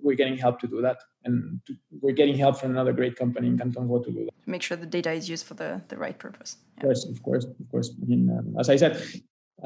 we're 0.07 0.19
getting 0.21 0.37
help 0.45 0.55
to 0.63 0.67
do 0.75 0.79
that 0.87 0.97
and 1.25 1.35
to, 1.65 1.71
we're 2.03 2.17
getting 2.21 2.37
help 2.43 2.55
from 2.59 2.69
another 2.75 2.93
great 2.99 3.15
company 3.21 3.45
in 3.51 3.55
canton 3.61 3.85
Vaud 3.89 4.01
to 4.05 4.11
do 4.17 4.21
that 4.25 4.33
Make 4.55 4.63
sure 4.67 4.77
the 4.77 4.91
data 4.99 5.11
is 5.19 5.25
used 5.35 5.45
for 5.49 5.55
the, 5.61 5.69
the 5.91 5.97
right 6.05 6.17
purpose. 6.25 6.51
of 6.77 6.83
course 6.85 7.01
of 7.13 7.17
course 7.27 7.45
of 7.61 7.65
course 7.73 7.87
I 8.01 8.05
mean, 8.11 8.23
um, 8.37 8.47
as 8.61 8.67
i 8.75 8.77
said 8.83 8.93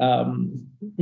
um, 0.06 0.32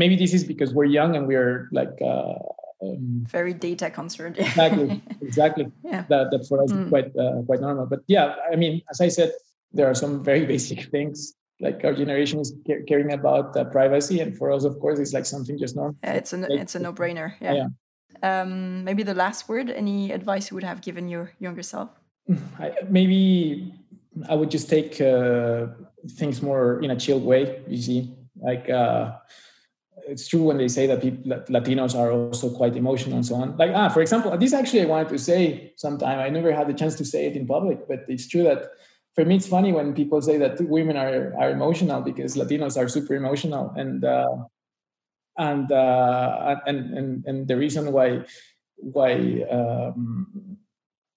maybe 0.03 0.16
this 0.22 0.33
is 0.38 0.42
because 0.53 0.70
we're 0.74 0.92
young 1.00 1.11
and 1.16 1.24
we're 1.33 1.68
like 1.81 1.94
uh, 2.03 2.35
um, 2.83 3.24
Very 3.38 3.55
data 3.68 3.87
concerned. 4.00 4.37
exactly 4.46 4.88
exactly 5.29 5.64
Yeah. 5.92 6.05
that, 6.12 6.24
that 6.33 6.42
for 6.48 6.57
us 6.62 6.70
Mm. 6.72 6.83
is 6.85 6.88
quite 6.94 7.11
uh, 7.24 7.42
quite 7.48 7.61
normal 7.66 7.87
but 7.92 8.00
yeah 8.16 8.26
i 8.53 8.57
mean 8.62 8.74
as 8.92 8.98
i 9.07 9.09
said 9.18 9.31
there 9.76 9.87
are 9.90 9.94
some 10.03 10.14
very 10.31 10.44
basic 10.55 10.79
things 10.94 11.16
like 11.66 11.79
our 11.87 11.94
generation 12.03 12.38
is 12.44 12.50
caring 12.90 13.11
about 13.20 13.46
uh, 13.57 13.64
privacy 13.76 14.16
and 14.22 14.31
for 14.38 14.46
us 14.57 14.62
of 14.70 14.74
course 14.83 14.98
it's 15.03 15.14
like 15.18 15.26
something 15.35 15.57
just 15.64 15.74
normal 15.81 15.96
Yeah, 16.05 16.14
it's 16.20 16.33
a 16.37 16.38
it's 16.62 16.74
a 16.79 16.81
no 16.87 16.92
brainer. 17.00 17.29
Yeah. 17.46 17.55
Yeah. 17.59 17.68
Um, 18.23 18.85
maybe 18.85 19.03
the 19.03 19.15
last 19.15 19.49
word. 19.49 19.71
Any 19.71 20.13
advice 20.13 20.51
you 20.51 20.55
would 20.55 20.65
have 20.65 20.81
given 20.81 21.09
your 21.09 21.33
younger 21.39 21.63
self? 21.63 21.91
I, 22.59 22.73
maybe 22.89 23.75
I 24.29 24.35
would 24.35 24.51
just 24.51 24.69
take 24.69 25.01
uh, 25.01 25.67
things 26.11 26.43
more 26.43 26.83
in 26.83 26.91
a 26.91 26.97
chill 26.97 27.21
way. 27.21 27.63
You 27.67 27.81
see, 27.81 28.15
like 28.41 28.69
uh, 28.69 29.13
it's 30.07 30.29
true 30.29 30.43
when 30.43 30.59
they 30.59 30.69
say 30.69 30.87
that 30.87 31.01
people 31.01 31.37
Latinos 31.49 31.99
are 31.99 32.13
also 32.13 32.51
quite 32.51 32.77
emotional 32.77 33.17
and 33.17 33.27
so 33.27 33.37
on. 33.37 33.57
Like 33.57 33.73
ah, 33.75 33.89
for 33.89 34.01
example, 34.01 34.37
this 34.37 34.53
actually 34.53 34.83
I 34.83 34.87
wanted 34.87 35.09
to 35.11 35.19
say 35.19 35.73
sometime. 35.77 36.19
I 36.19 36.29
never 36.29 36.53
had 36.53 36.69
the 36.69 36.75
chance 36.75 36.95
to 36.97 37.05
say 37.05 37.27
it 37.27 37.37
in 37.37 37.47
public, 37.47 37.89
but 37.89 38.05
it's 38.09 38.29
true 38.29 38.43
that 38.45 38.71
for 39.15 39.25
me 39.25 39.37
it's 39.37 39.47
funny 39.47 39.73
when 39.73 39.95
people 39.95 40.21
say 40.23 40.37
that 40.39 40.61
women 40.61 40.97
are 40.97 41.35
are 41.41 41.51
emotional 41.51 42.01
because 42.03 42.37
Latinos 42.37 42.77
are 42.77 42.89
super 42.89 43.15
emotional 43.15 43.73
and. 43.77 44.05
Uh, 44.05 44.29
and, 45.48 45.72
uh, 45.72 46.57
and 46.66 46.79
and 46.98 47.24
and 47.26 47.48
the 47.48 47.57
reason 47.57 47.92
why 47.92 48.24
why 48.76 49.12
um, 49.50 50.59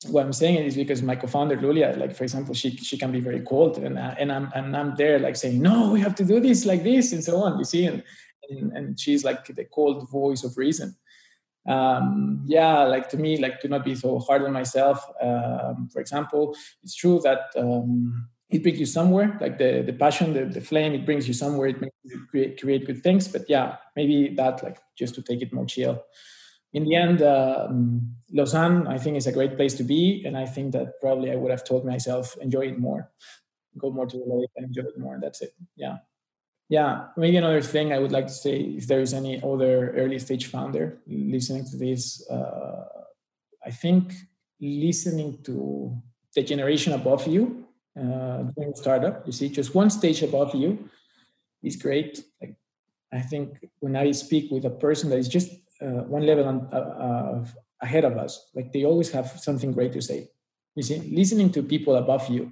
what 0.08 0.26
I'm 0.26 0.34
saying 0.34 0.64
is 0.66 0.76
because 0.76 1.02
my 1.02 1.16
co-founder 1.16 1.58
Loulia, 1.58 1.98
like 1.98 2.16
for 2.16 2.24
example, 2.24 2.54
she 2.54 2.70
she 2.78 2.98
can 2.98 3.12
be 3.12 3.20
very 3.20 3.42
cold, 3.42 3.78
and 3.78 3.98
I- 4.00 4.16
and 4.20 4.32
I'm 4.32 4.52
and 4.56 4.76
I'm 4.76 4.96
there 4.96 5.20
like 5.20 5.36
saying, 5.36 5.62
no, 5.62 5.92
we 5.92 6.00
have 6.02 6.16
to 6.16 6.26
do 6.26 6.40
this 6.40 6.66
like 6.66 6.84
this 6.84 7.14
and 7.14 7.24
so 7.24 7.44
on. 7.44 7.58
You 7.60 7.66
see, 7.66 7.86
and 7.86 8.04
and, 8.50 8.72
and 8.78 9.00
she's 9.00 9.24
like 9.24 9.46
the 9.46 9.66
cold 9.66 10.10
voice 10.10 10.44
of 10.44 10.58
reason. 10.58 10.96
Um, 11.68 12.44
yeah, 12.46 12.84
like 12.84 13.08
to 13.10 13.18
me, 13.18 13.38
like 13.38 13.62
to 13.62 13.68
not 13.70 13.86
be 13.86 13.96
so 13.96 14.20
hard 14.20 14.42
on 14.44 14.52
myself. 14.52 15.00
Um, 15.22 15.90
for 15.92 16.02
example, 16.02 16.56
it's 16.84 16.96
true 16.96 17.22
that 17.24 17.42
um, 17.58 18.28
it 18.54 18.64
brings 18.64 18.80
you 18.80 18.86
somewhere, 18.86 19.38
like 19.42 19.58
the 19.58 19.84
the 19.86 19.94
passion, 19.94 20.34
the, 20.34 20.46
the 20.46 20.62
flame, 20.62 20.94
it 20.94 21.06
brings 21.06 21.28
you 21.28 21.34
somewhere. 21.34 21.68
It 21.68 21.82
makes 21.82 21.96
you 22.04 22.26
create 22.30 22.62
create 22.62 22.86
good 22.86 23.04
things. 23.04 23.28
But 23.28 23.50
yeah, 23.50 23.78
maybe 23.96 24.34
that 24.36 24.64
like 24.64 24.80
just 24.98 25.16
to 25.16 25.22
take 25.22 25.42
it 25.42 25.54
more 25.54 25.66
chill 25.66 26.04
in 26.74 26.86
the 26.86 26.96
end, 26.96 27.22
um, 27.22 28.16
Lausanne, 28.32 28.88
I 28.88 28.98
think, 28.98 29.16
is 29.16 29.28
a 29.28 29.32
great 29.32 29.56
place 29.56 29.76
to 29.76 29.84
be. 29.84 30.24
And 30.26 30.36
I 30.36 30.46
think 30.46 30.74
that 30.74 31.00
probably 31.00 31.32
I 31.32 31.36
would 31.36 31.52
have 31.52 31.64
told 31.64 31.86
myself, 31.86 32.36
enjoy 32.42 32.68
it 32.68 32.80
more, 32.80 33.12
go 33.78 33.92
more 33.92 34.08
to 34.08 34.18
the 34.18 34.26
lake 34.26 34.50
and 34.56 34.66
enjoy 34.66 34.90
it 34.90 34.98
more. 34.98 35.14
And 35.14 35.24
that's 35.24 35.42
it. 35.42 35.54
Yeah. 35.76 35.98
Yeah. 36.70 37.08
Maybe 37.16 37.38
another 37.38 37.62
thing 37.62 37.94
I 37.94 38.00
would 38.00 38.12
like 38.12 38.26
to 38.26 38.34
say 38.34 38.60
if 38.60 38.88
there 38.88 39.02
is 39.02 39.14
any 39.14 39.42
other 39.44 39.92
early 39.92 40.18
stage 40.18 40.48
founder 40.48 40.98
listening 41.06 41.66
to 41.66 41.78
this, 41.78 42.28
uh, 42.28 42.86
I 43.64 43.70
think 43.70 44.14
listening 44.60 45.44
to 45.44 45.96
the 46.34 46.42
generation 46.42 46.94
above 46.94 47.28
you 47.28 47.63
uh, 48.00 48.44
doing 48.56 48.74
startup. 48.76 49.26
You 49.26 49.32
see, 49.32 49.50
just 49.50 49.76
one 49.76 49.90
stage 49.90 50.22
above 50.24 50.56
you 50.56 50.90
is 51.62 51.76
great. 51.76 52.24
Like 52.42 52.56
I 53.12 53.22
think 53.22 53.70
when 53.80 53.96
I 53.96 54.12
speak 54.12 54.52
with 54.52 54.66
a 54.66 54.70
person 54.70 55.10
that 55.10 55.18
is 55.18 55.28
just 55.28 55.52
uh, 55.82 56.04
one 56.08 56.26
level 56.26 56.46
on, 56.46 56.74
uh, 56.74 57.46
ahead 57.82 58.06
of 58.06 58.18
us, 58.18 58.50
like 58.56 58.72
they 58.72 58.86
always 58.86 59.12
have 59.12 59.28
something 59.40 59.72
great 59.72 59.94
to 59.94 60.02
say. 60.02 60.30
You 60.76 60.84
see, 60.84 61.00
listening 61.00 61.52
to 61.52 61.62
people 61.62 61.96
above 61.96 62.30
you 62.30 62.52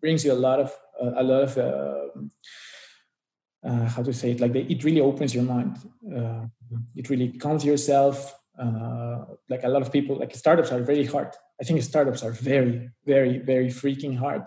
brings 0.00 0.24
you 0.24 0.32
a 0.32 0.34
lot 0.34 0.60
of 0.60 0.72
uh, 1.02 1.12
a 1.16 1.22
lot 1.22 1.42
of 1.42 1.58
uh, 1.58 2.20
uh, 3.68 3.86
how 3.88 4.02
to 4.02 4.12
say 4.12 4.30
it 4.32 4.40
like 4.40 4.52
they, 4.52 4.62
it 4.62 4.84
really 4.84 5.00
opens 5.00 5.34
your 5.34 5.44
mind 5.44 5.76
uh, 6.16 6.44
it 6.96 7.10
really 7.10 7.28
calms 7.32 7.64
yourself 7.64 8.39
uh, 8.60 9.24
like 9.48 9.64
a 9.64 9.68
lot 9.68 9.82
of 9.82 9.90
people 9.90 10.16
like 10.16 10.34
startups 10.34 10.70
are 10.70 10.82
very 10.82 11.06
hard. 11.06 11.34
I 11.60 11.64
think 11.64 11.82
startups 11.82 12.22
are 12.22 12.32
very 12.32 12.90
very 13.06 13.38
very 13.38 13.68
freaking 13.68 14.16
hard. 14.16 14.42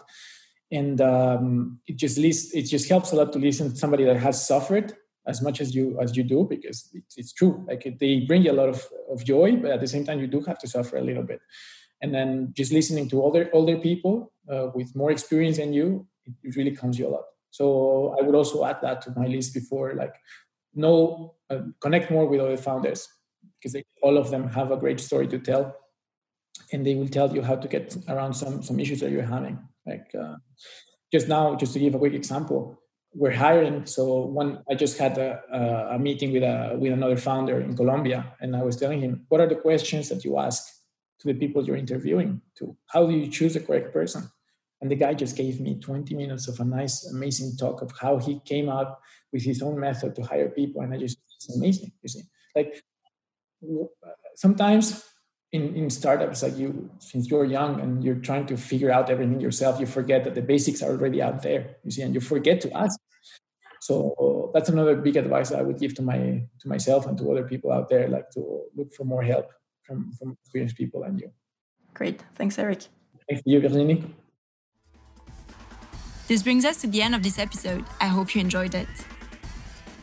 And 0.71 0.99
um, 1.01 1.79
it 1.85 1.97
just 1.97 2.17
least, 2.17 2.55
it 2.55 2.63
just 2.63 2.89
helps 2.89 3.11
a 3.11 3.15
lot 3.15 3.31
to 3.33 3.39
listen 3.39 3.69
to 3.69 3.75
somebody 3.75 4.05
that 4.05 4.17
has 4.17 4.47
suffered 4.47 4.93
as 5.27 5.39
much 5.41 5.61
as 5.61 5.75
you 5.75 5.97
as 6.01 6.17
you 6.17 6.23
do 6.23 6.47
because 6.49 6.89
it's, 6.93 7.17
it's 7.17 7.33
true. 7.33 7.63
Like 7.67 7.83
they 7.99 8.21
bring 8.21 8.43
you 8.43 8.51
a 8.51 8.59
lot 8.61 8.69
of, 8.69 8.85
of 9.09 9.23
joy 9.23 9.55
but 9.55 9.71
at 9.71 9.81
the 9.81 9.87
same 9.87 10.03
time 10.03 10.19
you 10.19 10.27
do 10.27 10.41
have 10.41 10.59
to 10.59 10.67
suffer 10.67 10.97
a 10.97 11.01
little 11.01 11.23
bit. 11.23 11.41
And 12.01 12.13
then 12.13 12.53
just 12.53 12.73
listening 12.73 13.07
to 13.09 13.21
older 13.21 13.49
older 13.53 13.77
people 13.77 14.33
uh, 14.51 14.67
with 14.73 14.95
more 14.95 15.11
experience 15.11 15.57
than 15.57 15.73
you 15.73 16.07
it, 16.25 16.55
really 16.55 16.75
calms 16.75 16.97
you 16.99 17.07
a 17.07 17.13
lot. 17.17 17.25
So 17.51 18.15
I 18.19 18.23
would 18.23 18.35
also 18.35 18.65
add 18.65 18.79
that 18.81 19.01
to 19.03 19.13
my 19.15 19.27
list 19.27 19.53
before, 19.53 19.93
like, 19.93 20.15
know, 20.73 21.35
uh, 21.51 21.59
connect 21.81 22.09
more 22.09 22.25
with 22.25 22.41
other 22.41 22.57
founders 22.57 23.07
because 23.63 23.81
all 24.01 24.17
of 24.17 24.29
them 24.29 24.49
have 24.49 24.71
a 24.71 24.77
great 24.77 24.99
story 24.99 25.27
to 25.27 25.39
tell, 25.39 25.75
and 26.71 26.85
they 26.85 26.95
will 26.95 27.07
tell 27.07 27.33
you 27.33 27.41
how 27.41 27.55
to 27.55 27.67
get 27.67 27.95
around 28.07 28.33
some 28.33 28.61
some 28.61 28.79
issues 28.79 28.99
that 28.99 29.11
you're 29.11 29.23
having. 29.23 29.57
Like 29.85 30.07
uh, 30.19 30.35
just 31.11 31.27
now, 31.27 31.55
just 31.55 31.73
to 31.73 31.79
give 31.79 31.95
a 31.95 31.99
quick 31.99 32.13
example, 32.13 32.79
we're 33.13 33.31
hiring. 33.31 33.85
So 33.85 34.25
one, 34.25 34.63
I 34.69 34.75
just 34.75 34.97
had 34.97 35.17
a, 35.17 35.89
a 35.91 35.99
meeting 35.99 36.33
with 36.33 36.43
a 36.43 36.75
with 36.77 36.91
another 36.91 37.17
founder 37.17 37.61
in 37.61 37.75
Colombia, 37.75 38.35
and 38.41 38.55
I 38.55 38.63
was 38.63 38.75
telling 38.75 39.01
him, 39.01 39.25
what 39.29 39.41
are 39.41 39.47
the 39.47 39.55
questions 39.55 40.09
that 40.09 40.25
you 40.25 40.37
ask 40.37 40.63
to 41.19 41.27
the 41.27 41.33
people 41.33 41.63
you're 41.65 41.77
interviewing? 41.77 42.41
To 42.57 42.75
how 42.87 43.07
do 43.07 43.13
you 43.13 43.27
choose 43.27 43.53
the 43.53 43.61
correct 43.61 43.93
person? 43.93 44.29
And 44.81 44.91
the 44.91 44.95
guy 44.95 45.13
just 45.13 45.37
gave 45.37 45.61
me 45.61 45.79
20 45.79 46.13
minutes 46.13 46.49
of 46.49 46.59
a 46.59 46.65
nice, 46.65 47.07
amazing 47.07 47.55
talk 47.55 47.81
of 47.81 47.93
how 48.01 48.17
he 48.17 48.41
came 48.43 48.67
up 48.67 49.01
with 49.31 49.41
his 49.41 49.61
own 49.61 49.79
method 49.79 50.13
to 50.15 50.21
hire 50.23 50.49
people. 50.49 50.81
And 50.81 50.93
I 50.93 50.97
just, 50.97 51.19
it's 51.37 51.55
amazing, 51.55 51.93
you 52.01 52.09
see. 52.09 52.23
Like 52.53 52.83
sometimes 54.35 55.03
in, 55.51 55.75
in 55.75 55.89
startups, 55.89 56.41
like 56.43 56.57
you, 56.57 56.89
since 56.99 57.29
you're 57.29 57.45
young 57.45 57.79
and 57.79 58.03
you're 58.03 58.15
trying 58.15 58.45
to 58.47 58.57
figure 58.57 58.91
out 58.91 59.09
everything 59.09 59.39
yourself, 59.39 59.79
you 59.79 59.85
forget 59.85 60.23
that 60.23 60.35
the 60.35 60.41
basics 60.41 60.81
are 60.81 60.91
already 60.91 61.21
out 61.21 61.43
there, 61.43 61.77
you 61.83 61.91
see, 61.91 62.01
and 62.01 62.13
you 62.13 62.19
forget 62.19 62.59
to 62.61 62.75
ask. 62.75 62.99
So 63.81 64.49
that's 64.53 64.69
another 64.69 64.95
big 64.95 65.17
advice 65.17 65.51
I 65.51 65.61
would 65.61 65.77
give 65.77 65.93
to 65.95 66.01
my 66.01 66.43
to 66.61 66.67
myself 66.67 67.05
and 67.05 67.17
to 67.17 67.31
other 67.31 67.43
people 67.43 67.71
out 67.71 67.89
there, 67.89 68.07
like 68.07 68.29
to 68.31 68.63
look 68.75 68.93
for 68.93 69.03
more 69.03 69.23
help 69.23 69.51
from, 69.85 70.11
from 70.13 70.37
experienced 70.41 70.77
people 70.77 71.03
and 71.03 71.19
you. 71.19 71.29
Great. 71.93 72.23
Thanks, 72.35 72.57
Erick. 72.57 72.83
Thank 73.29 73.43
you, 73.45 73.59
Virginie. 73.59 74.03
This 76.27 76.41
brings 76.41 76.63
us 76.63 76.77
to 76.81 76.87
the 76.87 77.01
end 77.01 77.13
of 77.13 77.21
this 77.21 77.37
episode. 77.37 77.83
I 77.99 78.07
hope 78.07 78.33
you 78.33 78.41
enjoyed 78.41 78.73
it. 78.73 78.87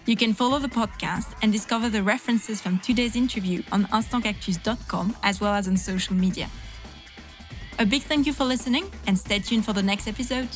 You 0.07 0.17
can 0.17 0.35
follow 0.35 0.59
the 0.59 0.69
podcast 0.69 1.35
and 1.43 1.53
discover 1.53 1.89
the 1.89 2.03
references 2.03 2.61
from 2.61 2.79
today's 2.79 3.17
interview 3.17 3.63
on 3.71 3.85
instantcactus.com 3.87 5.17
as 5.23 5.41
well 5.41 5.55
as 5.55 5.69
on 5.69 5.77
social 5.77 6.15
media. 6.15 6.49
A 7.79 7.87
big 7.87 8.03
thank 8.03 8.27
you 8.27 8.33
for 8.33 8.45
listening 8.45 8.91
and 9.07 9.19
stay 9.19 9.39
tuned 9.39 9.65
for 9.65 9.73
the 9.73 9.83
next 9.83 10.09
episode. 10.09 10.49